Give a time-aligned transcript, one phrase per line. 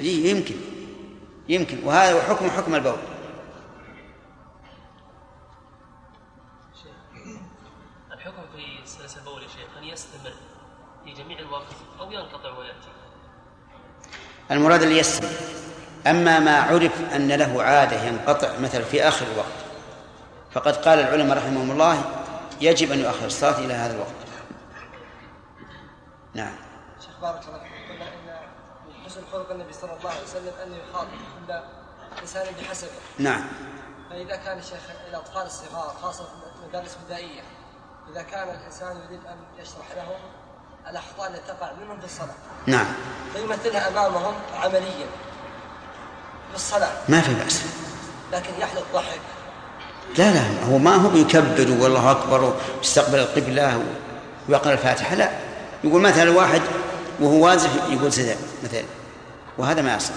[0.00, 0.54] يمكن.
[1.48, 1.84] يمكن.
[1.84, 2.96] وهذا حكم حكم البول.
[8.12, 10.32] الحكم في البول يا شيخ أن يستمر
[11.04, 11.66] في جميع الوقت
[12.00, 12.88] أو ينقطع ويأتي؟
[14.50, 15.30] المراد اللي يستمر.
[16.06, 19.46] أما ما عرف أن له عادة ينقطع مثلا في آخر الوقت.
[20.52, 22.04] فقد قال العلماء رحمهم الله
[22.60, 24.14] يجب أن يؤخر الصلاة إلى هذا الوقت.
[26.34, 26.54] نعم.
[27.00, 28.48] شيخ بارك الله فيك قلنا ان
[28.88, 31.08] من حسن خلق النبي صلى الله عليه وسلم أن يخاطب
[31.48, 31.54] كل
[32.22, 32.88] إنسان بحسبه.
[33.18, 33.44] نعم.
[34.10, 37.40] فإذا كان الشيخ الاطفال الصغار خاصة في المدارس الابتدائيه
[38.12, 40.20] إذا كان الإنسان يريد أن يشرح لهم
[40.90, 42.34] الأخطاء التي تقع منهم في الصلاة.
[42.66, 42.86] نعم.
[43.34, 45.06] فيمثلها أمامهم عمليا
[46.50, 46.92] في الصلاة.
[47.08, 47.62] ما في بأس.
[48.32, 49.20] لكن يحدث ضحك.
[50.18, 53.84] لا لا هو ما هو بيكبر والله أكبر ويستقبل القبلة
[54.48, 55.30] ويقرأ الفاتحة لا.
[55.84, 56.62] يقول مثلا واحد
[57.20, 58.99] وهو وازف يقول مثلا.
[59.60, 60.14] وهذا ما يصح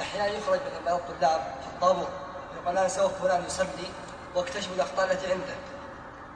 [0.00, 2.08] أحيانا يخرج مثلا بعض الطلاب في الطابور
[2.62, 3.88] يقول أنا سوف فلان يصلي
[4.34, 5.54] وأكتشف الأخطاء التي عنده.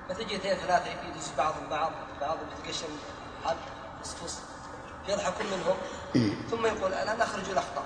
[0.09, 2.87] فتجي اثنين ثلاثة يدوس بعض البعض بعض يتقشم
[3.45, 3.57] حد
[4.03, 4.39] فصفص
[5.09, 5.77] يضحكون منهم.
[6.51, 7.85] ثم يقول الان أخرج الاخطاء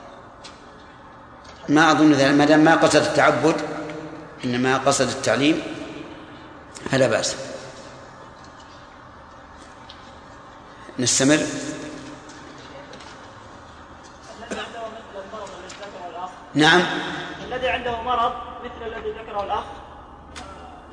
[1.68, 2.34] ما أظن ذلك.
[2.34, 3.56] ما دام ما قصد التعبد
[4.44, 5.62] إنما قصد التعليم
[6.90, 7.36] فلا بأس.
[10.98, 11.48] نستمر الذي
[14.60, 16.80] عنده مثل المرض الذي ذكره الاخ نعم.
[17.52, 18.32] الذي عنده مرض
[18.64, 19.58] مثل الذي ذكره الأخ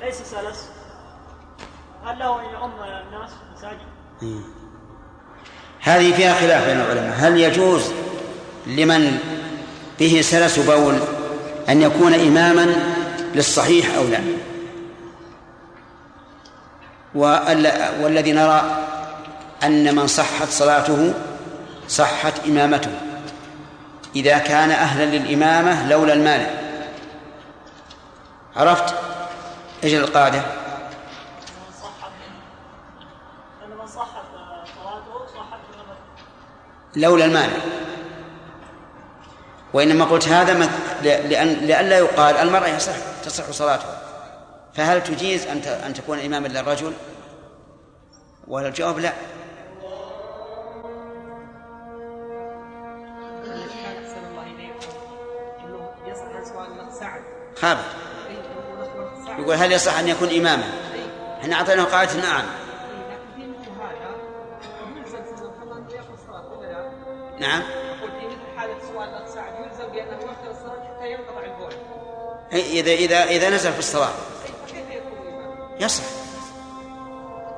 [0.00, 0.68] آه، ليس سلس.
[2.06, 4.42] هل له أن يؤم الناس في المساجد؟
[5.80, 7.14] هذه فيها خلاف بين العلماء.
[7.18, 7.82] هل يجوز
[8.66, 9.18] لمن
[9.98, 10.94] به سلس بول
[11.68, 12.74] أن يكون إماما
[13.34, 14.20] للصحيح أو لا؟
[17.14, 18.86] وال- والذي نرى
[19.64, 21.14] أن من صحت صلاته
[21.88, 22.90] صحت إمامته.
[24.16, 26.46] إذا كان أهلا للإمامة لولا المانع.
[28.56, 28.94] عرفت؟
[29.84, 30.42] إيش القاعدة؟
[36.96, 37.56] لولا المانع.
[39.72, 42.92] وإنما قلت هذا مث- لأن لئلا يقال المرأة يصح
[43.24, 44.02] تصح صلاتها
[44.74, 46.92] فهل تجيز أن أن تكون إماما للرجل؟
[48.48, 49.12] والجواب لا.
[57.60, 57.84] خابر
[59.38, 60.70] يقول هل يصح أن يكون إماما؟
[61.40, 62.44] إحنا أعطيناه قاعدة نعم؟
[67.38, 67.62] نعم
[72.52, 74.12] إذا إذا إذا نزل في الصلاة؟
[75.80, 76.04] يصح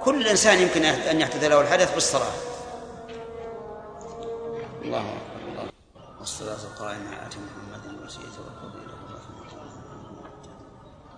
[0.04, 2.32] كل إنسان يمكن أن يحدث له الحدث بالصلاة
[4.82, 5.70] الله أكبر الله
[6.18, 11.17] والصلاة القائمة آت محمدا الوسيلة والفضيلة والرحمة إنك لا تحب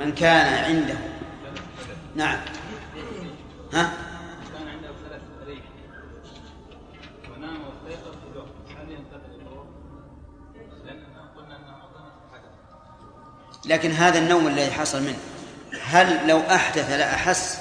[0.00, 0.98] من كان عنده.
[2.16, 2.38] نعم.
[3.72, 3.92] ها؟
[4.52, 5.62] كان عنده ثلاث فريق
[7.36, 8.48] ونام واستيقظ في الوقت؟
[10.84, 11.58] لاننا قلنا
[13.66, 15.18] لكن هذا النوم الذي حصل منه
[15.82, 17.59] هل لو أحدث لأحس؟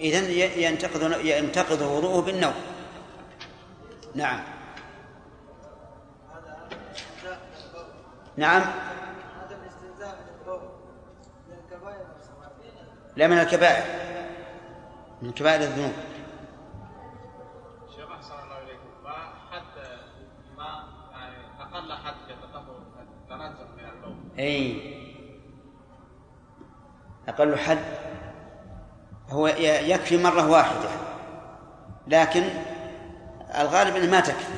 [0.00, 0.30] إذن
[0.62, 2.54] ينتقض ينتقض وضوءه بالنوم.
[4.14, 4.40] نعم.
[8.36, 8.62] نعم.
[13.16, 13.84] لا من الكبائر.
[15.22, 15.92] من كبائر الذنوب.
[17.96, 18.88] شيخ أحسن الله إليكم.
[19.04, 19.12] ما
[19.50, 19.74] حد
[20.56, 22.80] ما يعني أقل حد يتطهر
[23.30, 25.00] من أي.
[27.28, 28.09] أقل حد
[29.30, 30.88] هو يكفي مرة واحدة.
[32.06, 32.44] لكن
[33.58, 34.52] الغالب أنه ما تكفي.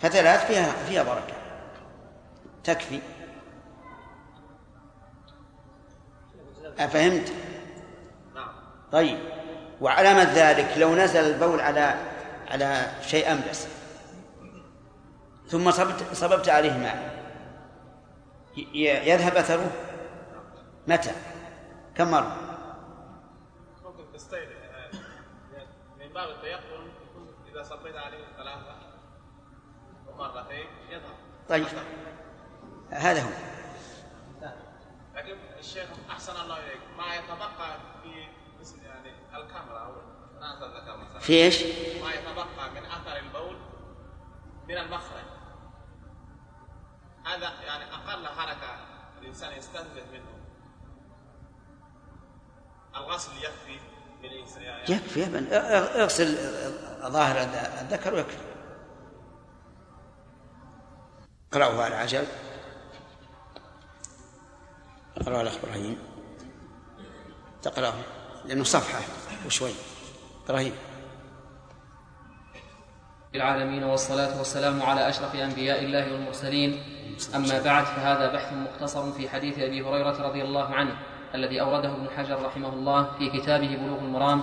[0.00, 1.34] فثلاث فيها فيها بركة.
[2.64, 3.00] تكفي.
[6.78, 7.32] أفهمت؟
[8.34, 8.48] نعم.
[8.92, 9.18] طيب.
[9.80, 11.94] وعلامة ذلك لو نزل البول على
[12.50, 13.68] على شيء أملس
[15.48, 17.18] ثم صبت صببت عليه ماء.
[18.74, 19.70] يذهب أثره؟
[20.88, 21.12] متى؟
[21.98, 22.36] كم مرة؟
[23.84, 24.96] ممكن تستيقظ
[25.98, 26.92] من باب التيقن
[27.52, 28.76] اذا صليت عليه ثلاثة
[30.06, 31.14] ومرتين يذهب
[31.48, 31.66] طيب
[32.90, 33.30] هذا هو
[35.14, 38.26] لكن الشيخ احسن الله اليك ما يتبقى في
[38.62, 40.02] اسم يعني الكاميرا
[40.96, 41.62] مثلا في إيش؟
[42.02, 43.56] ما يتبقى من اثر البول
[44.68, 45.24] من المخرج
[47.24, 48.86] هذا يعني أقل حركة
[49.20, 50.37] الإنسان يستنبت منه
[52.96, 53.78] الغسل يكفي
[54.60, 55.46] يعني؟ يكفي يا ابن
[56.00, 56.36] اغسل
[57.12, 57.36] ظاهر
[57.80, 58.36] الذكر ويكفي.
[61.52, 62.24] اقرأه على عجل.
[65.16, 65.98] اقرأ الأخ إبراهيم.
[67.62, 67.94] تقرأه
[68.44, 69.00] لأنه صفحة
[69.46, 69.72] وشوي.
[70.44, 70.74] إبراهيم.
[73.34, 76.82] العالمين والصلاة والسلام على أشرف أنبياء الله والمرسلين.
[77.34, 80.98] أما بعد فهذا بحث مختصر في حديث أبي هريرة رضي الله عنه.
[81.34, 84.42] الذي أورده ابن حجر رحمه الله في كتابه بلوغ المرام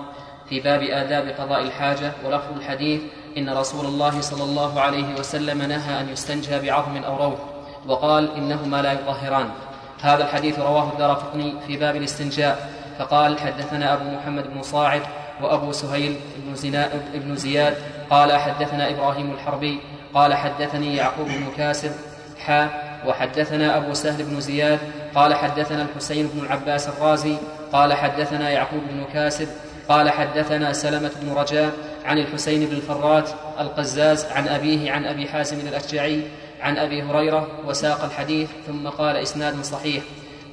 [0.49, 3.01] في باب آداب قضاء الحاجة ولفظ الحديث
[3.37, 7.39] إن رسول الله صلى الله عليه وسلم نهى أن يستنجى بعظم أو روث
[7.87, 9.49] وقال إنهما لا يطهران
[10.01, 12.69] هذا الحديث رواه الدارقطني في باب الاستنجاء.
[12.99, 15.01] فقال حدثنا أبو محمد بن صاعد
[15.41, 17.77] وأبو سهيل بن, بن زياد.
[18.09, 19.79] قال حدثنا إبراهيم الحربي.
[20.13, 21.89] قال حدثني يعقوب بن كاسر
[22.39, 22.69] حا.
[23.07, 24.79] وحدثنا أبو سهل بن زياد.
[25.15, 27.35] قال حدثنا الحسين بن العباس الرازي
[27.73, 29.47] قال حدثنا يعقوب بن كاسب
[29.89, 31.73] قال حدثنا سلمة بن رجاء
[32.05, 33.29] عن الحسين بن الفرات
[33.59, 36.21] القزاز عن أبيه عن أبي حازم الأشجعي
[36.61, 40.03] عن أبي هريرة وساق الحديث ثم قال إسناد صحيح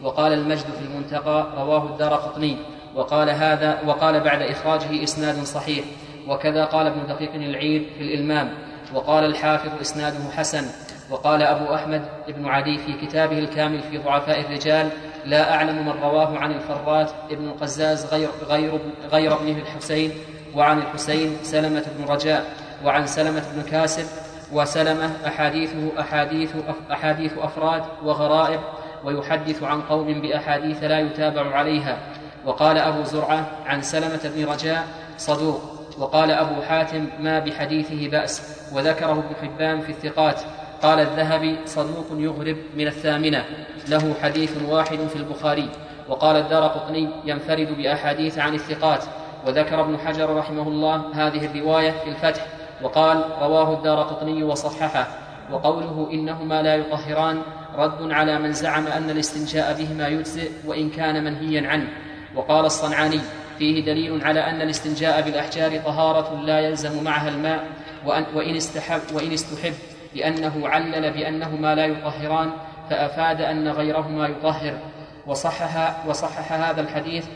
[0.02, 2.56] وقال المجد في المنتقى رواه الدار قطني
[2.94, 5.84] وقال هذا وقال بعد إخراجه إسناد صحيح
[6.28, 8.54] وكذا قال ابن دقيق العيد في الإلمام
[8.94, 10.66] وقال الحافظ إسناده حسن.
[11.12, 14.88] وقال أبو أحمد بن عدي في كتابه الكامل في ضعفاء الرجال
[15.24, 18.80] لا أعلم من رواه عن الفرات ابن القزاز غير, غير,
[19.12, 20.12] غير ابنه الحسين
[20.54, 22.44] وعن الحسين سلمة بن رجاء
[22.84, 24.06] وعن سلمة بن كاسب
[24.52, 26.50] وسلمة أحاديثه أحاديث
[26.92, 28.60] أحاديث أفراد وغرائب
[29.04, 31.98] ويحدث عن قوم بأحاديث لا يتابع عليها.
[32.44, 34.86] وقال أبو زرعة عن سلمة بن رجاء
[35.18, 35.60] صدوق.
[35.98, 38.42] وقال أبو حاتم ما بحديثه بأس.
[38.74, 40.40] وذكره ابن حبان في الثقات.
[40.82, 43.44] قال الذهبي صدوق يغرب من الثامنة.
[43.88, 45.68] له حديث واحد في البخاري.
[46.08, 49.04] وقال الدار قطني ينفرد بأحاديث عن الثقات.
[49.46, 52.46] وذكر ابن حجر رحمه الله هذه الرواية في الفتح.
[52.82, 55.08] وقال رواه الدار قطني وصححه.
[55.52, 57.42] وقوله إنهما لا يطهران
[57.76, 61.88] رد على من زعم أن الاستنجاء بهما يجزئ وإن كان منهيا عنه.
[62.36, 63.20] وقال الصنعاني
[63.58, 67.64] فيه دليل على أن الاستنجاء بالأحجار طهارة لا يلزم معها الماء
[68.06, 69.74] وأن وإن, استحب وإن استحب.
[70.14, 72.52] لأنه علل بأنهما لا يطهران
[72.90, 74.78] فأفاد أن غيرهما يطهر.
[75.26, 77.26] وصحح وصحح هذا الحديث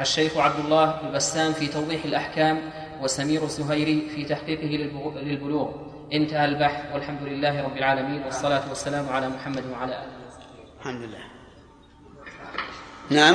[0.00, 2.60] الشيخ عبد الله البسام في توضيح الأحكام
[3.02, 4.90] وسمير الزهيري في تحقيقه
[5.22, 5.70] للبلوغ.
[6.12, 10.14] انتهى البحث والحمد لله رب العالمين والصلاة والسلام على محمد وعلى آله
[10.80, 11.24] الحمد لله.
[13.10, 13.34] نعم.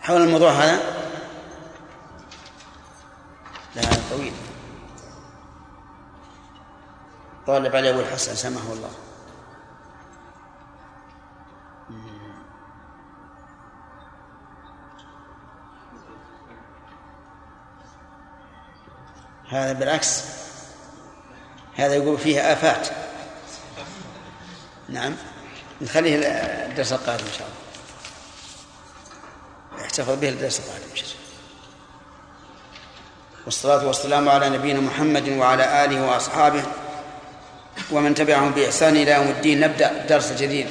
[0.00, 0.80] حول الموضوع هذا؟
[3.76, 4.32] لا طويل.
[7.46, 8.34] طالب علي أبو الحسن.
[8.34, 8.90] سمحه الله.
[19.48, 20.24] هذا بالعكس.
[21.74, 22.88] هذا يقول فيه آفات.
[24.88, 25.14] نعم.
[25.80, 26.18] نخليه
[26.68, 27.58] الدرس القادم إن شاء الله.
[29.84, 31.22] يحتفظ به الدرس القادم إن شاء الله.
[33.44, 36.64] والصلاة والسلام على نبينا محمد وعلى آله وأصحابه.
[37.92, 40.66] ومن تبعهم بإحسان إلى يوم الدين نبدأ درس جديد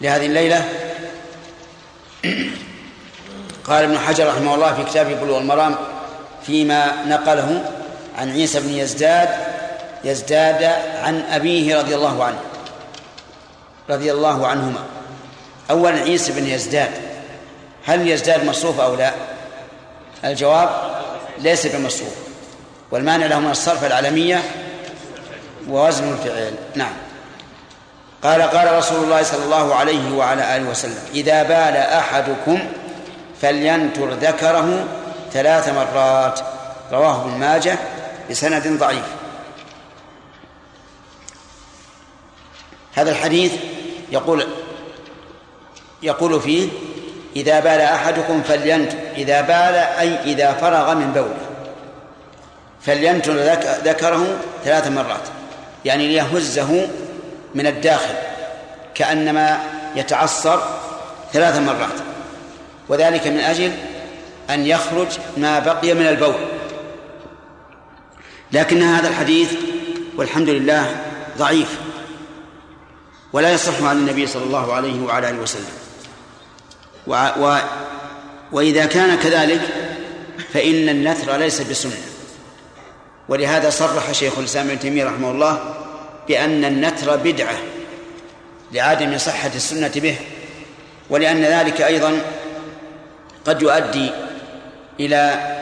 [0.00, 0.68] لهذه الليلة.
[3.64, 5.74] قال ابن حجر رحمه الله في كتابه بلوغ المرام
[6.46, 7.64] فيما نقله
[8.18, 9.28] عن عيسى بن يزداد
[10.04, 10.64] يزداد
[11.02, 12.38] عن أبيه رضي الله عنه
[13.90, 14.84] رضي الله عنهما.
[15.70, 16.90] أولا عيسى بن يزداد
[17.84, 19.12] هل يزداد مصروف أو لا؟
[20.24, 20.70] الجواب
[21.38, 22.14] ليس بمصروف
[22.90, 24.42] والمانع له من الصرف العالمية
[25.68, 26.54] ووزن الفعل.
[26.74, 26.92] نعم.
[28.22, 32.58] قال قال رسول الله صلى الله عليه وعلى آله وسلم إذا بال أحدكم
[33.40, 34.84] فلينتر ذكره
[35.32, 36.40] ثلاث مرات.
[36.92, 37.78] رواه ابن ماجه
[38.30, 39.04] بسند ضعيف.
[42.94, 43.52] هذا الحديث
[44.10, 44.46] يقول
[46.02, 46.68] يقول فيه
[47.36, 51.36] إذا بال أحدكم فلينتر إذا بال أي إذا فرغ من بوله
[52.82, 53.32] فلينتر
[53.84, 55.41] ذكره ثلاث مرات.
[55.84, 56.88] يعني ليهزه
[57.54, 58.14] من الداخل
[58.94, 59.60] كأنما
[59.96, 60.60] يتعصر
[61.32, 62.00] ثلاث مرات
[62.88, 63.72] وذلك من أجل
[64.50, 66.34] أن يخرج ما بقي من البول.
[68.52, 69.52] لكن هذا الحديث
[70.16, 70.96] والحمد لله
[71.38, 71.78] ضعيف
[73.32, 75.72] ولا يصح عن النبي صلى الله عليه وعلى آله وسلم.
[77.06, 77.56] و و
[78.52, 79.60] وإذا كان كذلك
[80.52, 82.11] فإن النثر ليس بسنة.
[83.28, 85.74] ولهذا صرح شيخ الإسلام ابن تيمية رحمه الله
[86.28, 87.54] بأن النثر بدعة
[88.72, 90.16] لعدم صحة السنة به
[91.10, 92.20] ولأن ذلك أيضا
[93.46, 94.10] قد يؤدي
[95.00, 95.52] إلى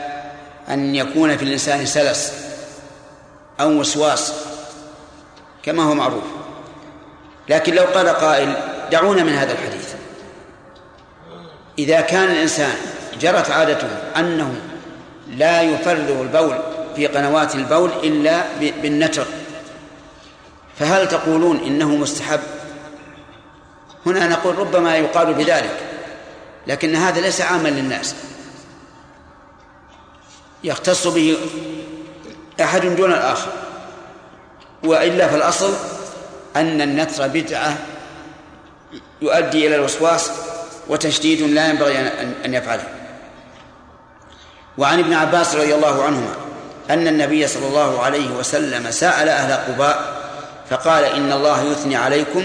[0.69, 2.33] أن يكون في الإنسان سلس
[3.59, 4.33] أو وسواس
[5.63, 6.23] كما هو معروف.
[7.49, 8.53] لكن لو قال قائل
[8.91, 9.93] دعونا من هذا الحديث.
[11.79, 12.73] إذا كان الإنسان
[13.21, 13.87] جرت عادته
[14.17, 14.55] أنه
[15.27, 16.57] لا يفرغ البول
[16.95, 19.25] في قنوات البول إلا بالنتر.
[20.79, 22.39] فهل تقولون إنه مستحب؟
[24.05, 25.77] هنا نقول ربما يقال بذلك
[26.67, 28.15] لكن هذا ليس عاما للناس.
[30.63, 31.37] يختص به
[32.61, 33.51] أحد دون الآخر.
[34.83, 35.73] وإلا فالأصل
[36.55, 37.77] أن النتر بدعة
[39.21, 40.31] يؤدي إلى الوسواس
[40.87, 41.99] وتشديد لا ينبغي
[42.45, 42.87] أن يفعله.
[44.77, 46.35] وعن ابن عباس رضي الله عنهما
[46.89, 50.21] أن النبي صلى الله عليه وسلم سأل أهل قباء
[50.69, 52.43] فقال إن الله يثني عليكم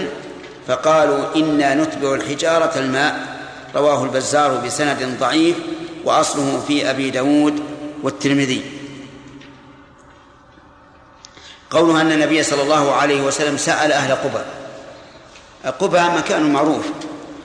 [0.67, 3.37] فقالوا إنا نتبع الحجارة الماء.
[3.75, 5.55] رواه البزار بسند ضعيف
[6.05, 7.63] وأصله في أبي داود
[8.03, 8.61] والترمذي.
[11.69, 14.43] قولها أن النبي صلى الله عليه وسلم سأل أهل قبى
[15.79, 16.85] قبى مكان معروف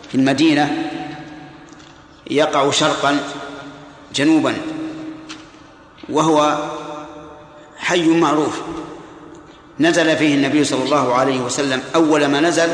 [0.09, 0.91] في المدينة
[2.31, 3.21] يقع شرقا
[4.15, 4.55] جنوبا
[6.09, 6.57] وهو
[7.93, 8.61] حي معروف.
[9.81, 12.69] نزل فيه النبي صلى الله عليه وسلم أول ما نزل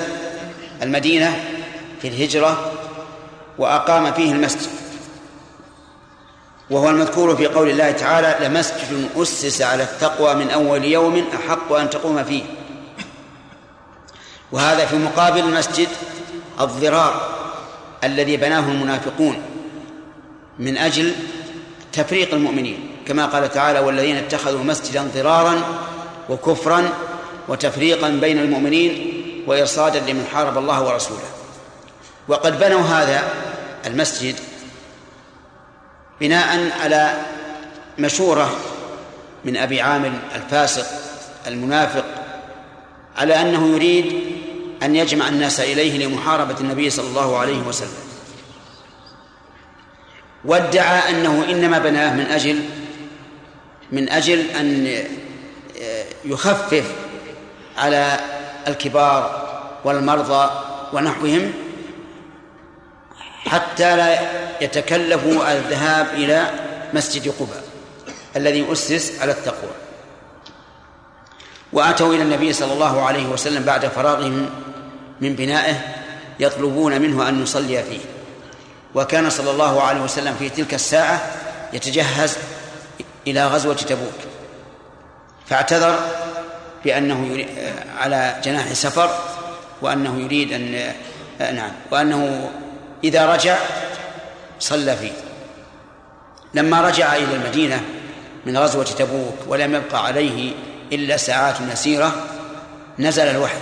[0.82, 1.44] المدينة
[2.02, 2.72] في الهجرة
[3.58, 4.70] وأقام فيه المسجد.
[6.70, 11.90] وهو المذكور في قول الله تعالى لمسجد أسس على التقوى من أول يوم أحق أن
[11.90, 12.42] تقوم فيه.
[14.52, 15.88] وهذا في مقابل المسجد
[16.60, 17.38] الضرار
[18.04, 19.42] الذي بناه المنافقون
[20.58, 21.12] من أجل
[21.92, 22.87] تفريق المؤمنين.
[23.08, 25.62] كما قال تعالى والذين اتخذوا مسجدا ضرارا
[26.28, 26.92] وكفرا
[27.48, 29.14] وتفريقا بين المؤمنين
[29.46, 31.28] وإرصادا لمن حارب الله ورسوله.
[32.28, 33.22] وقد بنوا هذا
[33.86, 34.34] المسجد
[36.20, 37.12] بناء على
[37.98, 38.56] مشورة
[39.44, 40.86] من أبي عامر الفاسق
[41.46, 42.04] المنافق
[43.16, 44.22] على أنه يريد
[44.82, 48.08] أن يجمع الناس إليه لمحاربة النبي صلى الله عليه وسلم.
[50.44, 52.62] وادعى أنه إنما بناه من أجل
[53.92, 54.98] من أجل أن
[56.24, 56.84] يخفف
[57.76, 58.20] على
[58.68, 59.48] الكبار
[59.84, 60.50] والمرضى
[60.92, 61.52] ونحوهم
[63.46, 64.18] حتى لا
[64.60, 66.50] يتكلفوا الذهاب إلى
[66.94, 67.64] مسجد قباء
[68.36, 69.70] الذي أسس على التقوى.
[71.72, 74.50] وأتوا إلى النبي صلى الله عليه وسلم بعد فراغهم
[75.20, 75.74] من بنائه
[76.40, 78.00] يطلبون منه أن يصلي فيه.
[78.94, 81.30] وكان صلى الله عليه وسلم في تلك الساعة
[81.72, 82.36] يتجهز
[83.30, 84.18] إلى غزوة تبوك.
[85.46, 85.98] فاعتذر
[86.84, 87.46] بأنه
[87.98, 89.10] على جناح سفر
[89.82, 90.92] وأنه يريد أن
[91.54, 92.50] نعم وأنه
[93.04, 93.56] إذا رجع
[94.60, 95.12] صلى فيه.
[96.54, 97.80] لما رجع إلى المدينة
[98.46, 100.52] من غزوة تبوك ولم يبقى عليه
[100.92, 102.12] إلا ساعات يسيرة
[102.98, 103.58] نزل الوحي.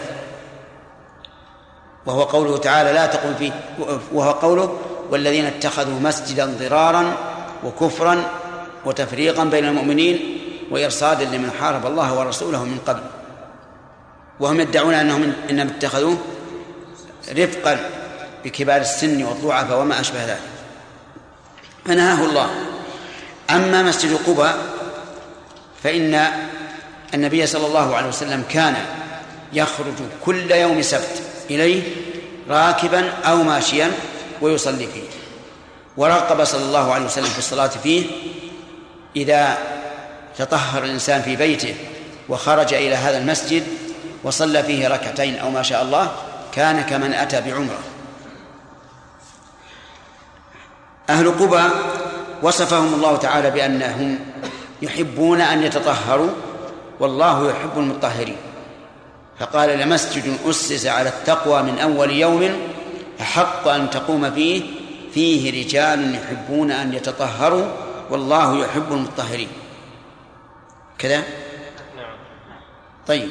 [2.06, 3.52] وهو قوله تعالى لا تقل فيه
[4.12, 4.78] وهو قوله
[5.11, 7.16] والذين اتخذوا مسجدا ضرارا
[7.64, 8.25] وكفرا
[8.87, 10.38] وتفريقا بين المؤمنين
[10.71, 13.02] وإرصادا لمن حارب الله ورسوله من قبل.
[14.40, 16.19] وهم يدعون أنهم إنما اتخذوه
[17.33, 17.90] رفقا
[18.45, 20.40] بكبار السن والضعفاء وما أشبه ذلك.
[21.85, 22.50] فنهاه الله.
[23.50, 24.57] أما مسجد قباء
[25.83, 26.28] فإن
[27.14, 28.75] النبي صلى الله عليه وسلم كان
[29.52, 31.83] يخرج كل يوم سبت إليه
[32.49, 33.93] راكبا أو ماشيا
[34.43, 35.09] ويصلي فيه.
[35.97, 38.07] ورغب صلى الله عليه وسلم في الصلاة فيه
[39.16, 39.58] إذا
[40.38, 41.75] تطهر الإنسان في بيته
[42.28, 43.62] وخرج إلى هذا المسجد
[44.25, 46.12] وصلى فيه ركعتين أو ما شاء الله
[46.52, 47.78] كان كمن أتى بعمرة.
[51.11, 51.62] أهل قبى
[52.42, 54.18] وصفهم الله تعالى بأنهم
[54.82, 56.30] يحبون أن يتطهروا
[57.00, 58.37] والله يحب المطهرين.
[59.38, 62.50] فقال لمسجد أسس على التقوى من أول يوم
[63.20, 64.62] أحق أن تقوم فيه
[65.14, 67.66] فيه رجال يحبون أن يتطهروا
[68.10, 69.48] والله يحب المطهرين.
[70.98, 71.22] كذا؟
[73.06, 73.30] طيب.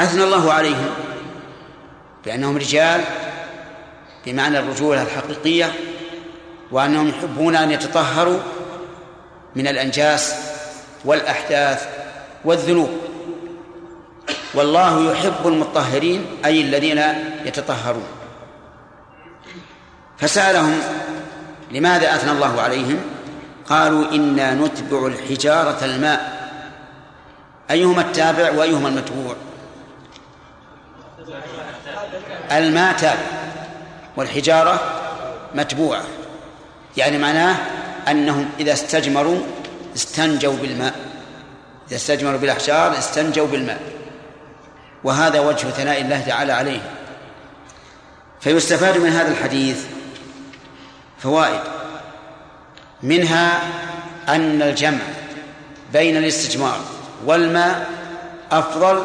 [0.00, 0.90] أثنى الله عليهم
[2.24, 3.04] بأنهم رجال
[4.26, 5.72] بمعنى الرجولة الحقيقية
[6.70, 8.38] وأنهم يحبون أن يتطهروا
[9.56, 10.34] من الأنجاس
[11.04, 11.88] والأحداث
[12.44, 12.90] والذنوب.
[14.54, 16.98] والله يحب المطهرين أي الذين
[17.44, 18.06] يتطهرون.
[20.18, 20.80] فسألهم
[21.70, 23.15] لماذا أثنى الله عليهم؟
[23.68, 26.50] قالوا إنا نتبع الحجارة الماء.
[27.70, 29.36] أيهما التابع وأيهما المتبوع؟
[32.52, 33.20] الماء تابع
[34.16, 34.80] والحجارة
[35.54, 36.02] متبوعة.
[36.96, 37.56] يعني معناه
[38.08, 39.38] أنهم إذا استجمروا
[39.96, 40.94] استنجوا بالماء.
[41.88, 43.80] إذا استجمروا بالأحجار استنجوا بالماء.
[45.04, 46.80] وهذا وجه ثناء الله تعالى عليه.
[48.40, 49.84] فيستفاد من هذا الحديث
[51.18, 51.60] فوائد.
[53.06, 53.60] منها
[54.28, 54.98] أن الجمع
[55.92, 56.78] بين الاستجمار
[57.26, 57.90] والماء
[58.52, 59.04] أفضل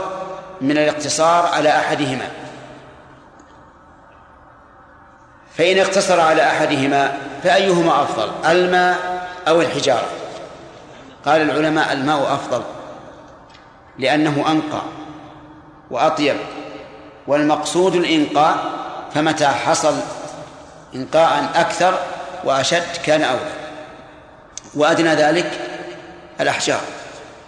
[0.62, 2.28] من الاقتصار على أحدهما.
[5.58, 10.08] فإن اقتصر على أحدهما فأيهما أفضل الماء أو الحجارة؟
[11.26, 12.64] قال العلماء الماء أفضل
[14.00, 14.82] لأنه أنقى
[15.92, 16.36] وأطيب
[17.28, 18.58] والمقصود الإنقاء
[19.14, 19.96] فمتى حصل
[20.96, 22.00] إنقاء أكثر
[22.44, 23.61] وأشد كان أولى.
[24.74, 25.52] وأدنى ذلك
[26.42, 26.82] الأحجار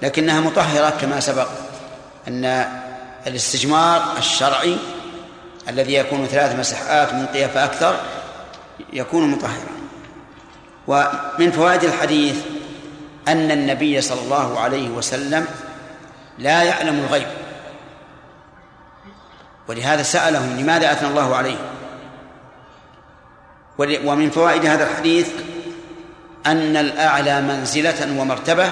[0.01, 1.47] لكنها مطهرة كما سبق
[2.27, 2.65] أن
[3.27, 4.77] الاستجمار الشرعي
[5.69, 7.99] الذي يكون ثلاث مسحات من قيا فأكثر
[8.93, 9.73] يكون مطهرا.
[10.87, 12.35] ومن فوائد الحديث
[13.27, 15.47] أن النبي صلى الله عليه وسلم
[16.37, 17.27] لا يعلم الغيب.
[19.67, 21.57] ولهذا سألهم لماذا أثنى الله عليه.
[24.05, 25.29] ومن فوائد هذا الحديث
[26.45, 28.69] أن الأعلى منزلة ومرتبة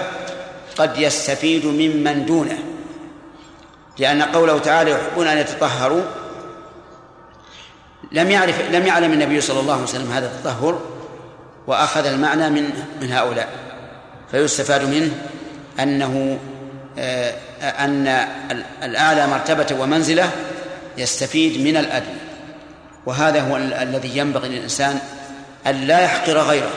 [0.78, 2.58] قد يستفيد ممن دونه
[4.00, 6.02] لأن قوله تعالى يحبون أن يتطهروا
[8.12, 10.82] لم يعرف لم يعلم النبي صلى الله عليه وسلم هذا التطهر
[11.68, 12.70] وأخذ المعنى من
[13.02, 13.50] من هؤلاء.
[14.32, 15.12] فيستفاد منه
[15.80, 16.40] أنه
[17.00, 18.08] آه، أن
[18.84, 20.32] الأعلى مرتبة ومنزلة
[20.98, 22.20] يستفيد من الأدنى
[23.06, 25.00] وهذا هو الذي ينبغي للإنسان
[25.68, 26.72] أن لا يحقر غيره.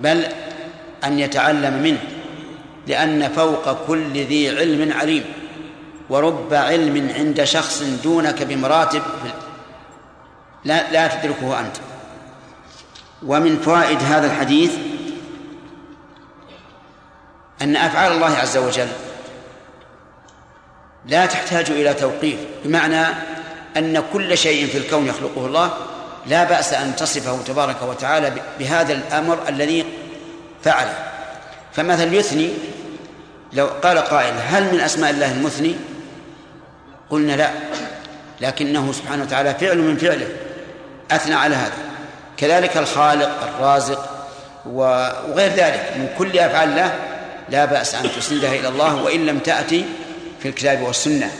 [0.00, 0.26] بل
[1.04, 1.98] أن يتعلم منه
[2.86, 5.24] لأن فوق كل ذي علم عليم
[6.10, 9.02] ورب علم عند شخص دونك بمراتب
[10.64, 11.76] لا لا تدركه أنت.
[13.22, 14.72] ومن فوائد هذا الحديث
[17.62, 18.88] أن أفعال الله عز وجل
[21.06, 23.06] لا تحتاج إلى توقيف بمعنى
[23.76, 25.70] أن كل شيء في الكون يخلقه الله
[26.26, 29.84] لا بأس أن تصفه تبارك وتعالى بهذا الأمر الذي
[30.64, 30.98] فعله.
[31.72, 32.50] فمثل يثني
[33.52, 35.76] لو قال قائل هل من أسماء الله المثني؟
[37.10, 37.50] قلنا لا
[38.40, 40.28] لكنه سبحانه وتعالى فعل من فعله
[41.10, 41.72] أثنى على هذا.
[42.36, 44.08] كذلك الخالق الرازق
[44.66, 46.94] وغير ذلك من كل أفعال الله
[47.48, 49.84] لا بأس أن تسندها إلى الله وإن لم تأتي
[50.42, 51.30] في الكتاب والسنة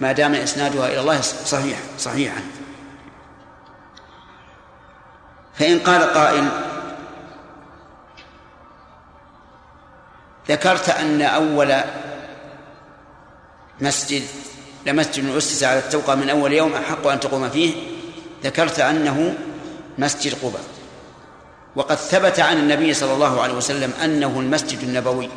[0.00, 2.40] ما دام إسنادها إلى الله صحيح صحيحا.
[5.54, 6.48] فإن قال قائل
[10.48, 11.74] ذكرت أن أول
[13.80, 14.22] مسجد
[14.86, 17.74] لمسجد أسس على التوقع من أول يوم أحق أن تقوم فيه
[18.44, 19.34] ذكرت أنه
[19.98, 20.62] مسجد قباء.
[21.76, 25.28] وقد ثبت عن النبي صلى الله عليه وسلم أنه المسجد النبوي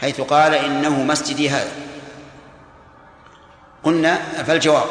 [0.00, 1.72] حيث قال إنه مسجدي هذا.
[3.84, 4.86] قلنا فالجواب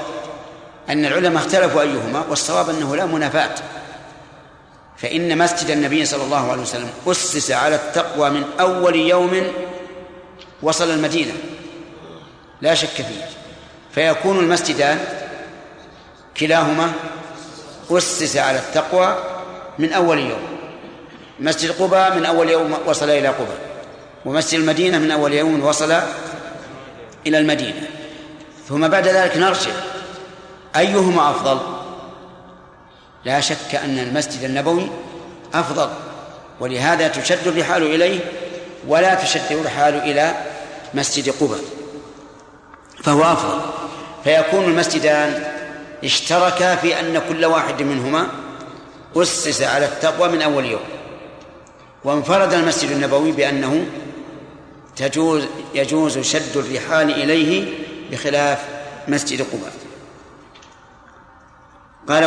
[0.92, 3.56] أن العلماء اختلفوا أيهما والصواب أنه لا منافاة.
[4.98, 9.44] فإن مسجد النبي صلى الله عليه وسلم أسس على التقوى من أول يوم
[10.62, 11.34] وصل المدينة.
[12.62, 13.26] لا شك فيه.
[13.92, 15.00] فيكون المسجدان
[16.38, 16.92] كلاهما
[17.92, 19.18] أسس على التقوى
[19.80, 20.42] من أول يوم.
[21.40, 23.60] مسجد قباء من أول يوم وصل إلى قباء
[24.26, 25.92] ومسجد المدينة من أول يوم وصل
[27.28, 27.88] إلى المدينة.
[28.70, 29.72] ثم بعد ذلك نرجع.
[30.76, 31.60] أيهما أفضل؟
[33.26, 34.90] لا شك أن المسجد النبوي
[35.54, 35.90] أفضل
[36.60, 38.20] ولهذا تشد الرحال إليه
[38.88, 40.34] ولا تشد الرحال إلى
[40.94, 41.60] مسجد قباء
[43.04, 43.62] فهو أفضل.
[44.24, 45.44] فيكون المسجدان
[46.04, 48.28] اشتركا في أن كل واحد منهما
[49.16, 50.82] أسس على التقوى من أول يوم
[52.04, 53.86] وانفرد المسجد النبوي بأنه
[54.96, 55.44] تجوز
[55.76, 57.74] يجوز شد الرحال إليه
[58.12, 58.60] بخلاف
[59.08, 59.81] مسجد قباء
[62.10, 62.26] قال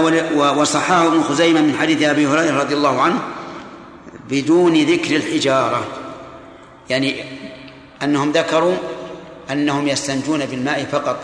[0.58, 3.20] وصححه ابن خزيمة من حديث أبي هريرة رضي الله عنه
[4.28, 5.86] بدون ذكر الحجارة.
[6.90, 7.24] يعني
[8.02, 8.74] أنهم ذكروا
[9.50, 11.16] أنهم يستنجون بالماء فقط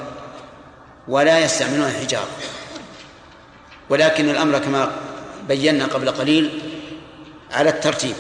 [1.09, 2.29] ولا يستعملون الحجارة.
[3.91, 4.91] ولكن الأمر كما
[5.49, 6.63] بينا قبل قليل
[7.53, 8.15] على الترتيب.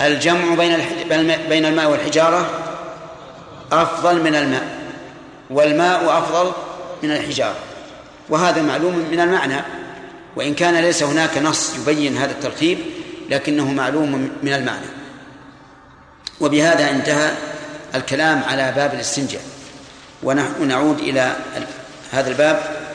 [0.00, 0.78] الجمع بين
[1.48, 2.50] بين الماء والحجارة
[3.72, 4.78] أفضل من الماء
[5.50, 6.52] والماء أفضل
[7.02, 7.56] من الحجارة.
[8.32, 9.60] وهذا معلوم من المعنى
[10.36, 12.78] وإن كان ليس هناك نص يبين هذا الترتيب
[13.30, 14.86] لكنه معلوم من المعنى.
[16.40, 17.32] وبهذا انتهى
[17.94, 19.42] الكلام على باب الاستنجاء.
[20.22, 21.36] ونحن نعود إلى
[22.12, 22.86] هذا الباب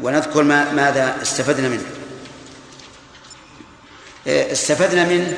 [0.00, 1.86] ونذكر ما ماذا استفدنا منه.
[4.26, 5.36] استفدنا منه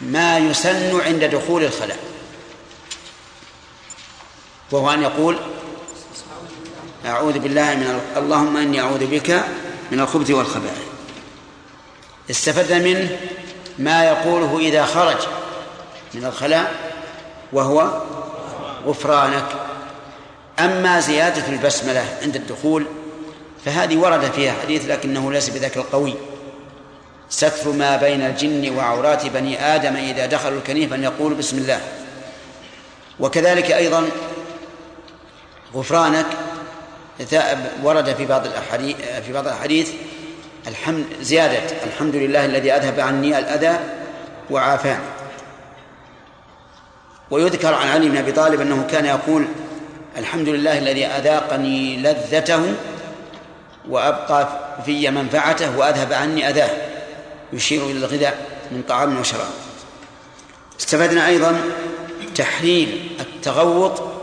[0.00, 1.98] ما يسن عند دخول الخلاء.
[4.72, 5.38] وهو أن يقول
[7.06, 9.44] أعوذ بالله من اللهم إني أعوذ بك
[9.92, 10.82] من الخبث والخبائث.
[12.30, 13.18] استفدنا منه
[13.78, 15.16] ما يقوله إذا خرج
[16.14, 16.74] من الخلاء
[17.52, 18.02] وهو
[18.86, 19.46] غفرانك.
[20.58, 22.86] أما زيادة البسملة عند الدخول
[23.64, 26.14] فهذه ورد فيها حديث لكنه ليس بذاك القوي.
[27.30, 31.80] ستر ما بين الجن وعورات بني آدم إذا دخلوا الكنيف أن يقولوا بسم الله.
[33.20, 34.08] وكذلك أيضا
[35.74, 36.26] غفرانك
[37.82, 38.96] ورد في بعض الأحاديث
[39.26, 39.90] في بعض الأحاديث
[40.66, 43.78] الحمد زيادة الحمد لله الذي أذهب عني الأذى
[44.50, 45.04] وعافاني.
[47.30, 49.46] ويذكر عن علي بن أبي طالب أنه كان يقول
[50.16, 52.74] الحمد لله الذي أذاقني لذته
[53.88, 54.48] وأبقى
[54.86, 56.70] في منفعته وأذهب عني أذاه.
[57.52, 58.36] يشير إلى الغذاء
[58.70, 59.48] من طعام وشراب.
[60.80, 61.60] استفدنا أيضا
[62.34, 64.13] تحريم التغوط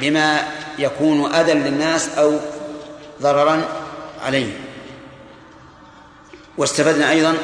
[0.00, 0.42] بما
[0.78, 2.38] يكون أذى للناس أو
[3.22, 3.62] ضررا
[4.22, 4.54] عليهم.
[6.58, 7.34] واستفدنا أيضا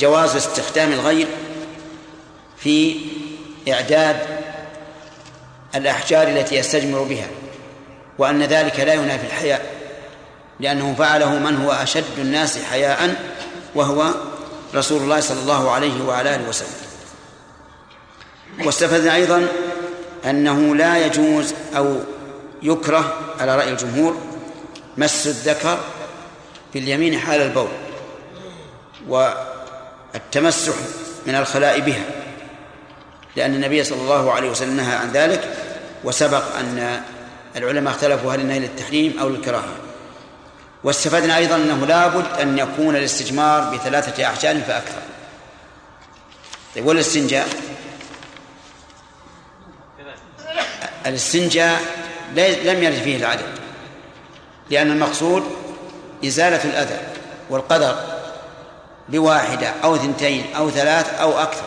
[0.00, 1.26] جواز استخدام الغير
[2.56, 2.96] في
[3.68, 4.16] إعداد
[5.74, 7.26] الأحجار التي يستجمر بها
[8.18, 9.74] وأن ذلك لا ينافي الحياء
[10.60, 13.16] لأنه فعله من هو أشد الناس حياء
[13.74, 14.10] وهو
[14.74, 16.68] رسول الله صلى الله عليه وعلى آله وسلم.
[18.64, 19.48] واستفدنا أيضا
[20.26, 22.00] أنه لا يجوز أو
[22.62, 24.20] يكره على رأي الجمهور
[24.96, 25.78] مس الذكر
[26.74, 27.68] باليمين حال البول
[29.08, 30.74] والتمسح
[31.26, 32.04] من الخلاء بها
[33.36, 35.56] لأن النبي صلى الله عليه وسلم نهى عن ذلك
[36.04, 37.02] وسبق أن
[37.56, 39.76] العلماء اختلفوا هل النهي للتحريم أو للكراهة.
[40.84, 45.02] واستفدنا أيضا أنه لابد أن يكون الاستجمار بثلاثة أحجار فأكثر.
[46.74, 47.48] طيب والإستنجاء؟
[51.06, 51.80] الاستنجاء
[52.36, 53.46] لم يرد فيه العدد
[54.70, 55.42] لأن المقصود
[56.24, 56.98] إزالة الأذى
[57.50, 57.96] والقدر
[59.08, 61.64] بواحدة أو اثنتين أو ثلاث أو أكثر.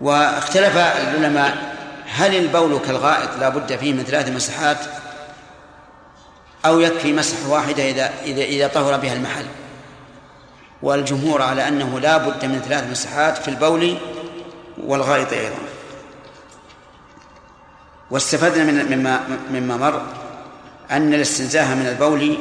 [0.00, 1.76] واختلف العلماء
[2.06, 4.78] هل البول كالغائط لا بد فيه من ثلاث مسحات
[6.66, 9.46] أو يكفي مسح واحدة إذا إذا إذا طهر بها المحل.
[10.82, 13.98] والجمهور على أنه لا بد من ثلاث مسحات في البول
[14.78, 15.65] والغائط أيضا.
[18.10, 20.02] واستفدنا من مما مما مر
[20.90, 22.38] أن الاستنزاه من البول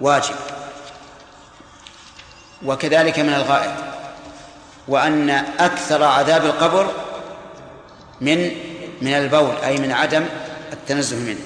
[0.00, 0.34] واجب.
[2.64, 3.72] وكذلك من الغائط
[4.88, 6.86] وأن أكثر عذاب القبر
[8.20, 8.50] من
[9.02, 10.24] من البول أي من عدم
[10.72, 11.40] التنزه منه.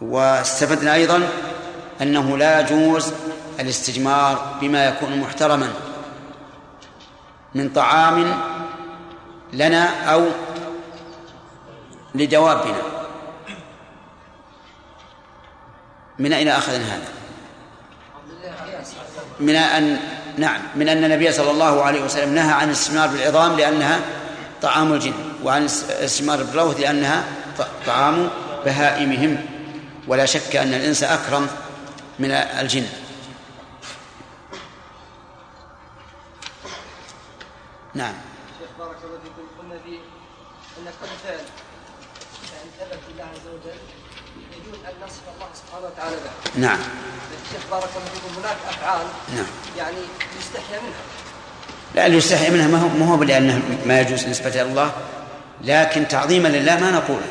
[0.00, 1.28] واستفدنا أيضا
[2.02, 3.12] أنه لا يجوز
[3.60, 5.72] الاستجمار بما يكون محترما
[7.54, 8.40] من طعام
[9.52, 10.26] لنا أو
[12.14, 12.82] لدوابنا
[16.18, 17.08] من أين أخذنا هذا؟
[19.40, 20.00] من أن
[20.38, 24.00] نعم من أن النبي صلى الله عليه وسلم نهى عن الاستثمار بالعظام لأنها
[24.62, 27.24] طعام الجن وعن الاستثمار بالروث لأنها
[27.86, 28.30] طعام
[28.64, 29.46] بهائمهم.
[30.08, 31.48] ولا شك أن الإنس أكرم
[32.18, 32.86] من الجن.
[37.94, 38.14] نعم
[38.58, 39.98] شيخ بارك الله فيكم قلنا في
[40.78, 41.44] ان كل فعل
[42.52, 43.80] يعني ثبت لله عز وجل
[44.56, 45.22] يجوز ان نصف
[45.76, 46.60] الله وتعالى به.
[46.60, 46.78] نعم
[47.52, 49.46] شيخ بارك الله فيكم هناك أفعال نعم
[49.78, 49.96] يعني
[50.38, 51.00] يستحيا منها.
[51.94, 54.92] لا اللي يستحي منها ما هو ما هو لأنه ما يجوز نسبة إلى الله
[55.64, 57.26] لكن تعظيما لله ما نقوله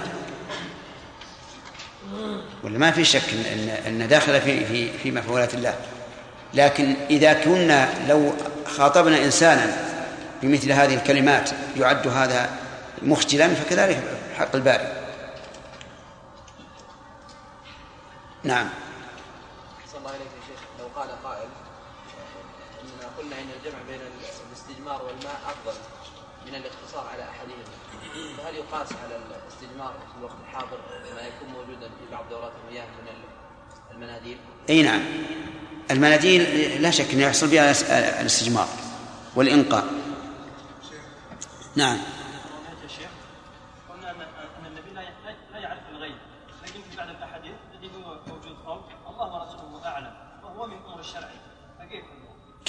[2.64, 3.22] ولا ما في شك
[3.54, 5.74] ان إن داخل في في في مفعولات الله
[6.54, 8.34] لكن إذا كنا لو
[8.78, 9.78] خاطبنا إنسانا
[10.42, 12.50] بمثل هذه الكلمات يعد هذا
[13.02, 14.04] مخجلا فكذلك
[14.38, 14.99] حق الباري
[18.44, 18.70] نعم.
[19.92, 20.60] صلى الله عليك يا شيخ.
[20.80, 21.50] لو قال قائل
[22.82, 24.00] إننا قلنا إن الجمع بين
[24.50, 25.78] الاستجمار والماء أفضل
[26.48, 27.64] من الاقتصار على أحدهما.
[28.38, 30.80] فهل يقاس على الاستجمار في الوقت الحاضر
[31.16, 33.08] ما يكون موجودا في بعض دورات المياه من
[33.92, 34.38] المناديل؟
[34.70, 35.02] إي نعم.
[35.92, 36.42] المناديل
[36.82, 37.72] لا شك إنه يحصل بها
[38.22, 38.68] الاستجمار
[39.36, 39.88] والانقاء
[41.76, 41.98] نعم.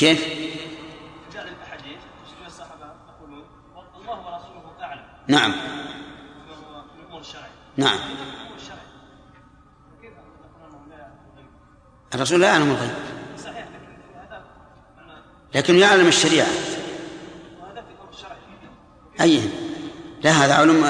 [0.00, 0.24] كيف؟
[1.34, 1.98] جاء الأحاديث
[2.46, 3.44] الصحابة يقولون
[4.06, 5.02] ورسوله أعلم.
[5.28, 5.52] نعم.
[5.52, 6.84] في نعم.
[7.00, 7.98] الأمور الشرعية نعم
[12.14, 12.90] الرسول لا يعلم الغيب.
[15.54, 16.48] لكن يعلم الشريعة.
[19.20, 19.50] أي؟
[20.22, 20.84] لا هذا علم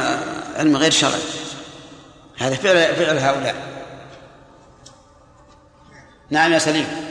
[0.57, 1.21] علم غير شرعي.
[2.39, 3.55] هذا فعل فعل هؤلاء.
[6.31, 7.10] نعم يا سليم.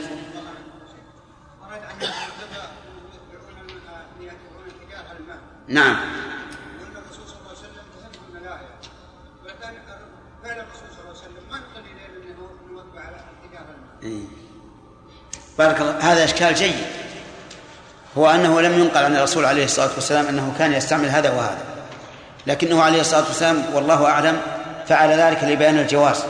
[14.02, 14.22] إيه.
[15.58, 16.74] بارك الله هذا إشكال جيد.
[18.18, 21.64] هو أنه لم ينقل عن الرسول عليه الصلاة والسلام أنه كان يستعمل هذا وهذا.
[22.46, 24.40] لكنه عليه الصلاة والسلام والله أعلم
[24.86, 26.24] فعل ذلك لبيان الجواز.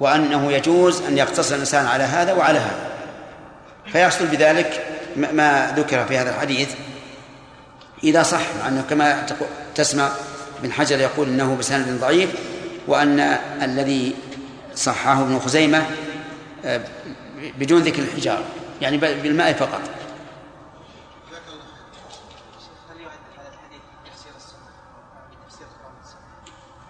[0.00, 2.90] وأنه يجوز أن يقتصر الإنسان على هذا وعلى هذا.
[3.92, 6.74] فيحصل بذلك ما ذكر في هذا الحديث.
[8.04, 9.26] إذا صح أنه كما
[9.74, 10.10] تسمع
[10.60, 12.30] ابن حجر يقول إنه بسند ضعيف
[12.86, 13.20] وأن
[13.62, 14.14] الذي
[14.74, 15.86] صححه ابن خزيمة
[16.64, 16.80] آه،
[17.58, 18.44] بدون ذكر الحجارة
[18.80, 19.80] يعني بالماء فقط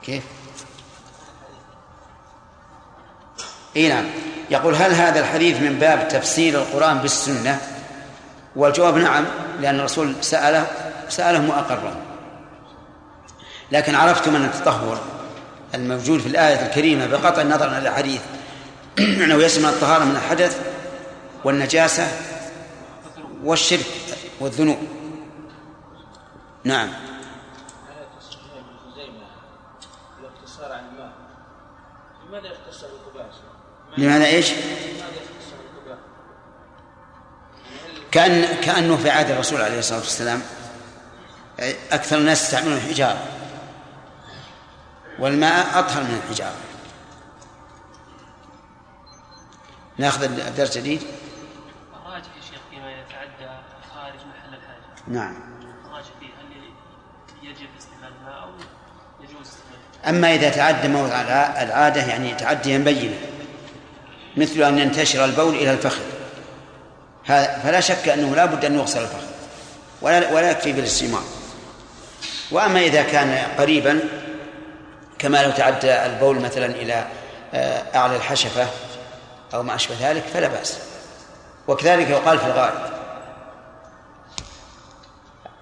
[0.02, 0.22] كيف؟
[3.76, 4.04] إي نعم
[4.50, 7.60] يقول هل هذا الحديث من باب تفسير القرآن بالسنة؟
[8.56, 9.24] والجواب نعم
[9.60, 10.66] لأن الرسول سأله
[11.08, 11.94] سألهم وأقرهم
[13.72, 15.00] لكن عرفتم أن التطهر
[15.74, 18.20] الموجود في الآية الكريمة بقطع النظر عن الحديث
[19.24, 20.60] أنه يشمل الطهارة من الحدث
[21.44, 22.08] والنجاسة
[23.44, 23.86] والشرك
[24.40, 24.78] والذنوب
[26.64, 26.88] نعم
[32.28, 32.50] لماذا؟
[33.98, 34.52] لماذا إيش؟
[38.10, 40.42] كأن كأنه في عهد الرسول عليه الصلاة والسلام
[41.92, 43.22] أكثر الناس يستعملون الحجارة.
[45.18, 46.56] والماء أطهر من الحجارة.
[49.98, 51.02] ناخذ الدرس الجديد
[52.06, 53.52] الراجح يا شيخ فيما يتعدى
[53.94, 55.02] خارج محل الحاجة.
[55.08, 55.34] نعم.
[55.86, 58.48] الراجح فيه هل يجب استعمال الماء أو
[59.20, 63.16] يجوز استعمال أما إذا تعدى موضع الع- العادة يعني تعديا بينا.
[64.36, 66.02] مثل أن ينتشر البول إلى الفخذ.
[67.62, 69.26] فلا شك أنه لا بد أن يغسل الفخذ.
[70.02, 71.20] ولا ولا يكفي بالاستماع
[72.50, 74.00] وأما إذا كان قريبا
[75.18, 77.06] كما لو تعدى البول مثلا إلى
[77.54, 78.66] آه، أعلى الحشفة
[79.54, 80.78] أو ما أشبه ذلك فلا بأس.
[81.68, 82.92] وكذلك يقال في الغائط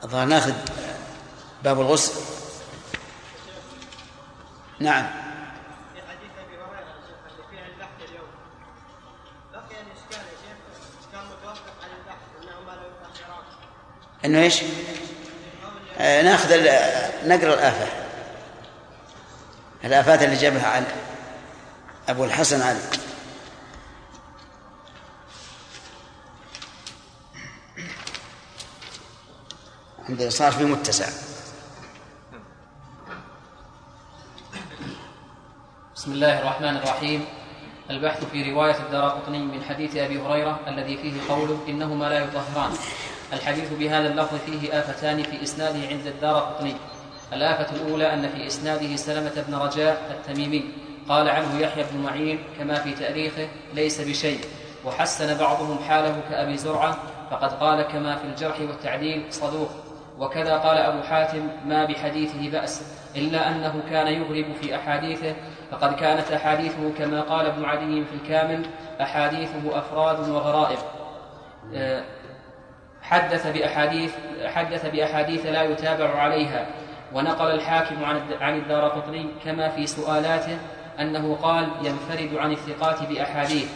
[0.04, 0.52] الظاهر ناخذ
[1.64, 2.20] باب الغسل.
[4.78, 5.06] نعم.
[14.24, 14.62] إنه إيش؟
[16.02, 16.48] آه ناخذ
[17.28, 17.86] نقرأ الآفة
[19.84, 20.86] الآفات اللي جابها عن
[22.08, 22.80] أبو الحسن علي.
[30.08, 31.08] عندنا صار في متسع
[35.96, 37.24] بسم الله الرحمن الرحيم.
[37.90, 42.72] البحث في رواية الدارقطني من حديث أبي هريرة الذي فيه قوله إنهما لا يطهران.
[43.32, 46.74] الحديث بهذا اللفظ فيه آفتان في إسناده عند الدارقطني
[47.32, 50.64] الآفة الأولى أن في إسناده سلمة بن رجاء التميمي.
[51.08, 54.40] قال عنه يحيى بن معين كما في تأريخه ليس بشيء.
[54.84, 56.96] وحسن بعضهم حاله كأبي زرعة
[57.30, 59.70] فقد قال كما في الجرح والتعديل صدوق.
[60.18, 62.82] وكذا قال أبو حاتم ما بحديثه بأس
[63.16, 65.34] إلا أنه كان يغرب في أحاديثه
[65.70, 68.66] فقد كانت أحاديثه كما قال ابن عدي في الكامل
[69.00, 70.78] أحاديثه أفراد وغرائب.
[71.74, 72.04] آه،
[73.02, 74.12] حدث بأحاديث
[74.44, 76.66] حدث بأحاديث لا يتابع عليها.
[77.12, 80.58] ونقل الحاكم عن عن الدار قطني كما في سؤالاته
[81.00, 83.70] أنه قال ينفرد عن الثقات بأحاديث.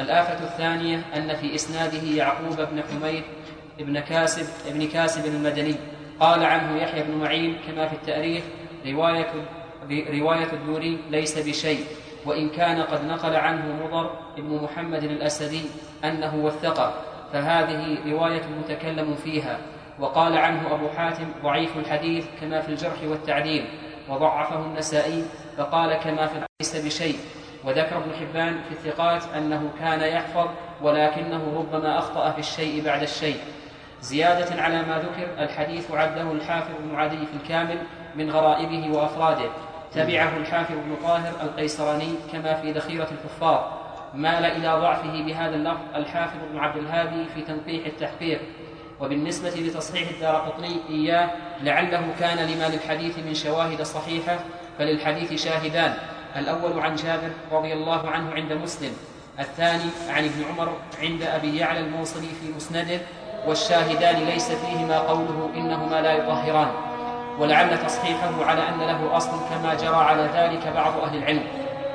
[0.00, 3.22] الآفة الثانية أن في إسناده يعقوب بن حميد
[3.80, 5.74] ابن كاسب ابن كاسب المدني.
[6.20, 8.42] قال عنه يحيى بن معين كما في التأريخ
[8.86, 9.26] رواية
[9.90, 11.84] رواية الدوري ليس بشيء.
[12.26, 15.62] وإن كان قد نقل عنه مضر بن محمد الأسدي
[16.04, 16.94] أنه وثقه.
[17.32, 19.58] فهذه رواية متكلم فيها
[19.98, 23.64] وقال عنه أبو حاتم ضعيف الحديث كما في الجرح والتعديل
[24.08, 25.24] وضعفه النسائي
[25.56, 27.16] فقال كما في ليس بشيء
[27.64, 30.48] وذكر ابن حبان في الثقات أنه كان يحفظ
[30.82, 33.36] ولكنه ربما أخطأ في الشيء بعد الشيء.
[34.00, 37.78] زيادة على ما ذكر الحديث عده الحافظ بن عدي في الكامل
[38.14, 39.50] من غرائبه وأفراده.
[39.92, 43.79] تبعه الحافظ بن طاهر القيسراني كما في ذخيرة الكفار.
[44.14, 48.40] مال إلى ضعفه بهذا اللفظ الحافظ بن عبد الهادي في تنقيح التحقيق.
[49.00, 51.30] وبالنسبة لتصحيح الدار قطني إياه
[51.62, 54.38] لعله كان لما للحديث من شواهد صحيحة
[54.78, 55.94] فللحديث شاهدان.
[56.36, 58.92] الأول عن جابر رضي الله عنه عند مسلم
[59.38, 63.00] الثاني عن ابن عمر عند أبي يعلى الموصلي في مسنده
[63.46, 66.68] والشاهدان ليس فيهما قوله إنهما لا يطهران.
[67.38, 71.42] ولعل تصحيحه على أن له أصل كما جرى على ذلك بعض أهل العلم.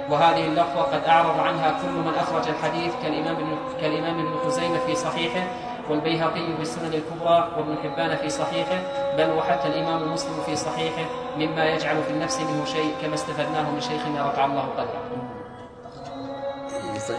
[0.09, 4.95] وهذه اللفظة قد أعرض عنها كل من أخرج الحديث كالإمام ابن كالإمام ابن خزيمة في
[4.95, 5.47] صحيحه
[5.89, 8.81] والبيهقي في السنن الكبرى وابن حبان في صحيحه
[9.17, 11.05] بل وحتى الإمام مسلم في صحيحه
[11.37, 15.35] مما يجعل في النفس منه شيء كما استفدناه من شيخنا رفع الله قدره.
[17.07, 17.17] طيب.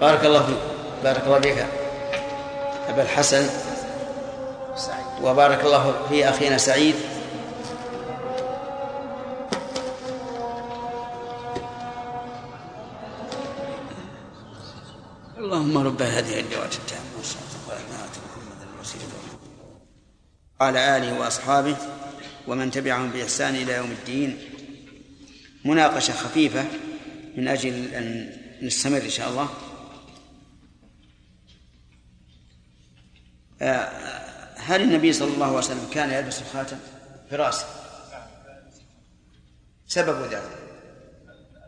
[0.00, 0.58] بارك الله فيك.
[1.04, 1.66] بارك الله فيك.
[2.88, 3.71] أبا الحسن.
[5.22, 6.94] وبارك الله في أخينا سعيد.
[15.38, 19.38] اللهم رب هذه الدعوات التامة والصلاة والسلام محمد
[20.60, 21.76] وعلى آله وأصحابه
[22.46, 24.38] ومن تبعهم بإحسان إلى يوم الدين.
[25.64, 26.64] مناقشة خفيفة
[27.36, 29.48] من أجل أن نستمر إن شاء الله.
[33.62, 34.01] آه،
[34.66, 36.76] هل النبي صلى الله عليه وسلم كان يلبس الخاتم
[37.30, 37.66] في رأسه؟
[39.86, 40.42] سبب ذلك.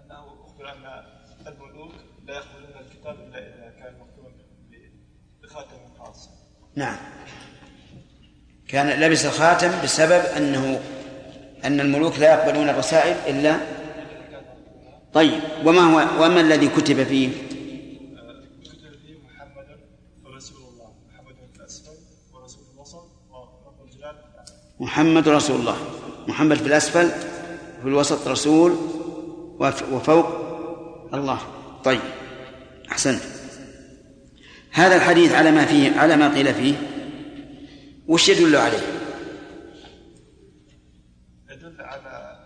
[0.04, 1.04] أنه اخبر أن
[1.46, 1.92] الملوك
[2.26, 4.30] لا يقبلون الكتاب إلا إذا كان مكتوبا
[5.42, 6.28] بخاتم خاص.
[6.76, 6.96] نعم.
[8.68, 10.80] كان لبس الخاتم بسبب أنه
[11.64, 13.58] أن الملوك لا يقبلون الرسائل الا
[15.14, 19.66] طيب وما هو وما الذي كتب فيه؟ كتب فيه محمد
[20.24, 21.96] ورسول الله محمد في الاسفل
[22.34, 24.16] ورسول الوسط ورب الجلال
[24.84, 25.76] محمد رسول الله.
[26.28, 27.10] محمد في الأسفل
[27.82, 28.70] في الوسط رسول
[29.60, 30.26] وف- وفوق
[31.14, 31.38] الله.
[31.84, 32.00] طيب
[32.92, 33.22] أحسنت.
[34.72, 36.74] هذا الحديث على ما فيه على ما قيل فيه
[38.08, 38.78] وش يدل عليه؟
[41.50, 42.36] يدل على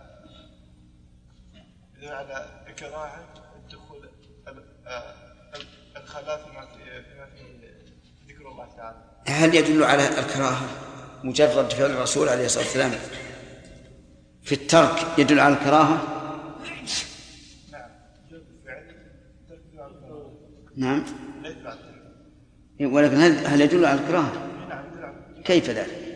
[1.97, 3.11] يدل على إكراه
[3.65, 4.09] الدخول
[4.47, 4.87] ال-
[5.55, 8.97] ال- الخلاء فيما في- فيما فيه ذكر الله تعالى.
[9.27, 10.67] هل يدل على الكراهة؟
[11.23, 12.91] مجرد فعل الرسول عليه الصلاة والسلام
[14.43, 16.15] في الترك يدل على الكراهة
[20.75, 21.03] نعم
[21.45, 21.77] الكراهة.
[22.81, 24.49] ولكن هل هل يدل على الكراهة.
[25.45, 26.09] كيف ذلك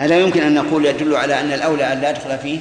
[0.00, 2.60] ألا يمكن أن نقول يدل على أن الأولى أن لا يدخل فيه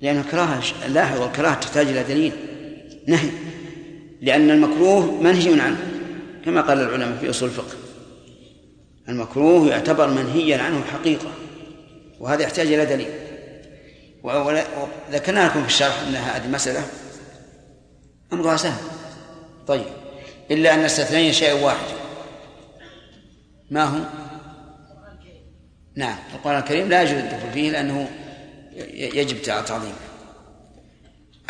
[0.00, 2.32] لأن الكراهة لاحظ والكراهة تحتاج إلى دليل
[3.06, 3.30] نهي
[4.20, 5.76] لأن المكروه منهي عنه
[6.44, 7.76] كما قال العلماء في أصول الفقه.
[9.08, 11.32] المكروه يعتبر منهيا عنه حقيقة
[12.20, 13.10] وهذا يحتاج إلى دليل.
[14.22, 16.84] وذكرنا لكم في الشرح أن هذه مسألة
[18.32, 18.82] أمرها سهل.
[19.66, 19.84] طيب
[20.50, 21.86] إلا أن نستثني شيء واحد.
[23.70, 23.98] ما هو؟
[25.94, 28.08] نعم القرآن الكريم لا يجوز الدخول فيه لأنه
[28.94, 30.11] يجب تعظيمه.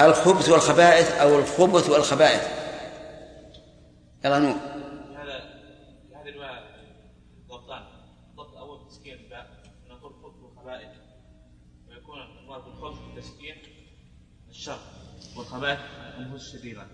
[0.01, 2.43] الخبث والخبائث أو الخبث والخبائث.
[4.25, 4.55] يلا نور
[14.49, 14.79] الشر
[15.37, 15.79] والخبائث
[16.19, 16.87] النفوس الشريرة.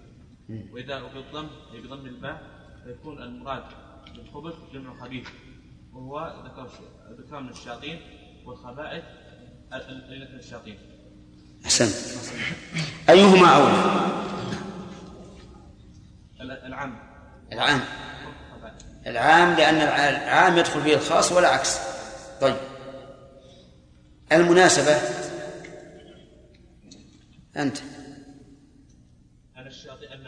[0.72, 2.42] وإذا بالضم أي بضم الباء
[2.84, 3.64] فيكون المراد
[4.16, 5.28] بالخبث جمع خبيث.
[5.92, 6.70] وهو ذكر
[7.18, 8.00] ذكر من الشياطين
[8.44, 9.04] والخبائث
[9.72, 10.78] ال- ال- ليلة الشياطين.
[11.68, 11.94] أحسنت
[13.08, 14.08] أيهما أولى؟
[16.40, 16.98] ال- العام.
[17.52, 17.80] العام.
[19.06, 21.78] العام لأن الع- العام يدخل فيه الخاص ولا عكس.
[22.40, 22.56] طيب.
[24.32, 24.92] المناسبة.
[27.56, 27.78] أنت.
[29.56, 30.26] أن الشياطين أن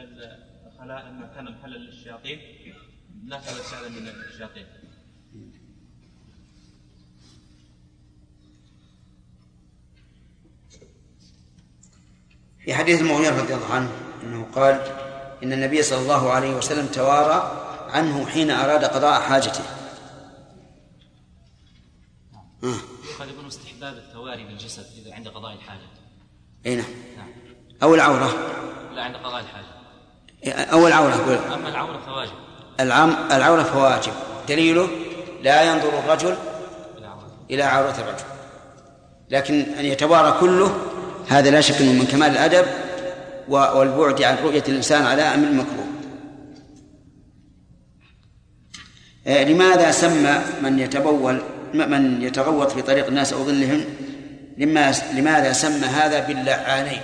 [0.66, 2.38] الخلاء لما كان محلا للشياطين
[3.24, 4.66] نفذ سعدا من الشياطين.
[12.64, 13.90] في حديث المغيرة رضي الله عنه
[14.22, 14.80] أنه قال
[15.42, 19.64] إن النبي صلى الله عليه وسلم توارى عنه حين أراد قضاء حاجته.
[22.64, 22.74] آه.
[23.20, 25.80] قد يكون استحباب التواري بالجسد إذا عند قضاء الحاجة.
[26.66, 26.86] أي نعم.
[27.16, 27.28] نعم.
[27.82, 28.30] أو العورة.
[28.94, 29.66] لا عند قضاء الحاجة.
[30.72, 31.52] أو العورة أقول.
[31.54, 32.32] أما العورة فواجب.
[32.80, 34.12] العم العورة فواجب.
[34.48, 34.88] دليله
[35.42, 36.36] لا ينظر الرجل
[37.50, 38.24] إلى عورة الرجل.
[39.30, 40.89] لكن أن يتوارى كله
[41.30, 42.66] هذا لا شك أنه من كمال الأدب
[43.48, 45.86] والبعد عن رؤية الإنسان على أمر المكروه
[49.26, 51.42] آه، لماذا سمى من يتبول
[51.74, 53.84] من يتغوط في طريق الناس أو ظلهم؟
[54.58, 57.00] لما لماذا سمى هذا باللعانين؟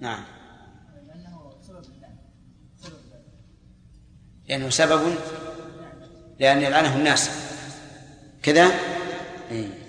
[0.00, 0.24] نعم.
[4.48, 5.14] لأنه سبب
[6.40, 7.30] لأن يلعنه الناس.
[8.42, 8.70] كذا؟
[9.50, 9.79] إيه.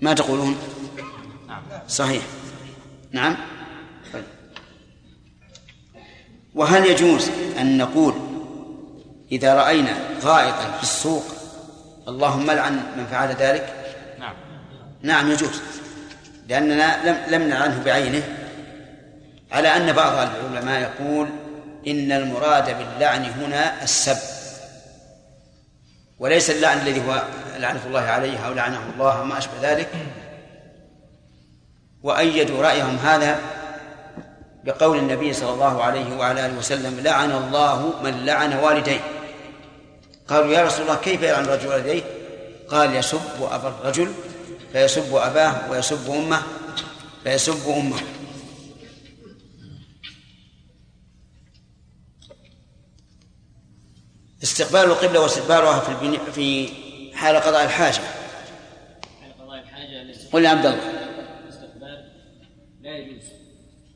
[0.00, 0.56] ما تقولون؟
[1.88, 2.22] صحيح.
[3.12, 3.36] نعم.
[6.54, 7.30] وهل يجوز
[7.60, 8.14] أن نقول
[9.32, 11.24] إذا رأينا غائطا في السوق
[12.08, 13.74] اللهم لعن من فعل ذلك؟
[14.18, 14.34] نعم.
[15.02, 15.60] نعم يجوز.
[16.48, 18.22] لأننا لم لم نعنه بعينه.
[19.52, 21.28] على أن بعض العلماء يقول
[21.86, 24.39] إن المراد باللعن هنا السب.
[26.20, 27.22] وليس اللعن الذي هو
[27.56, 29.88] لعنة الله عليه أو لعنه الله وما أشبه ذلك.
[32.02, 33.40] وأيدوا رأيهم هذا
[34.64, 39.00] بقول النبي صلى الله عليه وعلى آله وسلم لعن الله من لعن والديه.
[40.28, 42.02] قالوا يا رسول الله كيف يلعن الرجل والديه؟
[42.68, 44.12] قال يسب أبا الرجل
[44.72, 46.42] فيسب أباه ويسب أمه
[47.24, 48.00] فيسب أمه.
[54.42, 56.18] استقبال القبلة واستدبارها في البني...
[56.32, 56.68] في
[57.16, 58.00] حال قضاء الحاجة.
[59.20, 60.80] حال قضاء الحاجة قل يا عبد الله.
[61.44, 62.10] الاستقبال
[62.82, 63.22] لا يجوز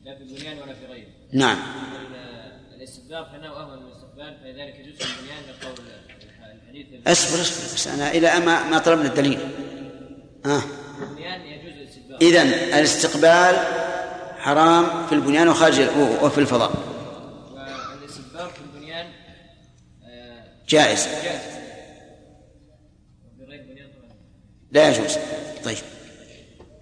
[0.04, 1.58] لا في البنيان ولا في غيره نعم.
[2.76, 5.74] الاستدبار فانه اهون من الاستقبال فلذلك يجوز في البنيان لقول
[6.62, 9.38] الحديث اصبر اصبر بس أنا إلى ما ما طلبنا الدليل.
[10.46, 10.58] آه.
[10.58, 10.66] في
[11.02, 12.42] البنيان يجوز الاستدبار إذا
[12.78, 13.56] الاستقبال
[14.38, 15.80] حرام في البنيان وخارج
[16.22, 16.70] وفي الفضاء
[17.54, 19.06] والاستدبار في البنيان
[20.04, 21.08] آه، جائز.
[24.72, 25.18] لا يجوز.
[25.64, 25.78] طيب.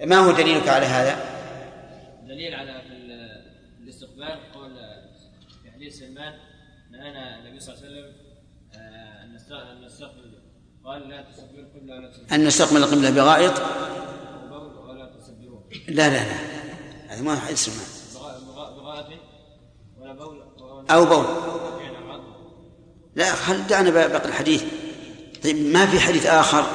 [0.05, 1.33] ما هو دليلك على هذا؟
[2.27, 2.83] دليل على
[3.83, 4.75] الاستقبال قول
[5.63, 6.33] في حديث سلمان
[6.91, 8.15] نهانا النبي صلى الله عليه وسلم؟
[8.75, 10.39] آه، أن نستقبل.
[10.85, 12.35] قال لا تستقبلوا القبلة ولا تستقبلوا.
[12.35, 13.59] أن نستقبل القبلة بغائط؟
[14.89, 15.09] ولا
[15.89, 16.37] لا لا لا.
[17.09, 17.87] هذا ما حديث سلمان
[18.77, 19.21] بغاءة
[19.99, 20.43] ولا بول؟
[20.91, 21.25] أو بول.
[23.15, 24.65] لا خل دعنا باقي الحديث؟
[25.45, 26.67] طيب ما في حديث آخر؟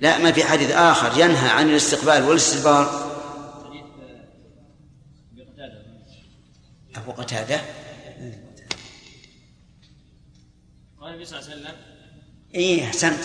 [0.00, 3.06] لا ما في حديث آخر ينهى عن الاستقبال والاستدبار.
[6.96, 7.60] أبو قتادة.
[11.00, 11.74] قال النبي صلى الله عليه وسلم.
[12.54, 13.20] إيه أحسنت.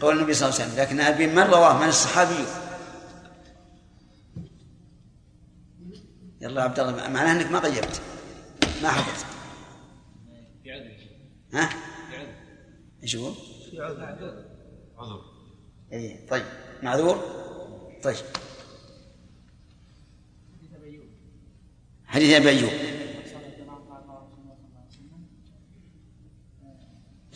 [0.00, 2.44] قول النبي صلى الله عليه وسلم لكن أبي من رواه؟ من الصحابي؟
[6.40, 8.00] يلا عبد الله معناه أنك ما غيرت
[8.82, 9.37] ما حفظت.
[11.54, 11.68] ها؟
[12.12, 12.26] عذر
[13.02, 13.32] إيش هو؟
[14.98, 15.22] عذر.
[15.92, 16.44] اي طيب.
[16.82, 17.16] معذور؟
[18.02, 18.16] طيب.
[22.06, 22.70] حديث أبي أيوب.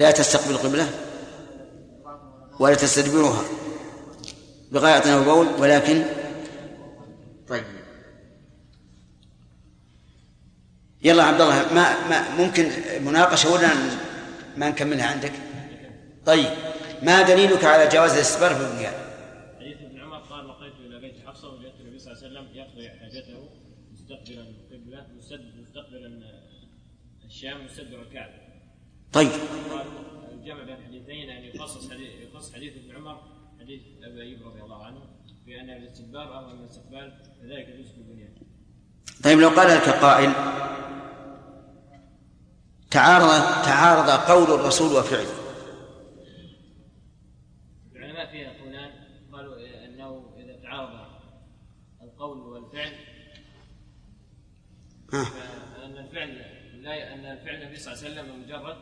[0.01, 0.91] لا تستقبل القبلة
[2.61, 3.45] ولا تستدبرها.
[4.73, 6.05] بغاية أو بول ولكن
[7.49, 7.82] طيب.
[11.05, 12.69] يلا عبد الله ما, ما ممكن
[13.05, 13.69] مناقشة ولا
[14.57, 15.33] ما نكملها عندك؟
[16.27, 16.51] طيب
[17.03, 18.95] ما دليلك على جواز الاستثمار في البنيان؟
[19.61, 22.89] حديث ابن عمر قال لقيت إلى بيت حفصة وجدت النبي صلى الله عليه وسلم يقضي
[23.01, 23.49] حاجته
[23.93, 26.23] مستقبلا القبله مستد- مستقبلا
[27.25, 28.35] الشام مستدبر الكعبه
[29.13, 29.29] طيب
[29.71, 29.87] قال
[30.33, 33.21] الجمع بين الحديثين ان يخصص حديث يخص حديث ابن عمر
[33.61, 35.01] حديث أبي أيوب رضي الله عنه
[35.47, 38.33] بان الاستدبار اهون من الاستقبال كذلك يجوز في البنيان
[39.25, 40.33] طيب لو قال لك قائل
[42.93, 45.35] تعارض تعارض قول الرسول وفعله.
[47.97, 48.91] العلماء فيها يقولان
[49.33, 51.07] قالوا أنه إذا تعارض
[52.03, 52.93] القول والفعل
[55.13, 55.25] ها.
[55.75, 56.29] فأن الفعل
[56.83, 58.77] لا أن الفعل النبي صلى الله عليه وسلم مجرد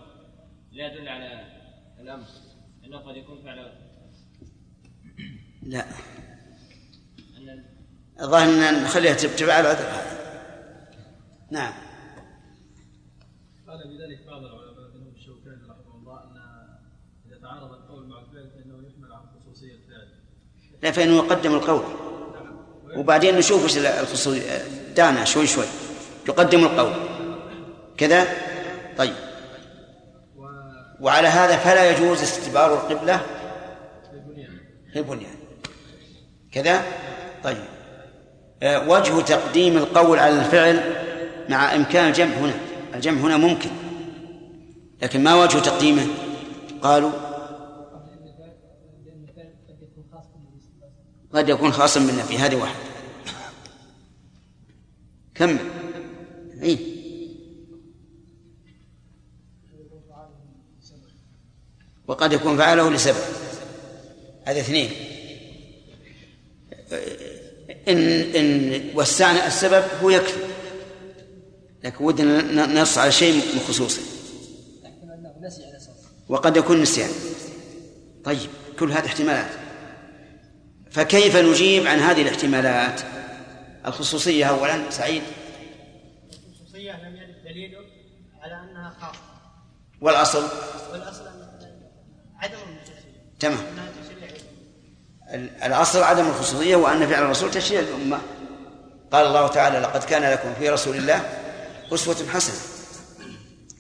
[0.73, 1.45] لا يدل على
[2.01, 2.27] الأمر
[2.85, 3.73] إنه قد يكون فعل
[5.63, 5.85] لا.
[7.37, 7.65] أن
[8.21, 10.21] الظاهر أن نخليها تبع العذر هذا.
[11.51, 11.90] نعم.
[13.71, 16.37] قال بذلك بعض العلماء منهم الشوكاني رحمه الله أن
[17.27, 20.09] إذا تعارض القول مع الفعل فإنه يحمل على خصوصيه الفعل
[20.83, 21.83] لا فإنه يقدم القول.
[22.97, 24.39] وبعدين نشوف إيش الخصوص
[24.97, 25.65] دعنا شوي شوي.
[26.29, 26.93] يقدم القول.
[27.97, 28.27] كذا؟
[28.99, 29.15] طيب.
[31.01, 33.27] وعلى هذا فلا يجوز استدبار القبلة.
[34.93, 35.37] في البنيان
[36.53, 36.83] كذا؟
[37.45, 37.65] طيب.
[38.63, 40.95] آه، وجه تقديم القول على الفعل
[41.49, 42.70] مع إمكان الجمع هنا.
[42.95, 43.71] الجمع هنا ممكن.
[45.03, 46.07] لكن ما وجه تقديمه؟
[46.83, 47.11] قالوا
[51.33, 52.75] قد يكون خاصا بالنفي هذه واحد
[55.35, 55.59] كمل.
[56.63, 56.79] اي
[62.07, 63.25] وقد يكون فعله لسبب.
[64.45, 64.91] هذا اثنين.
[67.89, 67.99] إن
[68.37, 70.50] إن وسعنا السبب هو يكفي.
[71.85, 73.43] لكن ودنا نص على شيء
[75.77, 75.89] أساس
[76.29, 77.11] وقد يكون نسيان
[78.25, 79.51] طيب كل هذه احتمالات.
[80.91, 83.01] فكيف نجيب عن هذه الاحتمالات؟
[83.87, 85.23] الخصوصية أولا سعيد؟
[86.33, 87.77] الخصوصية لم يرد دليل
[88.43, 89.19] على أنها خاصة.
[90.01, 90.45] والأصل؟
[90.93, 91.25] والأصل
[92.37, 93.59] عدم الخصوصية تمام.
[95.65, 98.19] الأصل عدم الخصوصية وأن فعل الرسول تشريع الأمة
[99.13, 101.40] قال الله تعالى لقد كان لكم في رسول الله
[101.93, 102.57] أسوة حسنة.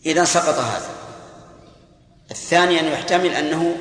[0.07, 0.89] إذا سقط هذا.
[2.31, 3.77] الثاني أن يحتمل أنه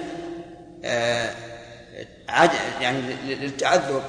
[0.85, 1.35] آه،
[2.29, 2.49] عد
[2.81, 4.01] يعني لل- للتعذر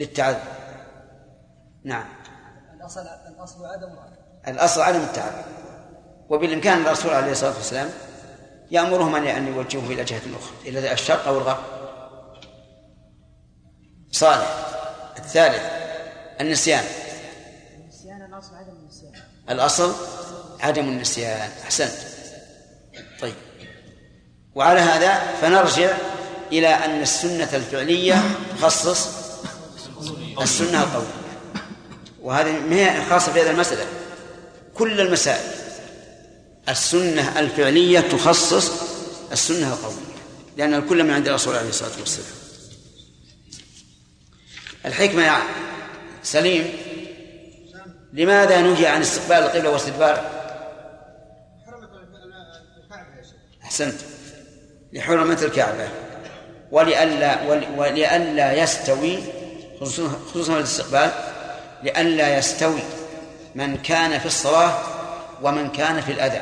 [0.00, 0.40] للتعذر
[1.84, 2.04] نعم.
[2.76, 3.88] الأصل الأصل عدم
[4.48, 5.44] الأصل عدم التعذر
[6.28, 7.90] وبالإمكان الرسول عليه الصلاة والسلام
[8.70, 11.58] يأمرهم أن يوجهوه إلى جهة أخرى إلى الشرق أو الغرب.
[14.10, 14.56] صالح.
[15.18, 15.62] الثالث
[16.40, 16.84] الأصل النسيان.
[19.50, 19.94] الأصل
[20.60, 21.50] عدم النسيان.
[21.64, 21.92] أحسنت.
[23.20, 23.34] طيب.
[24.54, 25.96] وعلى هذا فنرجع
[26.52, 28.22] إلى أن السنة الفعلية
[28.58, 29.08] تخصص
[30.40, 31.08] السنة القولية.
[32.20, 33.86] وهذه ما هي خاصة في هذه المسألة؟
[34.74, 35.52] كل المسائل
[36.68, 38.70] السنة الفعلية تخصص
[39.32, 40.10] السنة القولية.
[40.56, 42.26] لأن الكل من عند الرسول عليه الصلاة والسلام.
[44.86, 45.42] الحكمة يا
[46.22, 46.72] سليم
[48.12, 50.30] لماذا نهي عن استقبال القبلة واستدبار؟
[53.64, 53.94] أحسنت.
[54.92, 55.88] لحرمة الكعبة.
[56.70, 59.18] ولئلا ول- ولئلا يستوي
[59.80, 61.10] خصوصا خصوصا الاستقبال
[61.82, 62.80] لئلا يستوي
[63.54, 64.74] من كان في الصلاة
[65.42, 66.40] ومن كان في الأذى.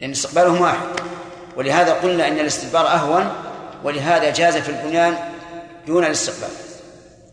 [0.00, 0.86] لأن استقبالهم واحد.
[1.56, 3.32] ولهذا قلنا أن الاستدبار أهون
[3.84, 5.14] ولهذا جاز في البنيان
[5.86, 6.50] دون الاستقبال.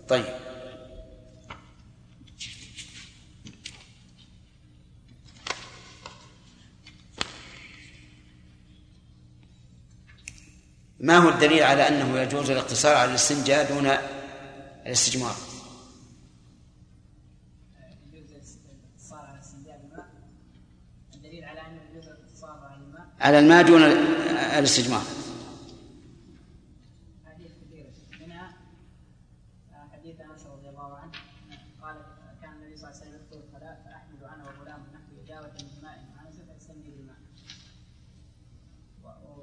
[0.08, 0.26] طيب.
[11.06, 13.88] ما هو الدليل على أنه يجوز الاقتصار على الاستنجاء دون
[14.86, 15.36] الاستجمار؟
[23.20, 25.02] على الماء دون الاستجمار.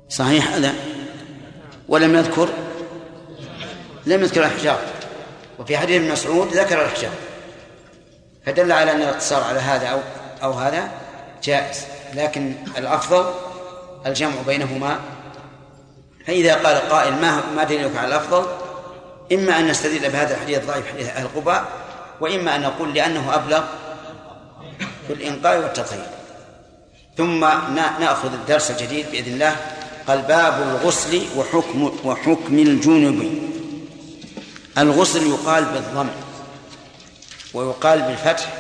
[0.09, 0.91] صحيح هذا
[1.93, 2.49] ولم يذكر
[4.07, 4.78] لم يذكر الأحجار.
[5.59, 7.12] وفي حديث ابن مسعود ذكر الأحجار.
[8.47, 10.01] فدل على أن الاقتصار على هذا أو
[10.43, 10.88] أو هذا
[11.43, 11.84] جائز.
[12.14, 13.34] لكن الأفضل
[14.07, 14.99] الجمع بينهما.
[16.26, 18.47] فإذا قال قائل ما ما دليلك على الأفضل؟
[19.32, 21.64] إما أن نستدل بهذا الحديث الضعيف حديث أهل قباء
[22.20, 23.64] وإما أن نقول لأنه أبلغ
[25.07, 26.07] في الإنقاء والتطهير.
[27.16, 27.40] ثم
[28.01, 29.57] نأخذ الدرس الجديد بإذن الله.
[30.07, 33.49] قال باب الغسل وحكم وحكم الجنب.
[34.79, 36.09] الغسل يقال بالضم
[37.55, 38.53] ويقال بالفتح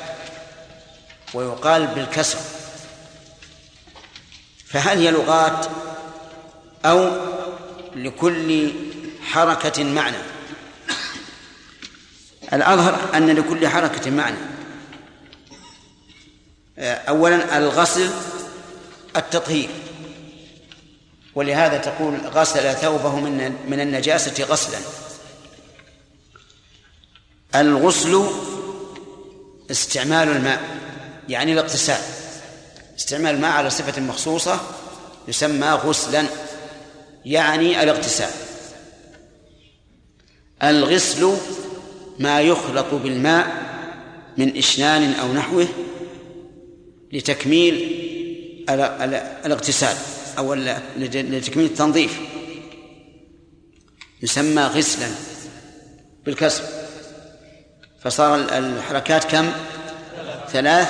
[1.34, 2.38] ويقال بالكسر.
[4.66, 5.66] فهل هي لغات
[6.84, 7.10] أو
[7.96, 8.72] لكل
[9.22, 10.16] حركة معنى.
[12.52, 14.36] الأظهر أن لكل حركة معنى.
[16.78, 18.10] اولا الغسل
[19.16, 19.68] التطهير.
[21.34, 24.78] ولهذا تقول غسل ثوبه من من النجاسة غسلا.
[27.54, 28.24] الغسل
[29.70, 30.60] استعمال الماء
[31.28, 32.00] يعني الاغتسال.
[32.98, 34.60] استعمال الماء على صفة مخصوصة
[35.28, 36.26] يسمى غسلا
[37.24, 38.30] يعني الاغتسال.
[40.62, 41.36] الغسل
[42.18, 43.72] ما يخلط بالماء
[44.38, 45.68] من إشنان أو نحوه
[47.12, 47.74] لتكميل
[48.70, 49.14] ال- ال-
[49.46, 49.96] الاغتسال.
[50.38, 50.54] أو
[50.96, 52.20] لتكميل التنظيف.
[54.22, 55.08] يسمى غسلا
[56.26, 56.62] بالكسر.
[58.04, 59.52] فصار ال- الحركات كم؟
[60.52, 60.88] ثلاث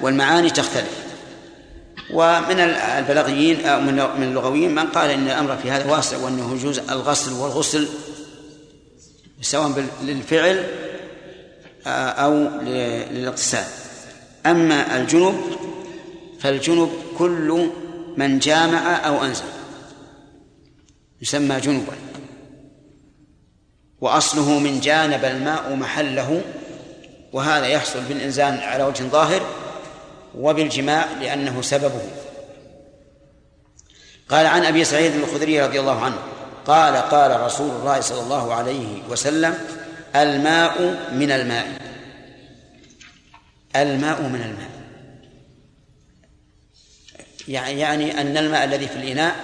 [0.00, 1.00] والمعاني تختلف.
[2.12, 6.78] ومن ال- البلاغيين أو من اللغويين من قال إن الأمر في هذا واسع وأنه يجوز
[6.78, 7.88] الغسل والغسل
[9.40, 10.66] سواء للفعل
[11.86, 12.28] آه،
[12.62, 13.64] ل- للاغتسال.
[14.46, 15.40] أما الجنب
[16.40, 17.70] فالجنب كل
[18.16, 19.44] من جامع أو أنزل.
[21.22, 21.92] يسمى جنبا.
[24.00, 26.42] وأصله من جانب الماء محله
[27.32, 29.42] وهذا يحصل بالإنزال على وجه ظاهر
[30.38, 32.02] وبالجماع لأنه سببه.
[34.28, 36.18] قال عن أبي سعيد الخدري رضي الله عنه
[36.66, 39.58] قال قال رسول الله صلى الله عليه وسلم
[40.16, 40.82] الماء
[41.12, 41.66] من الماء.
[43.76, 44.69] الماء من الماء.
[47.50, 49.36] يعني يعني أن الماء الذي في الإناء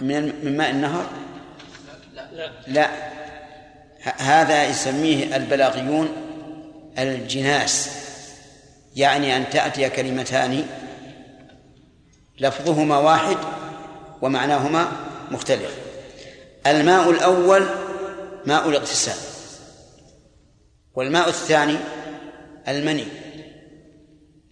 [0.00, 1.10] من من ماء النهر؟
[2.32, 2.50] لا.
[2.66, 2.86] لا
[4.02, 6.08] ه- هذا يسميه البلاغيون
[6.98, 7.90] الجناس.
[8.96, 10.66] يعني أن تأتي كلمتان
[12.40, 13.36] لفظهما واحد
[14.22, 14.92] ومعناهما
[15.30, 15.78] مختلف.
[16.66, 17.66] الماء الأول
[18.46, 19.14] ماء الاغتسال
[20.94, 21.76] والماء الثاني
[22.68, 23.04] المني.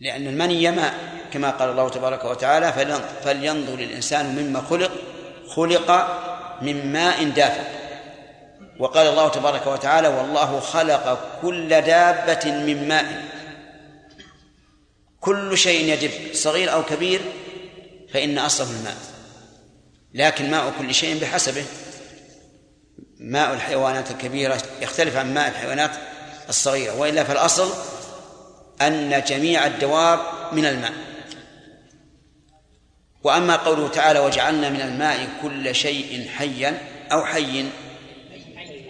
[0.00, 1.11] لأن المني ماء.
[1.32, 4.90] كما قال الله تبارك وتعالى فلين- فلينظر الإنسان مما خلق
[5.48, 5.90] خلق
[6.62, 7.62] من ماء دافئ.
[8.78, 13.22] وقال الله تبارك وتعالى والله خلق كل دابة من ماء.
[15.20, 17.20] كل شيء يدب صغير أو كبير
[18.12, 18.96] فإن أصله الماء.
[20.14, 21.64] لكن ماء كل شيء بحسبه.
[23.18, 25.90] ماء الحيوانات الكبيرة يختلف عن ماء الحيوانات
[26.48, 27.72] الصغيرة وإلا فالأصل
[28.80, 30.18] أن جميع الدواب
[30.52, 30.92] من الماء.
[33.24, 36.78] وأما قوله تعالى وجعلنا من الماء كل شيء حيا
[37.12, 37.64] أو حي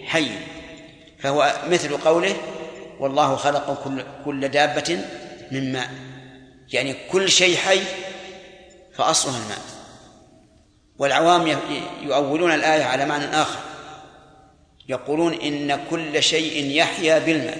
[0.05, 0.27] حي.
[1.19, 2.35] فهو مثل قوله
[2.99, 4.99] والله خلق كل كل دابة
[5.51, 5.89] من ماء.
[6.73, 7.79] يعني كل شيء حي
[8.93, 9.61] فأصلها الماء.
[10.97, 11.57] والعوام
[12.01, 13.59] يؤولون الآية على معنى آخر.
[14.89, 17.57] يقولون إن كل شيء يحيا بالماء.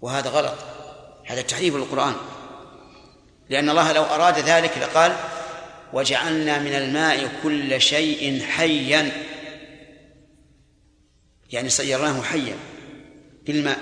[0.00, 0.54] وهذا غلط.
[1.26, 2.14] هذا تحريف للقرآن
[3.50, 5.16] لأن الله لو أراد ذلك لقال
[5.92, 9.12] وجعلنا من الماء كل شيء حيا.
[11.50, 12.56] يعني صيرناه حيا
[13.46, 13.78] بالماء.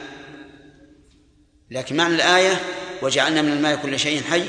[1.71, 2.61] لكن معنى الآية
[3.03, 4.45] وجعلنا من الماء كل شيء حي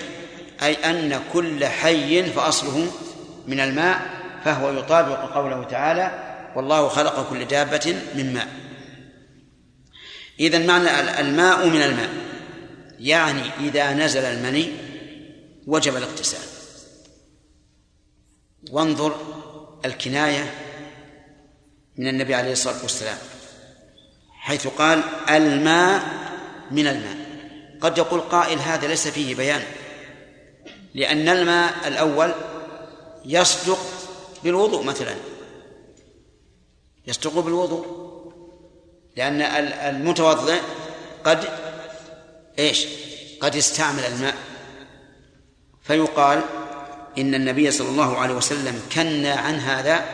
[0.64, 2.92] أي أن كل حي فأصله
[3.48, 4.02] من الماء
[4.46, 8.48] فهو يطابق قوله تعالى والله خلق كل دابة من ماء.
[10.40, 12.10] إذا معنى الماء من الماء
[13.00, 14.89] يعني إذا نزل المني
[15.68, 16.47] وجب الاغتسال.
[18.72, 19.16] وانظر
[19.86, 20.53] الكناية
[21.97, 23.18] من النبي عليه الصلاة والسلام
[24.32, 26.03] حيث قال الماء
[26.72, 27.18] من الماء.
[27.82, 29.64] قد يقول قائل هذا ليس فيه بيان
[30.95, 32.34] لأن الماء الأول
[33.26, 33.80] يصدق
[34.43, 35.16] بالوضوء مثلا.
[37.07, 38.10] يصدق بالوضوء
[39.16, 39.41] لأن
[39.95, 40.62] المتوضئ
[41.24, 41.49] قد
[42.60, 42.86] إيش؟
[43.41, 44.36] قد استعمل الماء.
[45.90, 46.42] فيقال
[47.18, 50.06] إن النبي صلى الله عليه وسلم كنا عن هذا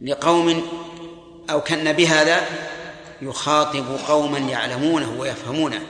[0.00, 0.68] لقوم
[1.50, 2.40] أو كن بهذا
[3.22, 5.82] يخاطب قوما يعلمونه ويفهمونه.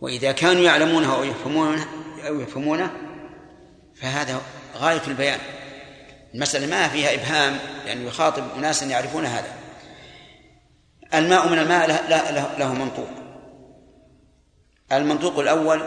[0.00, 1.86] وإذا كانوا يعلمونه أو يفهمونه
[2.26, 2.90] أو يفهمونه
[3.94, 4.40] فهذا
[4.76, 5.40] غاية البيان.
[6.34, 9.54] المسألة ما فيها إبهام لأنه يخاطب أناسا يعرفون هذا.
[11.14, 11.86] الماء من الماء
[12.58, 13.08] له منطوق.
[14.92, 15.82] المنطوق الأول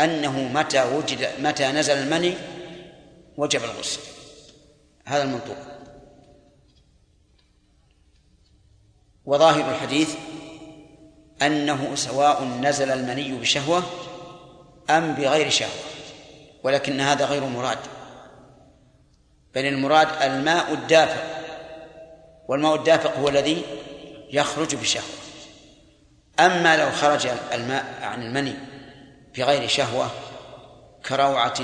[0.00, 2.34] أنه متى وجد متى نزل المني
[3.36, 4.00] وجب الغسل.
[5.04, 5.56] هذا المنطوق.
[9.24, 10.14] وظاهر الحديث
[11.42, 13.82] أنه سواء نزل المني بشهوة
[14.90, 15.72] أم بغير شهوة
[16.64, 17.78] ولكن هذا غير مراد.
[19.54, 21.24] بل المراد الماء الدافق
[22.48, 23.62] والماء الدافق هو الذي
[24.30, 25.18] يخرج بشهوة.
[26.40, 28.67] أما لو خرج الماء عن المني
[29.38, 30.10] بغير شهوة
[31.06, 31.60] كروعة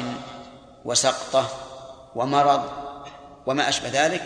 [0.85, 1.49] وسقطة
[2.15, 2.71] ومرض
[3.47, 4.23] وما أشبه ذلك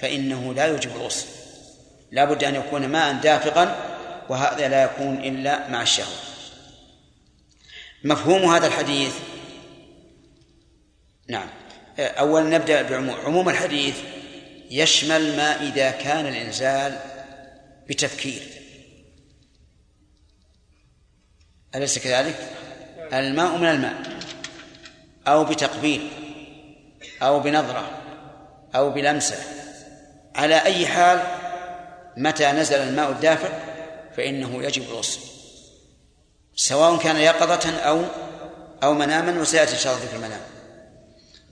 [0.00, 1.26] فإنه لا يوجب الغسل.
[2.10, 3.76] لا بد أن يكون ماء دافقا
[4.28, 6.16] وهذا لا يكون إلا مع الشهوة.
[8.04, 9.14] مفهوم هذا الحديث؟
[11.28, 11.48] نعم.
[11.98, 13.16] أولا نبدأ بعموم.
[13.24, 13.96] عموم الحديث
[14.70, 16.98] يشمل ما إذا كان الإنزال
[17.88, 18.42] بتفكير.
[21.74, 22.63] أليس كذلك؟
[23.12, 23.94] الماء من الماء
[25.26, 26.08] أو بتقبيل
[27.22, 27.90] أو بنظرة
[28.74, 29.36] أو بلمسة.
[30.34, 31.22] على أي حال
[32.16, 33.52] متى نزل الماء الدافئ
[34.16, 35.20] فإنه يجب الغسل.
[36.56, 38.02] سواء كان يقظة أو
[38.82, 40.40] أو مناما وسيأتي إن شاء الله في المنام.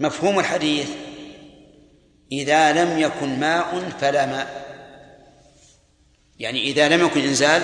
[0.01, 0.89] مفهوم الحديث
[2.33, 4.63] إذا لم يكن ماء فلا ماء.
[6.39, 7.63] يعني إذا لم يكن إنزال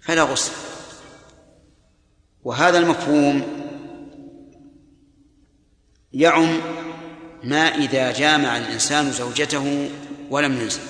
[0.00, 0.71] فلا غسل.
[2.44, 3.42] وهذا المفهوم
[6.12, 6.60] يعم
[7.44, 9.90] ما إذا جامع الإنسان زوجته
[10.30, 10.80] ولم ينزل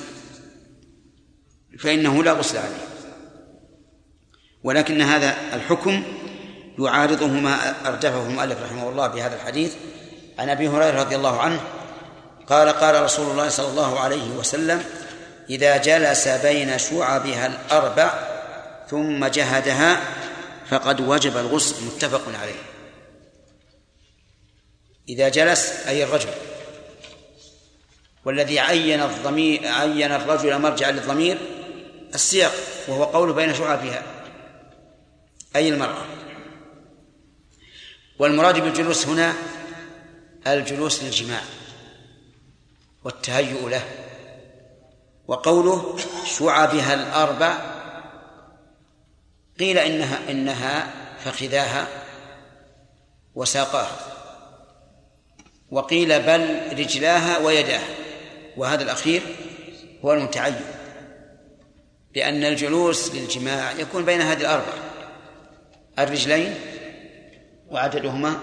[1.79, 2.87] فإنه لا غسل عليه.
[4.65, 6.03] ولكن هذا الحكم
[6.79, 9.75] يعارضه ما أردفه المؤلف رحمه الله بهذا الحديث.
[10.39, 11.61] عن أبي هريرة رضي الله عنه
[12.47, 14.85] قال قال رسول الله صلى الله عليه وسلم
[15.51, 18.11] إذا جلس بين شعبها الأربع
[18.91, 20.01] ثم جهدها
[20.71, 22.63] فقد وجب الغسل متفق عليه.
[25.09, 26.31] إذا جلس أي الرجل.
[28.25, 31.39] والذي عين الضمير عين الرجل مرجعا للضمير
[32.15, 32.53] السياق
[32.89, 34.03] وهو قول بين شعبها.
[35.57, 36.07] أي المرأة.
[38.19, 39.35] والمراد بالجلوس هنا
[40.47, 41.43] الجلوس للجماع
[43.05, 43.85] والتهيؤ له.
[45.29, 45.99] وقوله
[46.39, 47.72] شعبها الأربع
[49.61, 50.91] قيل إنها إنها
[51.25, 51.87] فخذاها
[53.35, 53.99] وساقاها.
[55.71, 57.89] وقيل بل رجلاها ويداها.
[58.57, 59.23] وهذا الأخير
[60.05, 60.61] هو المتعين.
[62.17, 64.73] لأن الجلوس للجماع يكون بين هذه الأربع
[65.99, 66.55] الرجلين
[67.71, 68.41] وعددهما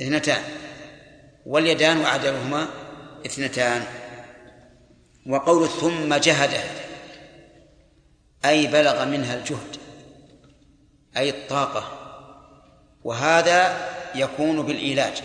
[0.00, 0.42] اثنتان.
[1.46, 2.68] واليدان وعددهما
[3.26, 3.84] اثنتان.
[5.26, 6.81] وقول ثم جهده.
[8.44, 9.76] أي بلغ منها الجهد
[11.16, 11.98] أي الطاقة.
[13.04, 15.22] وهذا يكون بالإيلاج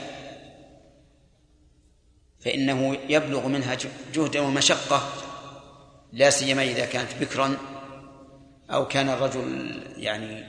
[2.39, 3.78] فإنه يبلغ منها
[4.13, 5.13] جهدا ومشقة.
[6.13, 7.57] لا سيما إذا كانت بكرا
[8.72, 10.45] أو كان الرجل يعني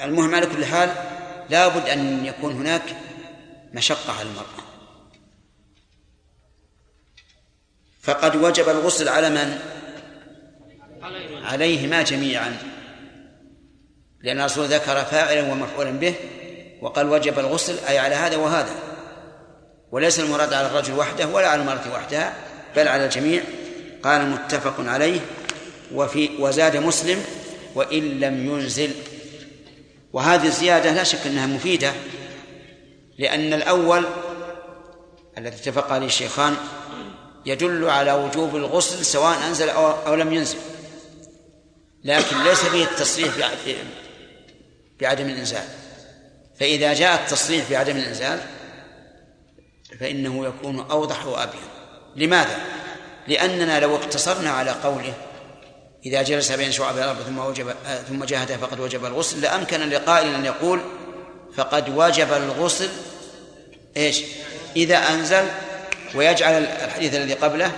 [0.00, 0.90] المهم على كل حال
[1.50, 2.96] لا بد أن يكون هناك
[3.72, 4.64] مشقة على المرأة.
[8.02, 9.58] فقد وجب الغسل على من؟
[11.44, 12.56] عليهما جميعا.
[14.22, 16.14] لأن الرسول ذكر فاعلا ومفعولا به
[16.82, 18.74] وقال وجب الغسل أي على هذا وهذا.
[19.92, 22.34] وليس المراد على الرجل وحده ولا على المرأة وحدها
[22.76, 23.42] بل على الجميع.
[24.02, 25.20] قال متفق عليه
[25.94, 27.24] وفي وزاد مسلم
[27.74, 28.90] وإن لم ينزل.
[30.12, 31.92] وهذه الزيادة لا شك أنها مفيدة
[33.18, 34.04] لأن الأول
[35.38, 36.56] الذي اتفق عليه الشيخان
[37.46, 40.58] يدل على وجوب الغسل سواء أنزل أو, لم ينزل.
[42.04, 43.34] لكن ليس فيه التصريح
[45.00, 45.64] بعدم الإنزال
[46.60, 48.40] فإذا جاء التصريح بعدم الإنزال
[50.00, 51.60] فإنه يكون أوضح وأبين
[52.16, 52.58] لماذا؟
[53.28, 55.14] لأننا لو اقتصرنا على قوله
[56.06, 57.74] إذا جلس بين شعب الأرض ثم وجب
[58.08, 60.80] ثم جاهد فقد وجب الغسل لأمكن لقائل أن يقول
[61.56, 62.88] فقد وجب الغسل
[63.96, 64.22] إيش؟
[64.76, 65.44] إذا أنزل
[66.14, 67.72] ويجعل الحديث الذي قبله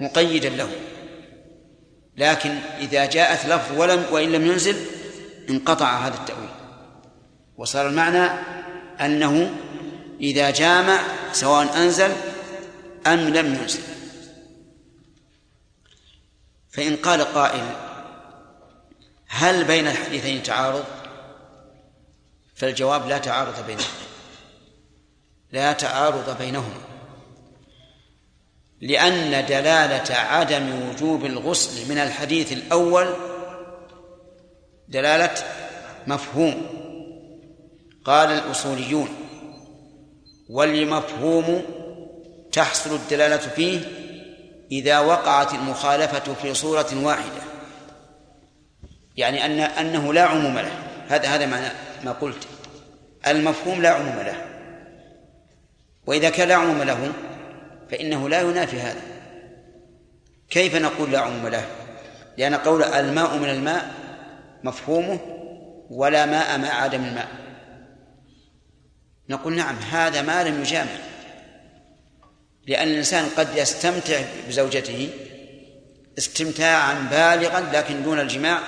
[0.00, 0.68] مقيدا له
[2.16, 4.76] لكن إذا جاءت لفظ ولم وإن لم ينزل
[5.50, 6.50] انقطع هذا التأويل.
[7.56, 8.30] وصار المعنى
[9.00, 9.54] أنه
[10.20, 11.00] إذا جامع
[11.32, 12.12] سواء أنزل
[13.06, 13.82] أم لم ينزل.
[16.70, 17.64] فإن قال قائل
[19.28, 20.84] هل بين الحديثين تعارض؟
[22.54, 23.86] فالجواب لا تعارض بينهما.
[25.52, 26.91] لا تعارض بينهما.
[28.82, 33.14] لأن دلالة عدم وجوب الغسل من الحديث الأول
[34.88, 35.34] دلالة
[36.06, 36.66] مفهوم.
[38.04, 39.08] قال الأصوليون
[40.50, 41.62] والمفهوم
[42.52, 43.80] تحصل الدلالة فيه
[44.72, 47.42] إذا وقعت المخالفة في صورة واحدة.
[49.16, 50.72] يعني أن أنه لا عموم له.
[51.08, 51.68] هذا هذا معنى
[52.04, 52.48] ما قلت.
[53.26, 54.44] المفهوم لا عموم له.
[56.06, 57.12] وإذا كان لا عموم له
[57.92, 59.00] فإنه لا ينافي هذا.
[60.50, 61.66] كيف نقول لا عموم له؟
[62.38, 63.94] لأن قول الماء من الماء
[64.64, 65.18] مفهومه
[65.90, 67.28] ولا ماء مع عدم الماء.
[69.28, 70.90] نقول نعم هذا ما لم يجامع.
[72.66, 75.10] لأن الإنسان قد يستمتع بزوجته
[76.18, 78.60] استمتاعا بالغا لكن دون الجماع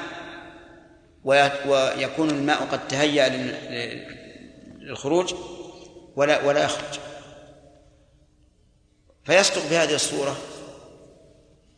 [1.25, 3.29] ويكون الماء قد تهيأ
[4.81, 5.35] للخروج
[6.16, 6.99] ولا ولا يخرج.
[9.25, 10.37] فيصدق بهذه الصورة.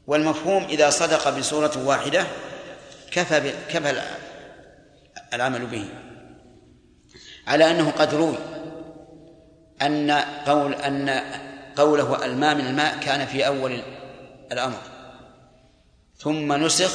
[0.06, 2.26] والمفهوم إذا صدق بصورة واحدة
[3.10, 4.02] كفى كفى
[5.34, 5.88] العمل به.
[7.46, 8.38] على أنه قد روي
[9.82, 10.10] أن
[10.46, 11.22] قول أن
[11.76, 13.82] قوله الماء من الماء كان في أول
[14.52, 14.80] الأمر.
[16.18, 16.92] ثم نسخ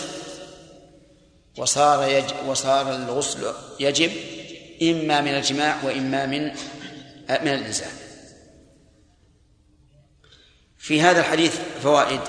[1.57, 4.11] وصار يج وصار الغسل يجب
[4.81, 6.47] إما من الجماع وإما من
[7.29, 8.00] من الإنسان.
[10.81, 12.21] في هذا الحديث فوائد.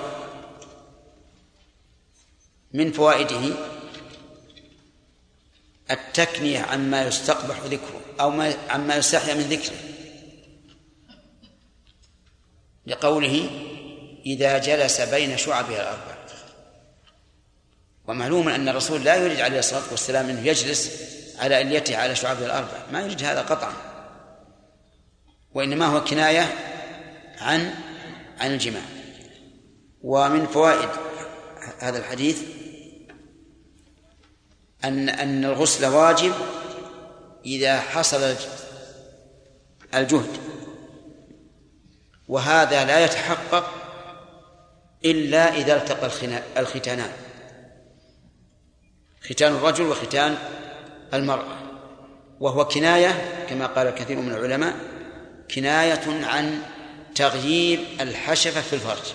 [2.72, 3.54] من فوائده
[5.90, 9.76] التكنية عما يستقبح ذكره أو ما عما يستحيا من ذكره.
[12.86, 13.50] لقوله
[14.26, 16.16] إذا جلس بين شعبها الأربع.
[18.06, 20.90] ومعلوم أن الرسول لا يريد عليه الصلاة والسلام أنه يجلس
[21.38, 22.86] على إليته على شعبها الأربع.
[22.92, 23.72] ما يريد هذا قطعا.
[25.54, 26.54] وإنما هو كناية
[27.38, 27.74] عن
[28.42, 28.82] عن الجماع.
[30.02, 30.88] ومن فوائد
[31.78, 32.42] هذا الحديث
[34.84, 36.32] أن أن الغسل واجب
[37.46, 38.34] إذا حصل
[39.94, 40.38] الجهد
[42.28, 43.70] وهذا لا يتحقق
[45.04, 46.06] إلا إذا التقى
[46.56, 47.12] الختانان.
[49.22, 50.38] ختان الرجل وختان
[51.14, 51.62] المرأة.
[52.40, 54.76] وهو كناية كما قال كثير من العلماء
[55.54, 56.62] كناية عن
[57.14, 59.12] تغيير الحشفة في الفرج.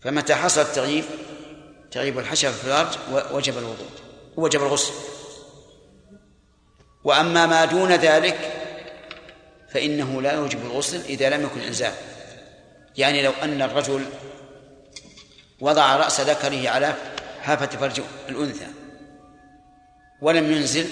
[0.00, 1.04] فمتى حصل التغيير
[1.90, 2.98] تغييب الحشفة في الفرج
[3.34, 3.90] وجب الوضوء
[4.36, 4.92] وجب الغسل.
[7.04, 8.52] وأما ما دون ذلك
[9.68, 11.92] فإنه لا يوجب الغسل إذا لم يكن إنزال
[12.96, 14.06] يعني لو أن الرجل
[15.60, 16.94] وضع رأس ذكره على
[17.40, 18.66] حافة فرج الأنثى
[20.22, 20.88] ولم ينزل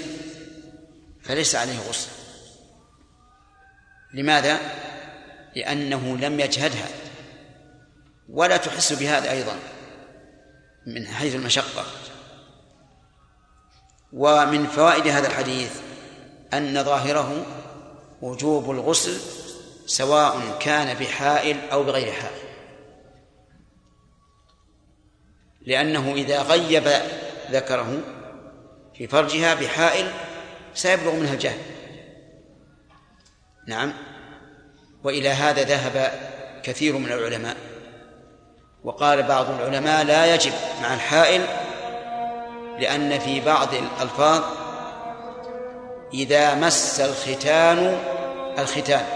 [1.22, 2.08] فليس عليه غسل.
[4.14, 4.58] لماذا؟
[5.56, 6.88] لأنه لم يجهدها.
[8.28, 9.56] ولا تحس بهذا أيضا
[10.86, 11.84] من حيث المشقة.
[14.12, 15.80] ومن فوائد هذا الحديث
[16.54, 17.46] أن ظاهره
[18.22, 19.20] وجوب الغسل
[19.86, 22.44] سواء كان بحائل أو بغير حائل.
[25.66, 26.88] لأنه إذا غيب
[27.50, 28.00] ذكره
[28.94, 30.10] في فرجها بحائل
[30.74, 31.58] سيبلغ منها الجهل.
[33.66, 33.92] نعم.
[35.04, 36.10] وإلى هذا ذهب
[36.62, 37.56] كثير من العلماء.
[38.84, 40.52] وقال بعض العلماء لا يجب
[40.82, 41.46] مع الحائل
[42.78, 44.42] لأن في بعض الألفاظ
[46.14, 47.98] إذا مس الختان
[48.58, 49.06] الختان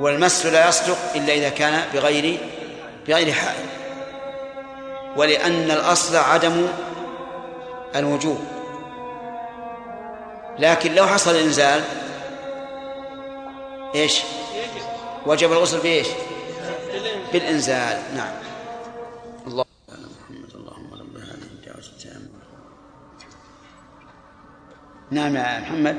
[0.00, 2.40] والمس لا يصدق إلا إذا كان بغير
[3.08, 3.66] بغير حائل.
[5.16, 6.68] ولأن الأصل عدم
[7.96, 8.38] الوجوب.
[10.58, 11.84] لكن لو حصل الإنزال
[13.94, 14.22] إيش؟
[15.26, 16.08] وجب الغسل بإيش؟
[17.32, 18.34] بالإنزال نعم.
[19.46, 19.64] الله.
[19.88, 21.50] محمد اللهم رب هذه
[25.10, 25.94] نعم يا محمد.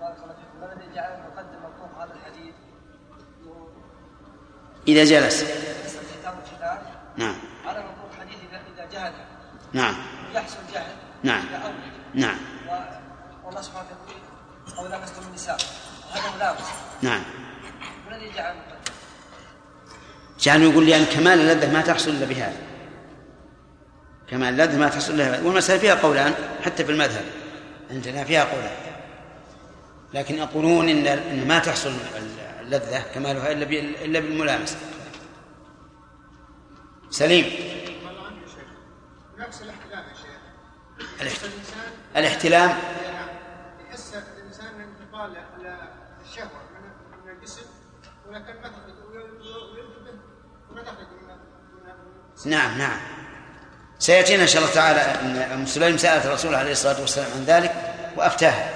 [0.00, 1.20] بارك الله فيكم ما الذي جعل
[1.62, 2.54] موقوف هذا الحديث
[4.88, 5.44] إذا جلس.
[7.16, 7.34] نعم.
[7.66, 9.12] على موقوف الحديث اذا اذا جهد
[9.72, 9.94] نعم.
[10.34, 11.44] يحصل جهل نعم.
[12.14, 12.38] نعم.
[13.44, 14.20] والله سبحانه وتعالى
[14.68, 15.58] يقول أو النساء.
[17.02, 17.22] نعم.
[20.40, 22.56] جعلوا يقول لي أن كمال اللذة ما تحصل إلا بهذا.
[24.28, 25.46] كمال اللذة ما تحصل إلا بهذا.
[25.46, 26.34] والمسألة فيها قولان
[26.64, 27.24] حتى في المذهب.
[27.90, 28.76] عندنا فيها قولان.
[30.14, 31.92] لكن يقولون إن إن ما تحصل
[32.60, 34.76] اللذة كمالها إلا بال- إلا بالملامسة.
[37.10, 37.44] سليم.
[39.38, 40.04] نفس الاحتلام.
[41.20, 41.42] يا شيخ
[42.16, 42.78] الاحتلام
[43.90, 45.36] يحس الإنسان من انتقال
[52.46, 53.00] نعم نعم
[53.98, 57.94] سيأتينا إن شاء الله تعالى أن أم سليم سألت الرسول عليه الصلاة والسلام عن ذلك
[58.16, 58.70] وأفتاها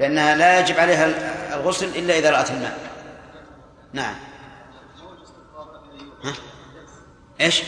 [0.00, 1.06] لأنها لا يجب عليها
[1.54, 2.78] الغسل إلا إذا رأت الماء
[3.92, 4.14] نعم
[6.24, 6.32] ها؟
[7.40, 7.62] إيش؟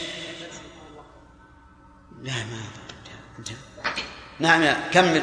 [2.22, 2.60] لا ما.
[4.40, 5.22] نعم كمل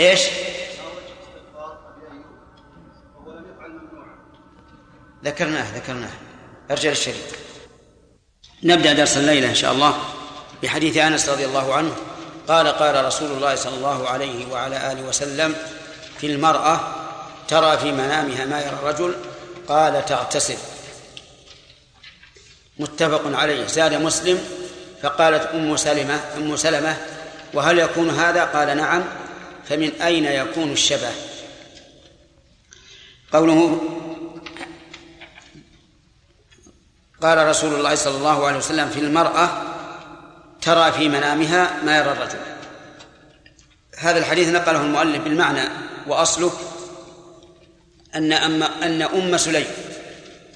[0.00, 0.20] إيش؟
[5.24, 6.10] ذكرناه ذكرناه.
[6.70, 7.16] أرجع للشريط
[8.62, 9.98] نبدأ درس الليلة إن شاء الله
[10.62, 11.96] بحديث أنس رضي الله عنه.
[12.48, 15.56] قال قال رسول الله صلى الله عليه وعلى آله وسلم
[16.18, 16.80] في المرأة
[17.48, 19.14] ترى في منامها ما يرى الرجل.
[19.68, 20.56] قال تغتسل
[22.78, 23.66] متفق عليه.
[23.66, 24.40] زاد مسلم
[25.02, 26.96] فقالت أم سلمة أم سلمة
[27.54, 29.04] وهل يكون هذا؟ قال نعم.
[29.68, 31.10] فمن أين يكون الشبه؟
[33.32, 33.80] قوله
[37.22, 39.50] قال رسول الله صلى الله عليه وسلم في المرأة
[40.62, 42.38] ترى في منامها ما يرى الرجل.
[43.98, 45.68] هذا الحديث نقله المؤلف بالمعنى
[46.06, 46.52] وأصله
[48.14, 49.66] أن أم أن أم سليم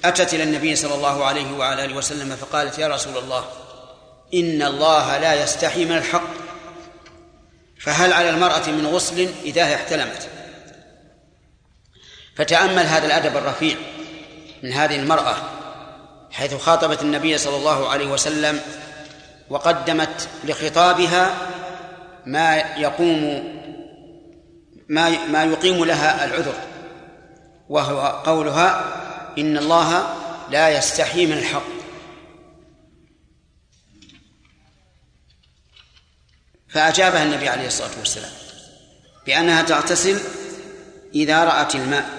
[0.05, 3.45] أتت إلى النبي صلى الله عليه وعلى آله وسلم فقالت يا رسول الله
[4.33, 6.29] إن الله لا يستحي من الحق.
[7.79, 10.29] فهل على المرأة من غسل إذا احتلمت؟
[12.35, 13.77] فتأمل هذا الأدب الرفيع
[14.63, 15.54] من هذه المرأة
[16.35, 18.59] حيث خاطبت النبي صلى الله عليه وسلم
[19.49, 21.35] وقدمت لخطابها
[22.25, 23.43] ما يقوم
[24.87, 26.53] ما ما يقيم لها العذر
[27.69, 28.95] وهو قولها
[29.37, 30.15] إن الله
[30.49, 31.75] لا يستحي من الحق.
[36.69, 38.31] فأجابها النبي عليه الصلاة والسلام
[39.25, 40.19] بأنها تغتسل
[41.13, 42.09] إذا رأت الماء.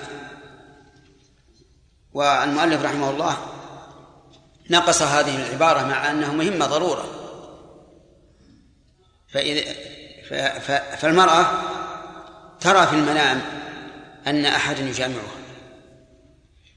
[2.13, 3.56] والمؤلف رحمه الله
[4.71, 7.05] نقص هذه العبارة مع أنها مهمة ضرورة.
[9.33, 9.73] فإذا
[10.97, 11.47] فالمرأة
[12.61, 13.43] ترى في المنام
[14.27, 15.37] أن أحدا يجامعها.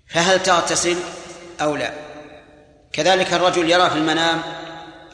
[0.07, 0.97] فهل تغتسل
[1.61, 1.93] أو لا؟
[2.93, 4.41] كذلك الرجل يرى في المنام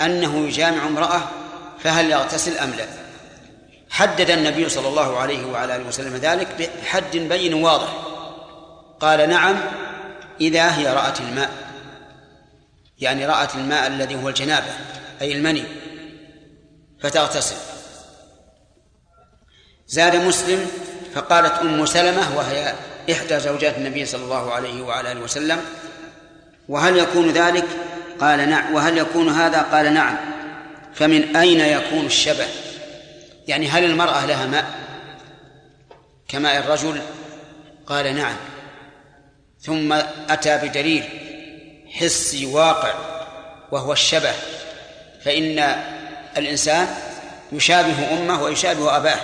[0.02, 1.22] أنه يجامع امرأة
[1.80, 2.86] فهل يغتسل أم لا؟
[3.90, 7.90] حدد النبي صلى الله عليه وعلى آله وسلم ذلك بحد بين واضح.
[9.00, 9.56] قال نعم
[10.42, 11.65] إذا هي رأت الماء.
[13.00, 14.72] يعني رأت الماء الذي هو الجنابة
[15.22, 15.64] أي المني
[17.02, 17.56] فتغتسل.
[19.88, 20.68] زاد مسلم
[21.16, 22.74] فقالت أم سلمة وهي
[23.12, 25.62] إحدى زوجات النبي صلى الله عليه وعلى آله وسلم
[26.70, 27.66] وهل يكون ذلك؟
[28.20, 28.74] قال نعم.
[28.74, 30.18] وهل يكون هذا؟ قال نعم.
[30.94, 32.46] فمن أين يكون الشبه؟
[33.48, 34.66] يعني هل المرأة لها ماء
[36.28, 37.02] كماء الرجل؟
[37.88, 38.36] قال نعم.
[39.62, 39.94] ثم
[40.30, 41.04] أتى بدليل
[42.00, 42.94] حسي واقع
[43.72, 44.34] وهو الشبه
[45.24, 45.60] فإن
[46.38, 46.88] الإنسان
[47.52, 49.20] يشابه أمه ويشابه أباه.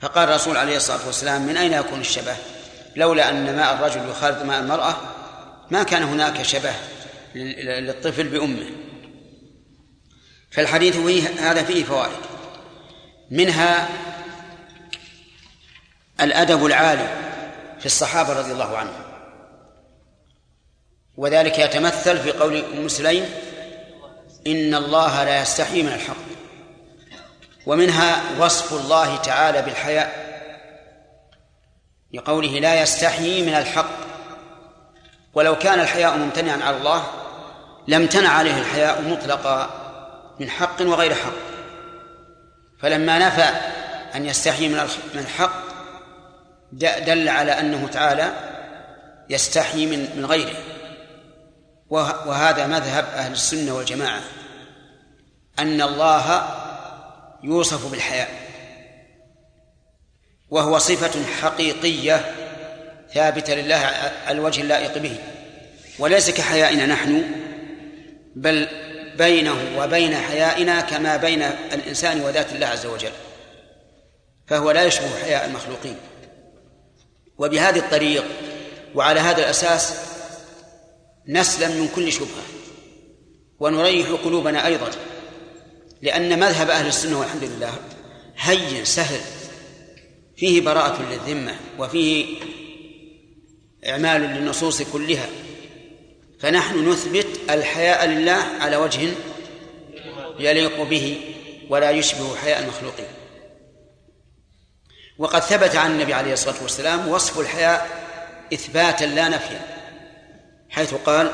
[0.00, 2.36] فقال الرسول عليه الصلاة والسلام من أين يكون الشبه؟
[2.96, 4.96] لولا أن ماء الرجل يخالط ماء المرأة
[5.70, 6.72] ما كان هناك شبه
[7.34, 8.70] للطفل بأمه.
[10.50, 12.16] فالحديث فيه هذا فيه فوائد.
[13.30, 13.88] منها
[16.20, 17.08] الأدب العالي
[17.80, 18.99] في الصحابة رضي الله عنهم.
[21.20, 23.28] وذلك يتمثل في قول أم سليم
[24.46, 26.16] إن الله لا يستحي من الحق.
[27.66, 30.30] ومنها وصف الله تعالى بالحياء
[32.14, 33.90] لقوله لا يستحيي من الحق.
[35.34, 37.02] ولو كان الحياء ممتنعا على الله
[37.86, 39.70] لامتنع عليه الحياء مطلقا
[40.40, 41.32] من حق وغير حق.
[42.78, 43.48] فلما نفى
[44.14, 45.62] أن يستحيي من الحق
[46.72, 48.32] دل على أنه تعالى
[49.30, 50.79] يستحيي من من غيره.
[51.90, 54.20] وهذا مذهب أهل السنة والجماعة
[55.58, 56.48] أن الله
[57.42, 58.30] يوصف بالحياء
[60.50, 62.34] وهو صفة حقيقية
[63.14, 63.76] ثابتة لله
[64.26, 65.16] على الوجه اللائق به
[65.98, 67.24] وليس كحيائنا نحن
[68.36, 68.68] بل
[69.18, 73.12] بينه وبين حيائنا كما بين الإنسان وذات الله عز وجل
[74.46, 75.96] فهو لا يشبه حياء المخلوقين.
[77.38, 78.24] وبهذه الطريق
[78.94, 80.09] وعلى هذا الأساس
[81.30, 82.44] نسلم من كل شبهة.
[83.60, 84.90] ونريح قلوبنا أيضا
[86.02, 87.72] لأن مذهب أهل السنة والحمد لله
[88.36, 89.20] هين سهل.
[90.36, 92.26] فيه براءة للذمة وفيه
[93.86, 95.28] إعمال للنصوص كلها.
[96.40, 99.08] فنحن نثبت الحياء لله على وجه
[100.38, 101.20] يليق به
[101.68, 103.06] ولا يشبه حياء المخلوقين
[105.18, 107.88] وقد ثبت عن النبي عليه الصلاة والسلام وصف الحياء
[108.54, 109.79] إثباتا لا نفيا.
[110.70, 111.30] حيث قال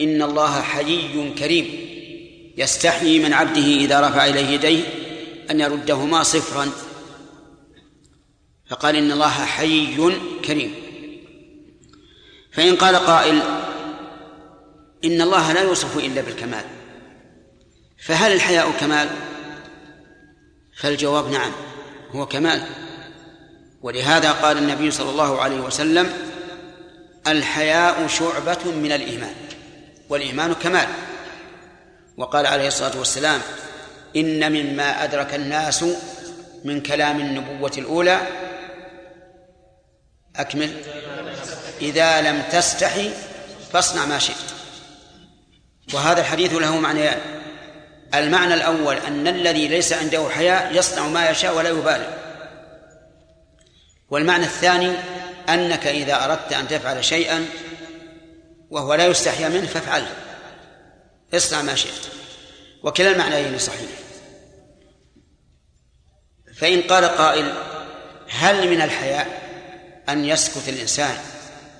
[0.00, 1.90] إن الله حيي كريم
[2.56, 4.82] يستحيي من عبده إذا رفع إليه يديه
[5.50, 6.70] أن يردهما صفرا.
[8.70, 10.12] فقال إن الله حيي
[10.44, 10.74] كريم.
[12.52, 13.42] فإن قال قائل
[15.04, 16.64] إن الله لا يوصف إلا بالكمال
[17.98, 19.08] فهل الحياء كمال؟
[20.76, 21.52] فالجواب نعم
[22.10, 22.62] هو كمال.
[23.82, 26.29] ولهذا قال النبي صلى الله عليه وسلم
[27.26, 29.34] الحياء شعبة من الإيمان
[30.08, 30.88] والإيمان كمال.
[32.16, 33.40] وقال عليه الصلاة والسلام
[34.16, 35.84] إن مما أدرك الناس
[36.64, 38.20] من كلام النبوة الأولى
[40.36, 40.82] أكمل
[41.80, 43.10] إذا لم تستحي
[43.72, 44.36] فاصنع ما شئت.
[45.94, 47.18] وهذا الحديث له معنيان
[48.14, 52.16] المعنى الأول أن الذي ليس عنده حياء يصنع ما يشاء ولا يبالي.
[54.10, 54.92] والمعنى الثاني
[55.54, 57.46] أنك إذا أردت أن تفعل شيئا
[58.70, 60.14] وهو لا يستحيا منه فافعله
[61.34, 62.06] اصنع ما شئت.
[62.82, 63.90] وكلا المعنيين صحيح.
[66.56, 67.52] فإن قال قائل
[68.28, 69.40] هل من الحياء
[70.08, 71.16] أن يسكت الإنسان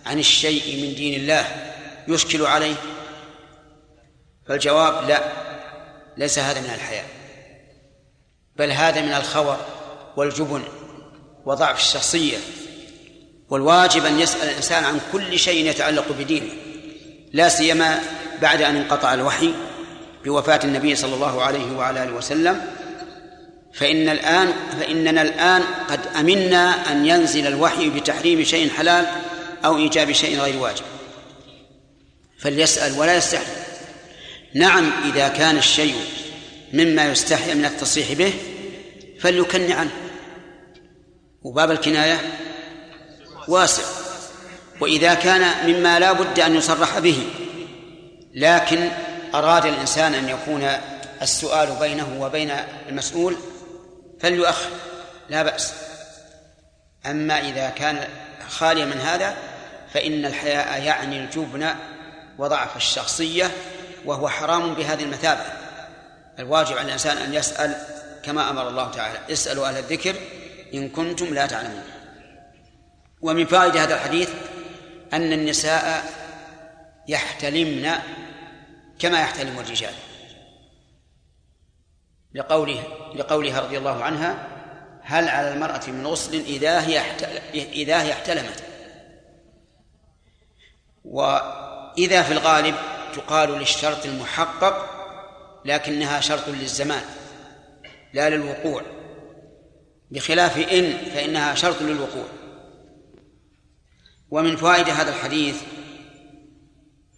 [0.07, 1.73] عن الشيء من دين الله
[2.09, 2.77] يشكل عليه؟
[4.49, 5.33] فالجواب لا
[6.17, 7.07] ليس هذا من الحياء.
[8.57, 9.57] بل هذا من الخور
[10.17, 10.63] والجبن
[11.45, 12.39] وضعف الشخصية
[13.51, 16.53] والواجب أن يسأل الإنسان عن كل شيء يتعلق بدينه
[17.33, 18.01] لا سيما
[18.43, 19.55] بعد أن انقطع الوحي
[20.25, 22.61] بوفاة النبي صلى الله عليه وعلى آله وسلم.
[23.75, 29.07] فإن الآن فإننا الآن قد أمنا أن ينزل الوحي بتحريم شيء حلال
[29.65, 30.85] أو إيجاب شيء غير واجب.
[32.39, 33.53] فليسأل ولا يستحي.
[34.55, 35.97] نعم إذا كان الشيء
[36.73, 38.33] مما يستحي من التصريح به
[39.21, 39.91] فليكن عنه.
[41.43, 42.21] وباب الكناية
[43.51, 43.83] واسع
[44.81, 47.27] وإذا كان مما لا بد أن يصرح به.
[48.35, 48.89] لكن
[49.35, 50.69] أراد الإنسان أن يكون
[51.23, 52.53] السؤال بينه وبين
[52.89, 53.37] المسؤول
[54.21, 54.71] فليؤخر
[55.29, 55.73] لا بأس.
[57.07, 58.09] أما إذا كان
[58.49, 59.37] خاليا من هذا
[59.95, 61.75] فإن الحياء يعني الجبن
[62.39, 63.51] وضعف الشخصية
[64.05, 65.45] وهو حرام بهذه المثابة.
[66.39, 67.87] الواجب على الإنسان أن يسأل
[68.23, 70.15] كما أمر الله تعالى اسألوا أهل الذكر
[70.75, 72.00] إن كنتم لا تعلمون.
[73.23, 74.31] ومن فائدة هذا الحديث
[75.13, 76.05] أن النساء
[77.09, 77.91] يحتلمن
[78.99, 79.95] كما يحتلم الرجال.
[82.35, 82.83] لقوله
[83.15, 84.49] لقولها رضي الله عنها
[85.03, 87.01] هل على المرأة من غسل إذا هي
[87.55, 88.63] إذا هي احتلمت؟
[91.05, 92.75] وإذا في الغالب
[93.15, 94.91] تقال للشرط المحقق
[95.65, 97.03] لكنها شرط للزمان
[98.13, 98.83] لا للوقوع
[100.11, 102.25] بخلاف إن فإنها شرط للوقوع.
[104.31, 105.63] ومن فوائد هذا الحديث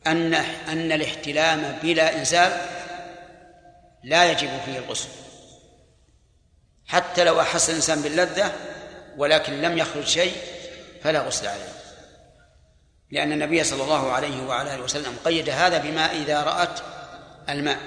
[0.06, 0.34] أن
[0.68, 2.66] أن الاحتلام بلا إنزال
[4.04, 5.08] لا يجب فيه الغسل.
[6.86, 8.52] حتى لو أحس الإنسان باللذة
[9.16, 10.36] ولكن لم يخرج شيء
[11.02, 11.72] فلا غسل عليه.
[13.10, 16.80] لأن النبي صلى الله عليه وعلى آله وسلم قيد هذا بما إذا رأت
[17.48, 17.78] الماء.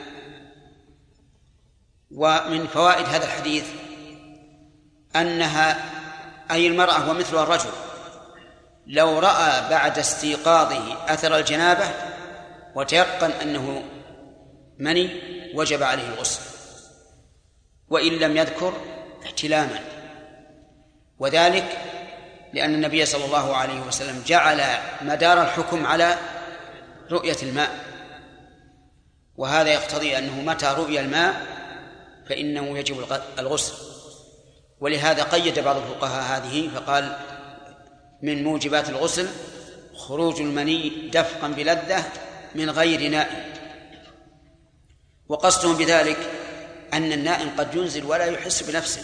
[2.12, 3.66] ومن فوائد هذا الحديث
[5.16, 5.92] أنها
[6.52, 7.85] أي المرأة ومثلها الرجل.
[8.88, 11.86] لو رأى بعد استيقاظه أثر الجنابة
[12.76, 13.84] وتيقن أنه
[14.80, 15.10] مني
[15.56, 16.42] وجب عليه الغسل.
[17.90, 18.74] وإن لم يذكر
[19.26, 19.80] احتلاما.
[21.20, 21.78] وذلك
[22.54, 24.62] لأن النبي صلى الله عليه وسلم جعل
[25.02, 26.18] مدار الحكم على
[27.12, 27.70] رؤية الماء.
[29.36, 31.46] وهذا يقتضي أنه متى رؤي الماء
[32.30, 33.06] فإنه يجب
[33.40, 33.74] الغسل.
[34.80, 37.18] ولهذا قيد بعض الفقهاء هذه فقال
[38.22, 39.30] من موجبات الغسل
[39.96, 42.12] خروج المني دفقا بلذة
[42.56, 43.54] من غير نائم.
[45.28, 46.18] وقصدهم بذلك
[46.94, 49.02] أن النائم قد ينزل ولا يحس بنفسه.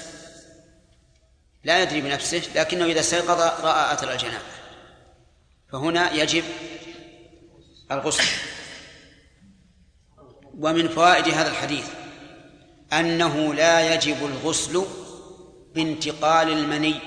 [1.64, 4.44] لا يدري بنفسه لكنه إذا استيقظ رأى أثر الجنابة.
[5.72, 6.44] فهنا يجب
[7.92, 8.24] الغسل.
[10.60, 11.88] ومن فوائد هذا الحديث
[12.94, 14.86] أنه لا يجب الغسل
[15.76, 17.00] بانتقال المني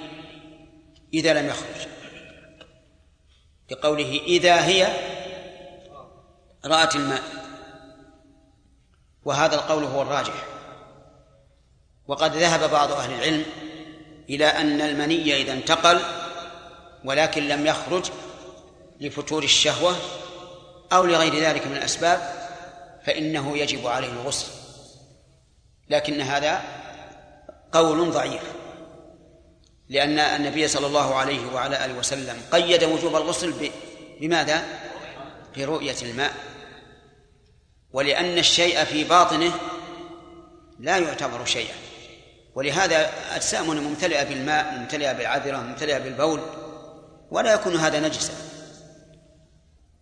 [1.14, 1.93] إذا لم يخرج.
[3.74, 4.88] بقوله إذا هي
[6.64, 7.22] رأت الماء.
[9.24, 10.44] وهذا القول هو الراجح.
[12.08, 13.44] وقد ذهب بعض أهل العلم
[14.30, 16.00] إلى أن المني إذا انتقل
[17.04, 18.10] ولكن لم يخرج
[19.00, 19.96] لفتور الشهوة
[20.92, 22.20] أو لغير ذلك من الأسباب
[23.06, 24.52] فإنه يجب عليه الغسل.
[25.90, 26.62] لكن هذا
[27.72, 28.63] قول ضعيف.
[29.88, 33.70] لأن النبي صلى الله عليه وعلى آله وسلم قيد وجوب الغسل
[34.20, 34.62] بماذا؟
[35.56, 36.32] برؤية الماء.
[37.92, 39.52] ولأن الشيء في باطنه
[40.78, 41.74] لا يعتبر شيئا.
[42.54, 46.40] ولهذا أجسامنا ممتلئة بالماء ممتلئة بالعذرة ممتلئة بالبول
[47.30, 48.32] ولا يكون هذا نجسا.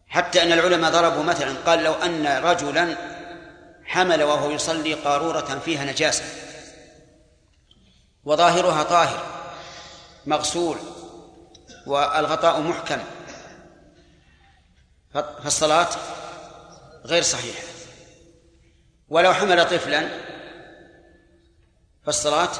[0.08, 2.96] حتى أن العلماء ضربوا مثلا قال لو أن رجلا
[3.84, 6.24] حمل وهو يصلي قارورة فيها نجاسة
[8.24, 9.31] وظاهرها طاهر
[10.26, 10.76] مغسول
[11.86, 12.98] والغطاء محكم.
[15.14, 15.88] فالصلاة
[17.04, 17.62] غير صحيحة.
[19.08, 20.08] ولو حمل طفلا
[22.06, 22.50] فالصلاة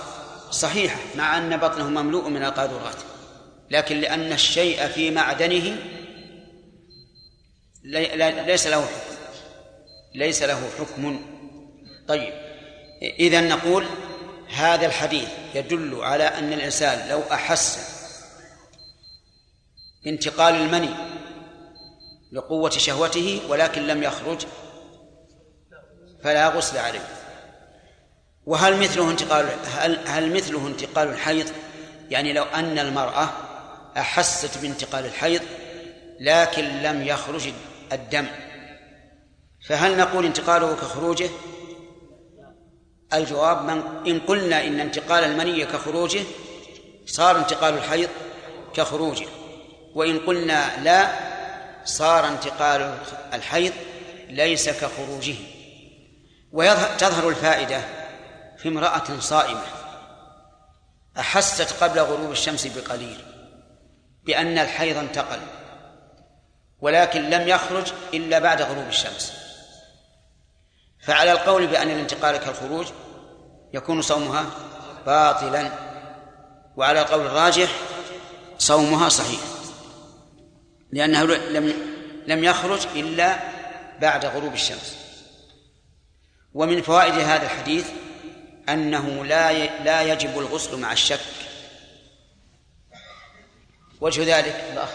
[0.50, 2.96] صحيحة مع أن بطنه مملوء من القاذورات.
[3.70, 5.76] لكن لأن الشيء في معدنه
[8.46, 9.16] ليس له حكم.
[10.14, 11.22] ليس له حكم.
[12.08, 12.32] طيب
[13.02, 13.86] إذا نقول
[14.52, 17.78] هذا الحديث يدل على أن الإنسان لو أحس
[20.04, 20.94] بانتقال المني
[22.32, 24.46] لقوة شهوته ولكن لم يخرج
[26.24, 27.08] فلا غسل عليه.
[28.46, 29.48] وهل مثله انتقال
[29.78, 31.52] هل, هل مثله انتقال الحيض؟
[32.10, 33.28] يعني لو أن المرأة
[33.96, 35.42] أحست بانتقال الحيض
[36.20, 37.52] لكن لم يخرج
[37.92, 38.26] الدم
[39.68, 41.30] فهل نقول انتقاله كخروجه؟
[43.14, 46.22] الجواب من إن قلنا إن انتقال المني كخروجه
[47.06, 48.08] صار انتقال الحيض
[48.74, 49.26] كخروجه
[49.94, 51.08] وإن قلنا لا
[51.84, 52.98] صار انتقال
[53.32, 53.72] الحيض
[54.28, 55.34] ليس كخروجه.
[56.52, 57.80] وتظهر الفائدة
[58.58, 59.64] في امرأة صائمة
[61.18, 63.18] أحست قبل غروب الشمس بقليل
[64.24, 65.40] بأن الحيض انتقل
[66.80, 69.41] ولكن لم يخرج إلا بعد غروب الشمس.
[71.02, 72.86] فعلى القول بأن الانتقال كالخروج
[73.74, 74.46] يكون صومها
[75.06, 75.70] باطلا
[76.76, 77.70] وعلى القول الراجح
[78.58, 79.40] صومها صحيح
[80.92, 81.92] لأنه لم
[82.26, 83.38] لم يخرج إلا
[84.00, 84.98] بعد غروب الشمس.
[86.54, 87.90] ومن فوائد هذا الحديث
[88.68, 89.52] أنه لا
[89.82, 91.20] لا يجب الغسل مع الشك.
[94.00, 94.90] وجه ذلك الأخ.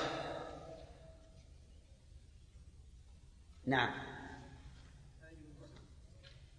[3.67, 4.06] نعم.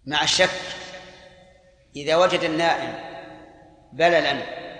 [0.05, 0.49] مع الشك
[1.95, 2.93] إذا وجد النائم
[3.93, 4.33] بللا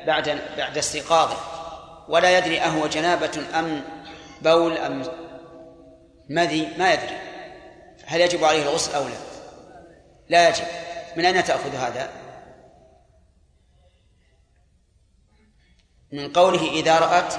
[0.05, 1.37] بعد بعد استيقاظه
[2.09, 3.83] ولا يدري أهو جنابة أم
[4.41, 5.03] بول أم
[6.29, 7.17] مذي ما يدري.
[8.05, 9.15] هل يجب عليه الغسل أو لا؟
[10.29, 10.65] لا يجب.
[11.17, 12.09] من أين تأخذ هذا؟
[16.11, 17.33] من قوله إذا رأت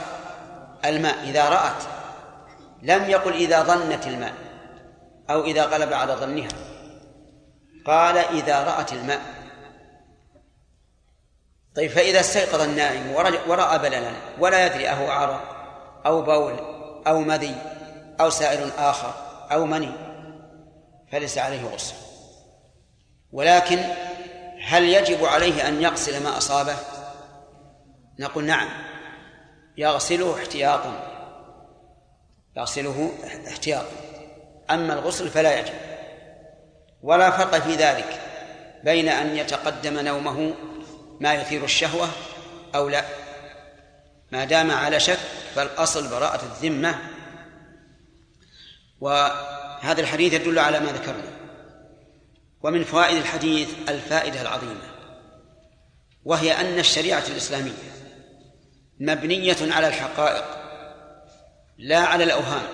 [0.85, 1.82] الماء إذا رأت
[2.82, 4.35] لم يقل إذا ظنت الماء
[5.31, 6.69] أو إذا غلب على ظنها.
[7.86, 9.20] قال إذا رأت الماء.
[11.77, 13.11] طيب فإذا استيقظ النائم
[13.48, 15.61] ورأى بللا ولا يدري أهو عرق
[16.07, 16.57] أو بول
[17.07, 17.55] أو مذي
[18.20, 19.15] أو سائل آخر
[19.52, 19.93] أو مني
[21.12, 21.94] فليس عليه غسل
[23.32, 23.78] ولكن
[24.62, 26.77] هل يجب عليه أن يغسل ما أصابه؟
[28.19, 28.69] نقول نعم.
[29.77, 30.93] يغسله احتياطا.
[32.57, 33.12] يغسله
[33.48, 33.93] احتياطا.
[34.70, 35.74] أما الغسل فلا يجب.
[37.02, 38.20] ولا فرق في ذلك
[38.85, 40.55] بين أن يتقدم نومه
[41.20, 42.09] ما يثير الشهوة
[42.74, 43.05] أو لا.
[44.32, 45.18] ما دام على شك
[45.55, 46.98] فالأصل براءة الذمة.
[49.01, 51.40] وهذا الحديث يدل على ما ذكرنا.
[52.62, 54.90] ومن فوائد الحديث الفائدة العظيمة
[56.24, 57.72] وهي أن الشريعة الإسلامية
[59.01, 60.44] مبنية على الحقائق
[61.78, 62.66] لا على الأوهام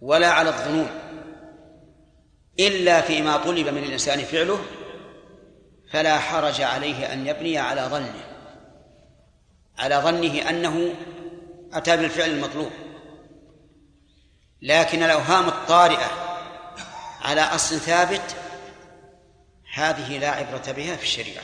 [0.00, 1.07] ولا على الظنون.
[2.60, 4.64] إلا فيما طلب من الإنسان فعله
[5.90, 8.28] فلا حرج عليه أن يبني على ظنه
[9.78, 10.94] على ظنه أنه
[11.72, 12.70] أتى بالفعل المطلوب.
[14.62, 16.10] لكن الأوهام الطارئة
[17.20, 18.36] على أصل ثابت
[19.74, 21.42] هذه لا عبرة بها في الشريعة.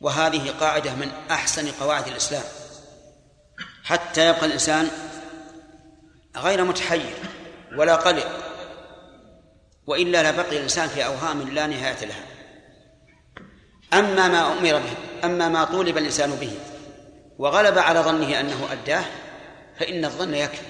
[0.00, 2.44] وهذه قاعدة من أحسن قواعد الإسلام.
[3.84, 4.90] حتى يبقى الإنسان
[6.36, 7.14] غير متحير
[7.76, 8.51] ولا قلق
[9.86, 12.24] وإلا لبقي الإنسان في أوهام لا نهاية لها.
[13.92, 14.94] أما ما أمر به
[15.24, 16.52] أما ما طولب الإنسان به
[17.38, 19.04] وغلب على ظنه أنه أداه
[19.78, 20.66] فإن الظن يكفي.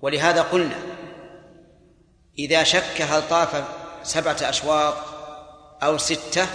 [0.00, 0.76] ولهذا قلنا
[2.38, 3.64] إذا شك هل طاف
[4.02, 4.94] سبعة أشواط
[5.82, 6.46] أو ستة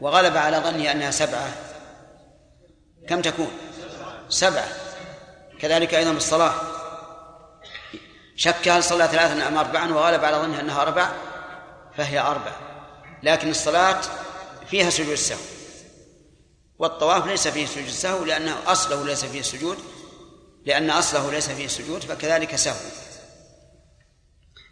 [0.00, 1.48] وغلب على ظنه أنها سبعة
[3.08, 3.50] كم تكون؟
[4.28, 4.68] سبعة.
[5.60, 6.77] كذلك أيضا بالصلاة.
[8.38, 11.12] شك هل صلى ثلاثا أم أربعا وغلب على ظنه أنها أربع
[11.96, 12.52] فهي أربع.
[13.22, 14.00] لكن الصلاة
[14.70, 15.38] فيها سجود السهو
[16.78, 19.78] والطواف ليس فيه سجود السهو لأنه أصله ليس فيه السجود
[20.66, 22.76] لأن أصله ليس فيه السجود فكذلك سهو.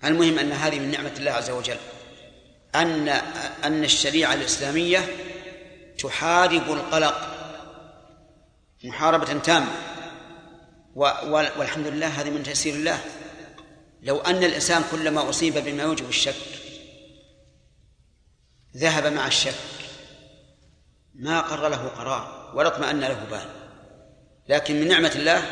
[0.05, 1.79] المهم أن هذه من نعمة الله عز وجل
[2.75, 3.09] أن
[3.65, 5.09] أن الشريعة الإسلامية
[5.99, 7.37] تحارب القلق
[8.85, 9.73] محاربة تامة
[11.59, 13.01] والحمد لله هذه من تيسير الله.
[14.07, 16.35] لو أن الإنسان كلما أصيب بما يوجب الشك
[18.77, 19.55] ذهب مع الشك
[21.15, 23.47] ما قر له قرار ولا اطمأن له بال.
[24.49, 25.43] لكن من نعمة الله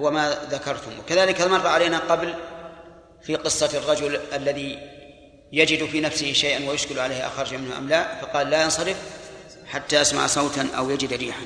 [0.00, 0.98] هو ما ذكرتم.
[0.98, 2.34] وكذلك مر علينا قبل
[3.22, 4.78] في قصة الرجل الذي
[5.52, 8.96] يجد في نفسه شيئا ويشكل عليه أخرج منه أم لا فقال لا ينصرف
[9.66, 11.44] حتى يسمع صوتا أو يجد ريحا.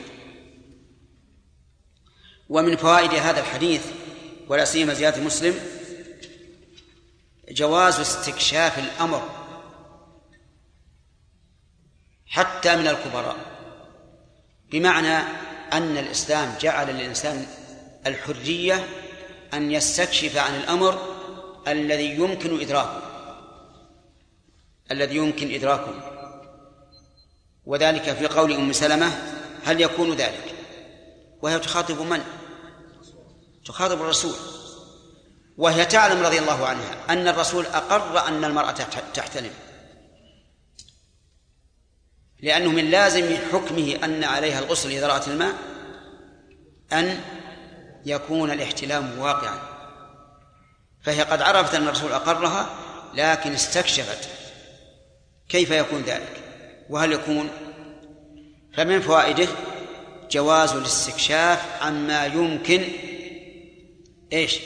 [2.48, 3.82] ومن فوائد هذا الحديث
[4.48, 5.73] ولا سيما زيادة مسلم
[7.48, 9.28] جواز استكشاف الأمر
[12.26, 13.36] حتى من الكبراء.
[14.70, 15.16] بمعنى
[15.72, 17.46] أن الإسلام جعل للإنسان
[18.06, 18.88] الحرية
[19.54, 21.14] أن يستكشف عن الأمر
[21.68, 23.02] الذي يمكن إدراكه
[24.90, 26.10] الذي يمكن إدراكه.
[27.66, 29.06] وذلك في قول أم سلمة
[29.64, 30.54] هل يكون ذلك؟
[31.42, 32.24] وهي تخاطب من؟
[33.64, 34.53] تخاطب الرسول.
[35.56, 38.72] وهي تعلم رضي الله عنها أن الرسول أقر أن المرأة
[39.14, 39.52] تحتلم.
[42.40, 45.54] لأنه من لازم حكمه أن عليها الغسل إذا رأت الماء
[46.92, 47.20] أن
[48.06, 49.58] يكون الاحتلام واقعا.
[51.02, 52.70] فهي قد عرفت أن الرسول أقرها
[53.14, 54.28] لكن استكشفت
[55.48, 56.42] كيف يكون ذلك
[56.90, 57.50] وهل يكون؟
[58.74, 59.48] فمن فوائده
[60.30, 62.82] جواز الاستكشاف عما يمكن
[64.32, 64.60] إيش؟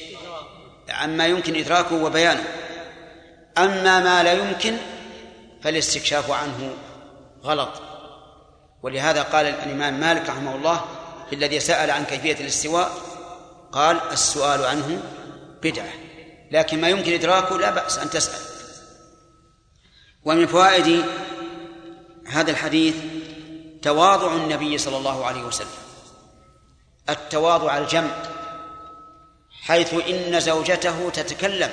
[0.88, 2.44] عما يمكن إدراكه وبيانه.
[3.58, 4.76] أما ما لا يمكن
[5.62, 6.74] فالاستكشاف عنه
[7.44, 7.82] غلط.
[8.82, 10.84] ولهذا قال الإمام مالك رحمه الله
[11.28, 12.90] في الذي سأل عن كيفية الاستواء
[13.72, 15.02] قال السؤال عنه
[15.62, 15.92] بدعة.
[16.50, 18.40] لكن ما يمكن إدراكه لا بأس أن تسأل.
[20.24, 21.04] ومن فوائد
[22.26, 22.94] هذا الحديث
[23.82, 25.68] تواضع النبي صلى الله عليه وسلم.
[27.08, 28.10] التواضع الجمع.
[29.68, 31.70] حيث إن زوجته تتكلم.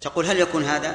[0.00, 0.94] تقول هل يكون هذا؟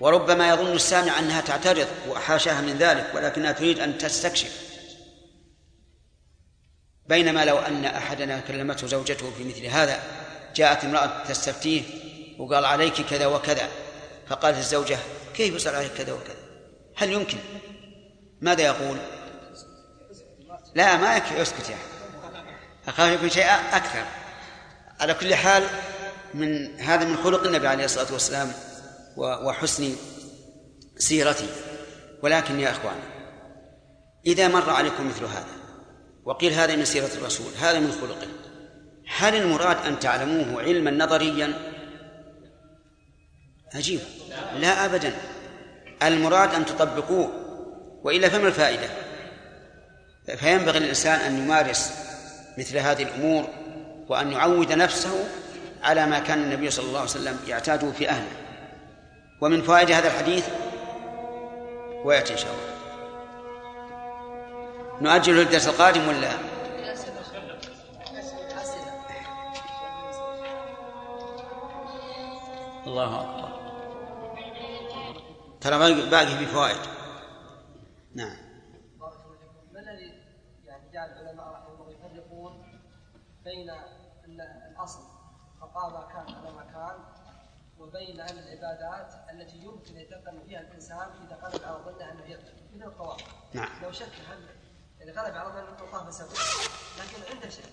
[0.00, 4.64] وربما يظن السامع أنها تعترض وحاشاها من ذلك ولكنها تريد أن تستكشف.
[7.06, 10.02] بينما لو أن أحدنا كلمته زوجته في مثل هذا
[10.54, 11.82] جاءت امرأة تستفتيه
[12.38, 13.68] وقال عليك كذا وكذا
[14.28, 14.98] فقالت الزوجة
[15.34, 16.36] كيف يصل عليك كذا وكذا؟
[16.96, 17.38] هل يمكن؟
[18.40, 18.98] ماذا يقول؟
[20.74, 21.93] لا ما يكفي اسكت يا
[22.88, 24.04] أخاف يكون شيء أكثر.
[25.00, 25.62] على كل حال
[26.34, 28.52] من هذا من خلق النبي عليه الصلاة والسلام
[29.16, 29.96] وحسن
[30.98, 31.48] سيرته.
[32.22, 32.96] ولكن يا إخوان
[34.26, 35.64] إذا مر عليكم مثل هذا
[36.24, 38.28] وقيل هذا من سيرة الرسول هذا من خلقه
[39.16, 41.52] هل المراد أن تعلموه علما نظريا؟
[43.74, 44.00] عجيب.
[44.56, 45.14] لا أبدا.
[46.02, 47.32] المراد أن تطبقوه
[48.04, 48.88] وإلا فما الفائدة؟
[50.36, 51.92] فينبغي للإنسان أن يمارس
[52.58, 53.44] مثل هذه الأمور
[54.08, 55.28] وأن يعود نفسه
[55.82, 58.36] على ما كان النبي صلى الله عليه وسلم يعتاده في أهله.
[59.40, 60.48] ومن فوائد هذا الحديث
[62.04, 62.74] ويأتي إن شاء الله.
[65.00, 66.30] نؤجل الدرس القادم ولا؟
[72.86, 73.54] الله أكبر.
[75.60, 76.76] ترى باقي في فوائد.
[78.14, 78.36] نعم
[79.72, 80.12] ما الذي
[80.66, 82.52] يعني جعل العلماء رحمه الله يفرقون
[83.44, 83.70] بين
[84.24, 85.02] ان الأصل
[85.60, 86.98] بقاء ما كان على ما كان
[87.78, 92.86] وبين ان العبادات التي يمكن يتقن فيها الإنسان اذا غلب على ظنه أنه يقتل مثل
[92.86, 93.20] الطواف
[93.52, 93.82] نعم.
[93.82, 94.48] لو شك هل
[94.98, 96.30] يعني غلب على ظنه انه الطواف بسبب
[96.98, 97.64] لكن عنده شك.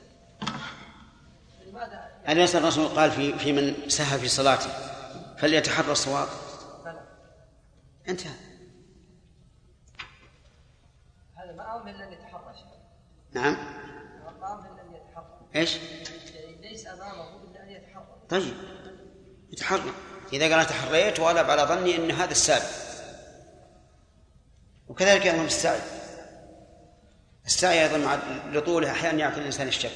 [1.66, 4.70] لماذا أليس الرسول قال في في من سهى في صلاته
[5.38, 6.28] فليتحرى الصواب.
[8.08, 8.36] انتهى.
[11.36, 12.42] هذا ما أمر إلا أن يتحرى
[13.34, 13.54] نعم
[14.42, 15.78] ما أمر الا ان يتحرى إيش؟
[16.62, 18.54] ليس امامه الا ان يتحرى طيب
[19.52, 19.94] يتحرى
[20.34, 22.92] إذا قال تحريت وغلب على ظني أن هذا السابق
[24.88, 25.80] وكذلك أيضا السعي.
[27.46, 28.16] السعي أيضا مع
[28.52, 29.92] لطوله أحيانا يعطي الإنسان الشك.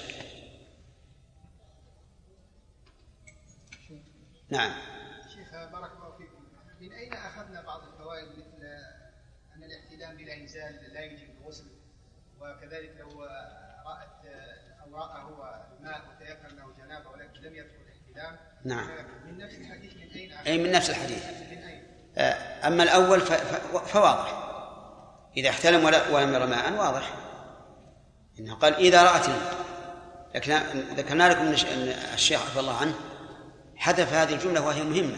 [4.49, 4.71] نعم.
[5.35, 6.43] شيخ بارك الله فيكم.
[6.81, 8.65] من أين أخذنا بعض الفوائد مثل
[9.55, 11.65] أن الاحتلام بلا إنزال لا يجب الغسل؟
[12.39, 13.23] وكذلك لو
[13.85, 14.25] رأت
[14.83, 18.87] أو راى هو الماء وتيقن انه جنابه ولكن لم يدخل الاحتلام نعم.
[19.27, 21.23] من نفس الحديث من أين أي من نفس الحديث؟
[22.17, 23.21] آه، أما الأول
[23.85, 24.41] فواضح.
[25.37, 27.13] إذا احتلم ولا- ولم ير ماء واضح.
[28.39, 29.55] إنه قال إذا رأت الماء.
[30.35, 30.53] لكن
[30.95, 32.93] ذكرنا لكم أن الشيخ عفى الله عنه
[33.75, 35.17] حذف هذه الجملة وهي مهمة.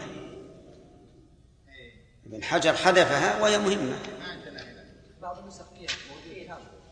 [2.26, 3.98] ابن حجر حذفها وهي مهمة.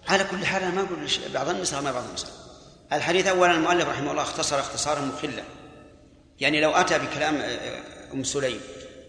[0.09, 2.29] على كل حال أنا ما أقول بعض النسخ ما بعض النسخ.
[2.93, 5.43] الحديث أولا المؤلف رحمه الله اختصر اختصارا مخلا.
[6.41, 8.61] يعني لو أتى بكلام آه، أم سليم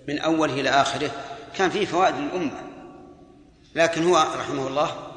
[0.07, 1.11] من أوله إلى آخره
[1.55, 2.61] كان فيه فوائد للأمة.
[3.75, 5.07] لكن هو رحمه الله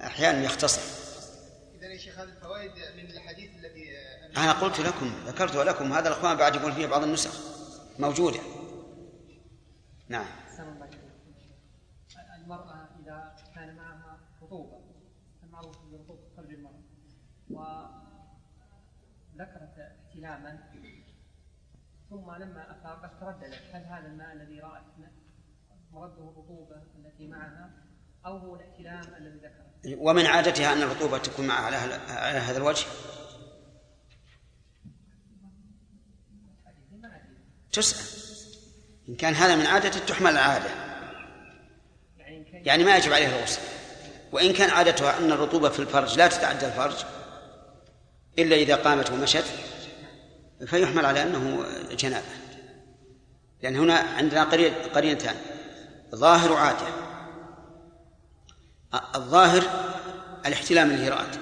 [0.00, 0.82] أحيانا يختصر.
[1.78, 3.84] اذا يا شيخ هذه الفوائد من الحديث الذي
[4.36, 7.30] أنا قلت لكم ذكرت لكم هذا الأخوان بعد يقول فيه بعض النسخ
[7.98, 8.40] موجودة.
[10.08, 10.26] نعم.
[12.44, 14.80] المرأة إذا كان معها رطوبة
[15.42, 16.82] المعروف برطوبة فرج المرأة
[19.34, 20.63] وذكرت احتلاما
[22.14, 24.82] ثم لما أفاقت ترددت هل هذا الماء الذي رأت
[25.92, 27.70] مرده الرطوبة التي معها
[28.26, 31.64] أو هو الاحتلام الذي ذكرت ومن عادتها أن الرطوبة تكون معها
[32.08, 32.86] على هذا الوجه؟
[37.72, 38.24] تسأل.
[39.08, 40.70] إن كان هذا من عادته تحمل العادة.
[42.52, 43.62] يعني ما يجب عليها الغسل
[44.32, 47.04] وإن كان عادتها أن الرطوبة في الفرج لا تتعدى الفرج
[48.38, 49.73] إلا إذا قامت ومشت
[50.66, 52.26] فيحمل على أنه جنابة.
[53.62, 55.34] لأن هنا عندنا قرين- قرينتان
[56.14, 56.86] ظاهر وعادة
[59.14, 59.62] الظاهر
[60.46, 61.36] الاحتلام رأت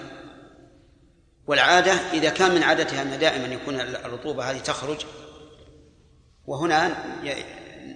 [1.46, 5.06] والعادة إذا كان من عادتها أن دائما يكون الرطوبة هذه تخرج
[6.46, 6.96] وهنا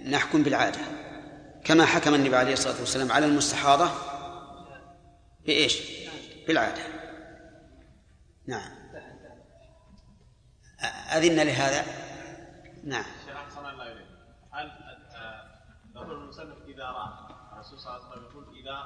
[0.05, 0.79] نحكم بالعادة.
[1.63, 3.89] كما حكم النبي عليه الصلاة والسلام على المستحاضة
[5.45, 5.81] بإيش؟
[6.47, 6.81] بالعادة.
[8.47, 8.76] نعم.
[11.17, 11.85] أذن لهذا؟
[12.83, 13.03] نعم.
[13.25, 14.07] شيخ أحسن الله إليك.
[14.51, 14.71] هل
[15.95, 17.09] يقول المصنف إذا رأى؟
[17.53, 18.83] الرسول صلى الله عليه وسلم يقول إذا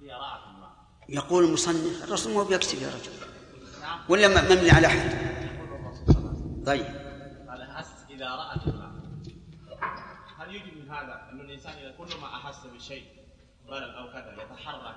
[0.00, 0.70] هي رأت الماء
[1.08, 3.12] يقول المصنف الرسول ما بيكتب يا رجل.
[4.08, 5.10] ولا م- مبني على أحد؟
[6.66, 6.86] طيب.
[7.48, 8.90] قال أحس إذا رأت الماء
[10.38, 13.04] هل يجب من هذا أن الإنسان إذا كل ما أحس بشيء
[13.66, 14.94] ضرر أو كذا يتحرك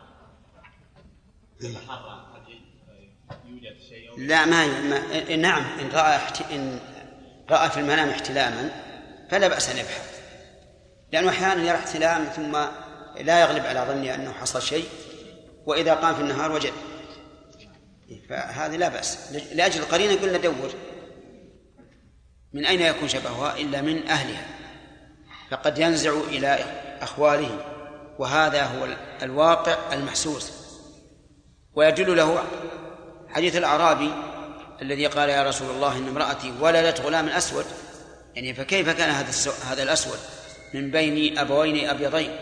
[1.61, 2.51] يتحرك هل
[4.17, 6.51] لا ما, ما نعم إن رأى احت...
[6.51, 6.79] إن
[7.49, 8.69] رأى في المنام احتلاما
[9.29, 10.19] فلا بأس أن يبحث.
[11.11, 12.57] لأنه أحيانا يرى احتلام ثم
[13.23, 14.85] لا يغلب على ظنه أنه حصل شيء
[15.65, 16.73] وإذا قام في النهار وجد.
[18.29, 19.33] فهذه لا بأس.
[19.53, 20.71] لأجل القرينة قلنا دور.
[22.53, 24.45] من أين يكون شبهها؟ إلا من أهلها.
[25.51, 26.55] فقد ينزع إلى
[27.01, 27.65] أخواله
[28.19, 28.87] وهذا هو
[29.21, 30.51] الواقع المحسوس.
[31.73, 32.43] ويدل له
[33.37, 34.11] حديث الأعرابي
[34.81, 37.65] الذي قال يا رسول الله إن امرأتي ولدت غلام أسود.
[38.35, 39.31] يعني فكيف كان هذا
[39.71, 40.17] هذا الأسود
[40.73, 42.35] من بين أبوين أبيضين؟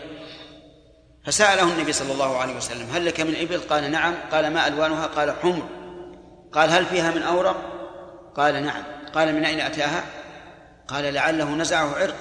[1.24, 4.14] فسأله النبي صلى الله عليه وسلم هل لك من إبل؟ قال نعم.
[4.32, 5.68] قال ما ألوانها؟ قال حمر.
[6.52, 7.56] قال هل فيها من أورق؟
[8.36, 8.82] قال نعم.
[9.14, 10.04] قال من أين أتاها؟
[10.88, 12.16] قال لعله نزعه عرق.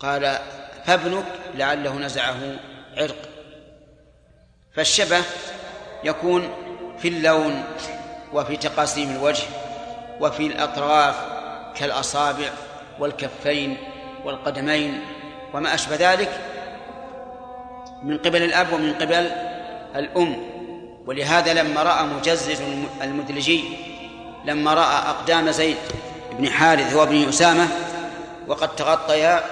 [0.00, 0.38] قال
[0.84, 1.24] فابنك
[1.54, 2.56] لعله نزعه
[2.96, 3.28] عرق.
[4.74, 5.22] فالشبه
[6.04, 6.69] يكون
[7.02, 7.64] في اللون
[8.32, 9.44] وفي تقاسيم الوجه
[10.20, 11.14] وفي الأطراف
[11.74, 12.48] كالأصابع
[12.98, 13.76] والكفين
[14.24, 15.00] والقدمين
[15.54, 16.40] وما أشبه ذلك
[18.02, 19.30] من قبل الأب ومن قبل
[19.96, 20.36] الأم.
[21.06, 22.60] ولهذا لما رأى مجزز
[23.02, 23.64] المدلجي
[24.44, 25.76] لما رأى أقدام زيد
[26.38, 27.68] بن حارث وابن أسامة
[28.48, 29.42] وقد تغطيا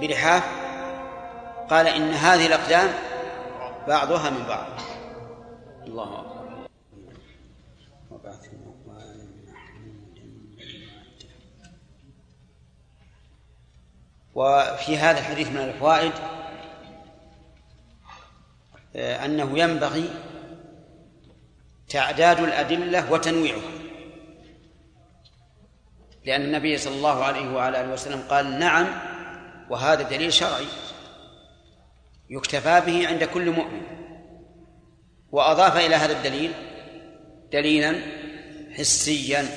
[0.00, 0.42] بلحاف
[1.70, 2.88] قال إن هذه الأقدام
[3.88, 4.66] بعضها من بعض.
[5.86, 6.42] الله أكبر.
[14.34, 16.12] وفي هذا الحديث من الفوائد
[18.96, 20.10] آه، أنه ينبغي
[21.88, 23.72] تعداد الأدلة وتنويعها.
[26.24, 28.86] لأن النبي صلى الله عليه وعلى آله وسلم قال نعم
[29.70, 30.66] وهذا دليل شرعي
[32.30, 34.01] يكتفى به عند كل مؤمن.
[35.32, 36.52] وأضاف إلى هذا الدليل
[37.52, 38.00] دليلا
[38.72, 39.48] حسيا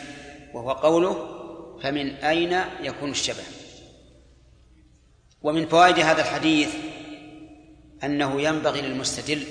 [0.54, 1.36] وهو قوله
[1.84, 3.44] فمن أين يكون الشبه؟
[5.42, 6.70] ومن فوائد هذا الحديث
[8.04, 9.44] أنه ينبغي للمستدل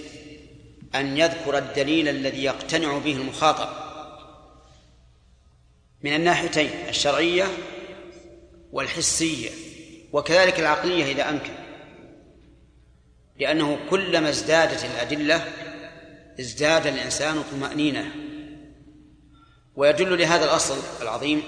[0.95, 3.69] أن يذكر الدليل الذي يقتنع به المخاطب.
[6.03, 7.45] من الناحيتين الشرعية
[8.73, 9.51] والحسية
[10.13, 11.53] وكذلك العقلية إذا أمكن.
[13.41, 15.45] لأنه كلما ازدادت الأدلة
[16.41, 18.11] ازداد الإنسان طمأنينة.
[19.77, 21.43] ويدل لهذا الأصل العظيم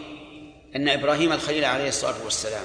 [0.77, 2.65] أن إبراهيم الخليل عليه الصلاة والسلام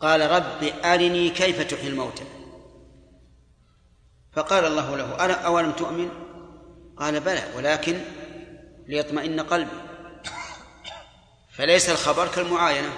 [0.00, 2.24] قال رب أرني كيف تحيي الموتى.
[4.32, 6.08] فقال الله له أولم تؤمن؟
[6.96, 8.00] قال بلى ولكن
[8.86, 9.80] ليطمئن قلبي.
[11.52, 12.92] فليس الخبر كالمعاينة.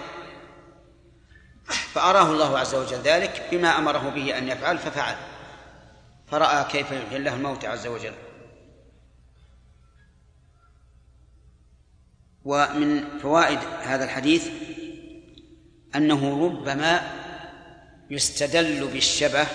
[1.95, 5.17] فأراه الله عز وجل ذلك بما أمره به أن يفعل ففعل.
[6.31, 8.15] فرأى كيف يحيي الله الموت عز وجل.
[12.45, 14.49] ومن فوائد هذا الحديث
[15.95, 17.01] أنه ربما
[18.11, 19.47] يستدل بالشبه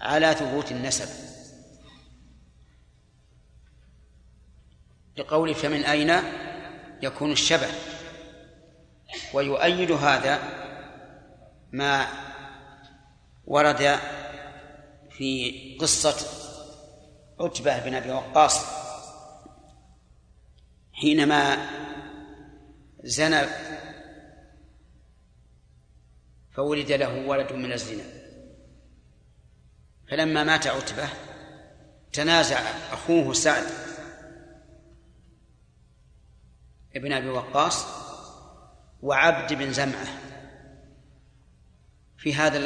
[0.00, 1.08] على ثبوت النسب.
[5.16, 6.12] لقول فمن أين
[7.02, 7.68] يكون الشبه؟
[9.34, 10.38] ويؤيد هذا
[11.72, 12.06] ما
[13.46, 13.98] ورد
[15.16, 16.26] في قصة
[17.40, 18.66] عتبة بن أبي وقاص
[20.92, 21.56] حينما
[23.04, 23.46] زنى
[26.50, 28.04] فولد له ولد من الزنا.
[30.10, 31.08] فلما مات عتبة
[32.12, 32.58] تنازع
[32.92, 33.66] أخوه سعد
[36.96, 37.86] ابن أبي وقاص
[39.02, 40.06] وعبد بن زمعة
[42.18, 42.58] في هذا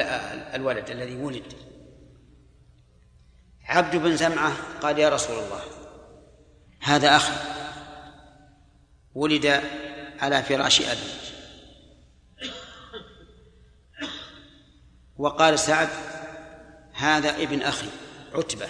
[0.56, 1.67] الولد الذي ولد.
[3.68, 5.60] عبد بن زمعة قال يا رسول الله
[6.80, 7.32] هذا أخي
[9.14, 9.62] ولد
[10.18, 11.10] على فراش أبي.
[15.16, 15.88] وقال سعد
[16.92, 17.88] هذا ابن أخي
[18.34, 18.68] عتبة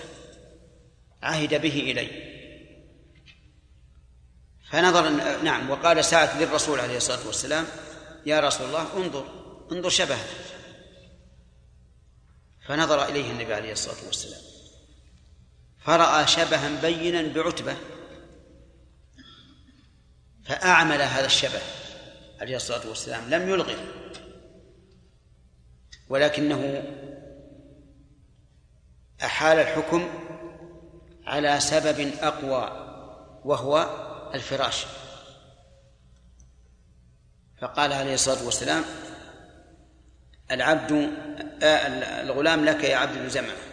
[1.23, 2.29] عهد به إلي.
[4.70, 5.11] فنظر
[5.43, 7.66] نعم وقال سعد للرسول عليه الصلاة والسلام
[8.27, 9.25] يا رسول الله انظر
[9.73, 10.25] انظر شبهه
[12.66, 14.57] فنظر إليه النبي عليه الصلاة والسلام.
[15.81, 17.77] فرأى شبها بينا بعتبة
[20.45, 21.61] فأعمل هذا الشبه
[22.41, 23.77] عليه الصلاة والسلام لم يلغه.
[26.09, 26.83] ولكنه
[29.25, 30.09] أحال الحكم
[31.27, 32.89] على سبب أقوى
[33.45, 33.91] وهو
[34.35, 34.87] الفراش.
[37.61, 38.85] فقال عليه الصلاة والسلام
[40.51, 40.93] العبد
[41.63, 43.68] آه، الغلام لك يا عبد بن زمعة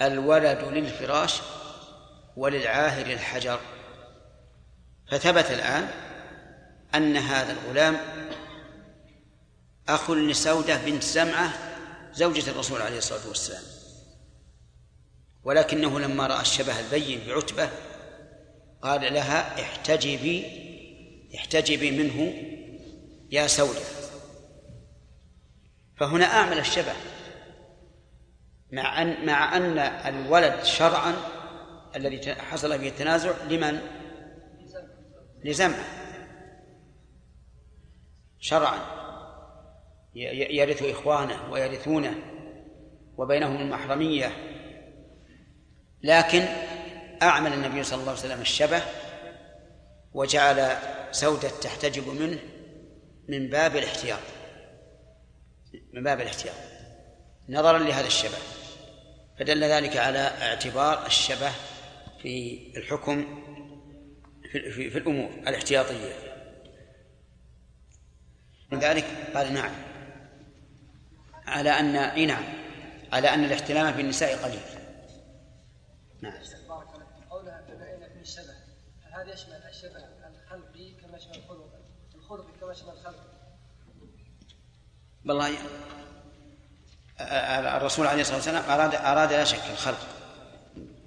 [0.00, 1.40] الولد للفراش
[2.36, 3.60] وللعاهر الحجر
[5.10, 5.88] فثبت الآن
[6.94, 7.96] أن هذا الغلام
[9.88, 11.52] أخ لسودة بنت زمعة
[12.12, 13.62] زوجة الرسول عليه الصلاة والسلام.
[15.44, 17.70] ولكنه لما رأى الشبه البين بعتبة
[18.82, 20.46] قال لها احتجبي
[21.34, 22.34] احتجبي منه
[23.30, 23.80] يا سودة.
[25.96, 26.92] فهنا أعمل الشبه.
[28.72, 31.14] مع أن مع أن الولد شرعا
[31.96, 33.80] الذي حصل فيه التنازع لمن؟
[35.44, 35.84] لزمعة
[38.40, 38.78] شرعا.
[40.14, 42.14] يرث إخوانه ويرثونه
[43.16, 44.32] وبينهم المحرمية.
[46.02, 46.44] لكن
[47.22, 48.82] أعمل النبي صلى الله عليه وسلم الشبه
[50.12, 50.76] وجعل
[51.10, 52.38] سودة تحتجب منه
[53.28, 54.18] من باب الاحتياط.
[55.92, 56.54] من باب الاحتياط.
[57.48, 58.57] نظرا لهذا الشبه.
[59.38, 61.52] فدل ذلك على اعتبار الشبه
[62.22, 63.44] في الحكم
[64.52, 66.12] في, في, في الأمور الاحتياطية.
[68.72, 69.04] من ذلك
[69.34, 69.72] قال نعم.
[71.46, 72.44] على أن إيه نعم.
[73.12, 74.60] على أن الاحتلام في النساء قليل.
[76.20, 76.34] نعم.
[77.30, 78.54] قولها فبين في الشبه
[79.12, 81.70] هذا يشمل الشبه الخلقي كما يشمل الخلق.
[82.14, 83.38] الخلقي كما يشمل الخلق.
[85.26, 85.58] والله
[87.20, 90.06] الرسول عليه الصلاة والسلام اراد أراد لا شك الخلق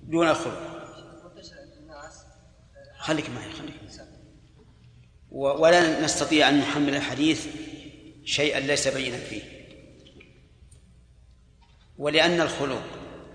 [0.03, 0.71] دون الخلق.
[2.99, 3.75] خليك معي خليك
[5.31, 7.47] ولا نستطيع أن نحمل الحديث
[8.25, 9.41] شيئا ليس بينا فيه.
[11.97, 12.83] ولأن الخلق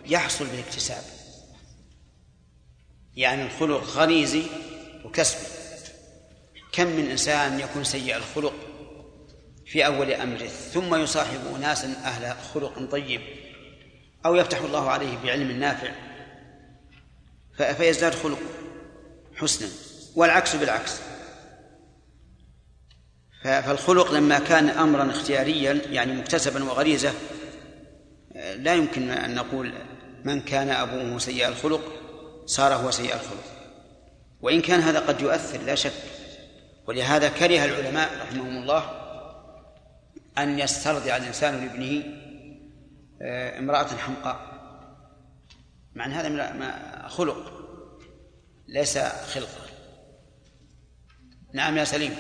[0.07, 1.03] يحصل بالاكتساب.
[3.17, 4.43] يعني الخلق غريزي
[5.05, 5.47] وكسبي.
[6.73, 8.55] كم من إنسان يكون سيء الخلق؟
[9.67, 13.21] في أول أمره ثم يصاحب ناسا أهل خلق طيب
[14.27, 15.91] أو يفتح الله عليه بعلم نافع
[17.75, 18.47] فيزداد خلقه
[19.37, 19.69] حسنا
[20.15, 21.01] والعكس بالعكس.
[23.43, 27.13] فالخلق لما كان أمرا اختياريا يعني مكتسبا وغريزة
[28.35, 29.73] لا يمكن أن نقول
[30.25, 31.81] من كان أبوه سيء الخلق
[32.47, 33.45] صار هو سيء الخلق.
[34.41, 35.93] وإن كان هذا قد يؤثر لا شك.
[36.87, 39.06] ولهذا كره العلماء رحمهم الله
[40.39, 42.05] أن يسترضع الإنسان لابنه
[43.23, 44.57] آه، امرأة حمقاء.
[45.95, 47.53] مع أن هذا خلق
[48.69, 49.67] ليس خلقة
[51.53, 52.17] نعم يا سليم.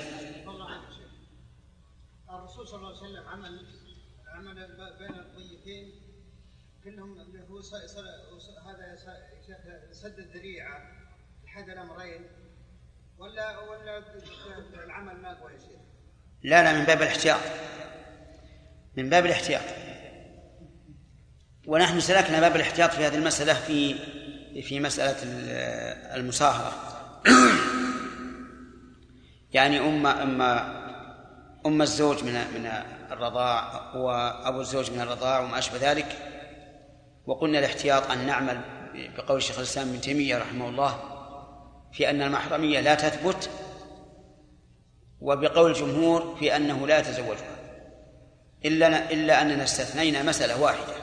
[2.30, 3.66] الرسول صلى الله عليه وسلم عمل
[4.28, 4.54] عمل
[4.98, 5.92] بين الضيفين
[6.84, 7.18] كلهم
[7.50, 7.58] هو
[8.66, 8.96] هذا
[9.92, 10.82] سد الذريعة
[11.46, 12.26] احد الأمرين.
[13.18, 13.98] ولا ولا
[14.84, 15.80] العمل ما يا شيخ؟
[16.42, 17.40] لا لا من باب الاحتياط.
[18.96, 19.62] من باب الاحتياط.
[21.66, 23.94] ونحن سلكنا باب الاحتياط في هذه المسألة في
[24.62, 25.16] في مسألة
[26.16, 26.72] المصاهرة.
[29.52, 30.42] يعني أم أم
[31.66, 32.66] أم الزوج من من
[33.12, 36.16] الرضاع وأبو الزوج من الرضاع وما أشبه ذلك.
[37.26, 38.60] وقلنا الاحتياط أن نعمل
[39.16, 41.00] بقول شيخ الإسلام ابن تيمية رحمه الله
[41.92, 43.50] في أن المحرمية لا تثبت
[45.20, 47.55] وبقول الجمهور في أنه لا يتزوجها.
[48.64, 50.94] إلا إلا أننا استثنينا مسألة واحدة.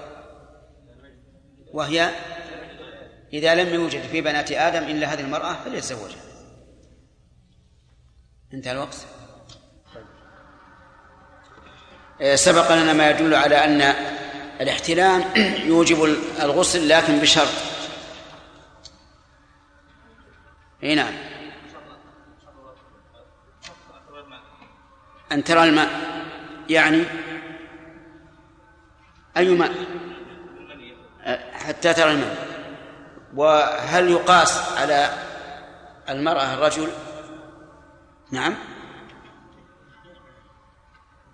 [1.73, 2.11] وهي
[3.33, 6.21] إذا لم يوجد في بنات آدم إلا هذه المرأة فليتزوجها.
[8.53, 8.97] انتهى الوقت.
[12.21, 13.81] آه، سبق لنا ما يدل على أن
[14.61, 15.23] الاحتلام
[15.71, 16.03] يوجب
[16.41, 17.53] الغسل لكن بشرط.
[20.83, 21.13] أي نعم.
[25.31, 25.89] أن ترى الماء.
[26.69, 27.03] يعني
[29.37, 29.71] أي ماء
[31.53, 32.53] حتى ترى الماء.
[33.35, 35.09] وهل يقاس على
[36.09, 36.91] المرأة الرجل؟
[38.31, 38.55] نعم.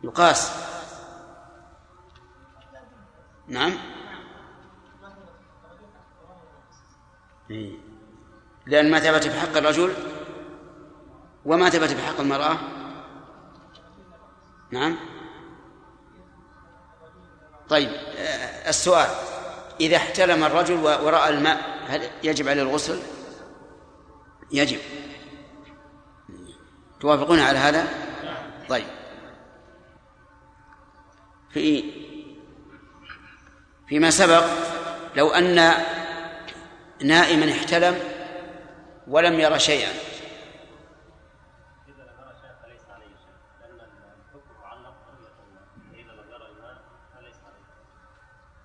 [0.04, 0.52] يقاس.
[3.48, 3.74] نعم.
[8.66, 9.94] لأن ما ثبت في حق الرجل
[11.46, 12.58] وما ثبت في حق المرأة.
[14.72, 14.96] نعم.
[17.70, 19.10] طيب آه، السؤال
[19.82, 23.00] إذا احتلم الرجل ورأى الماء هل يجب عليه الغسل؟
[24.52, 24.80] يجب
[27.02, 27.88] توافقون على هذا؟
[28.70, 28.88] طيب
[31.54, 31.84] في
[33.88, 34.46] فيما سبق
[35.16, 35.74] لو أن
[37.02, 38.00] نائما احتلم
[39.08, 40.09] ولم ير شيئا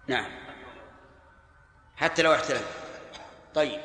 [0.08, 0.30] نعم.
[1.96, 2.62] حتى لو احتلم.
[3.54, 3.80] طيب.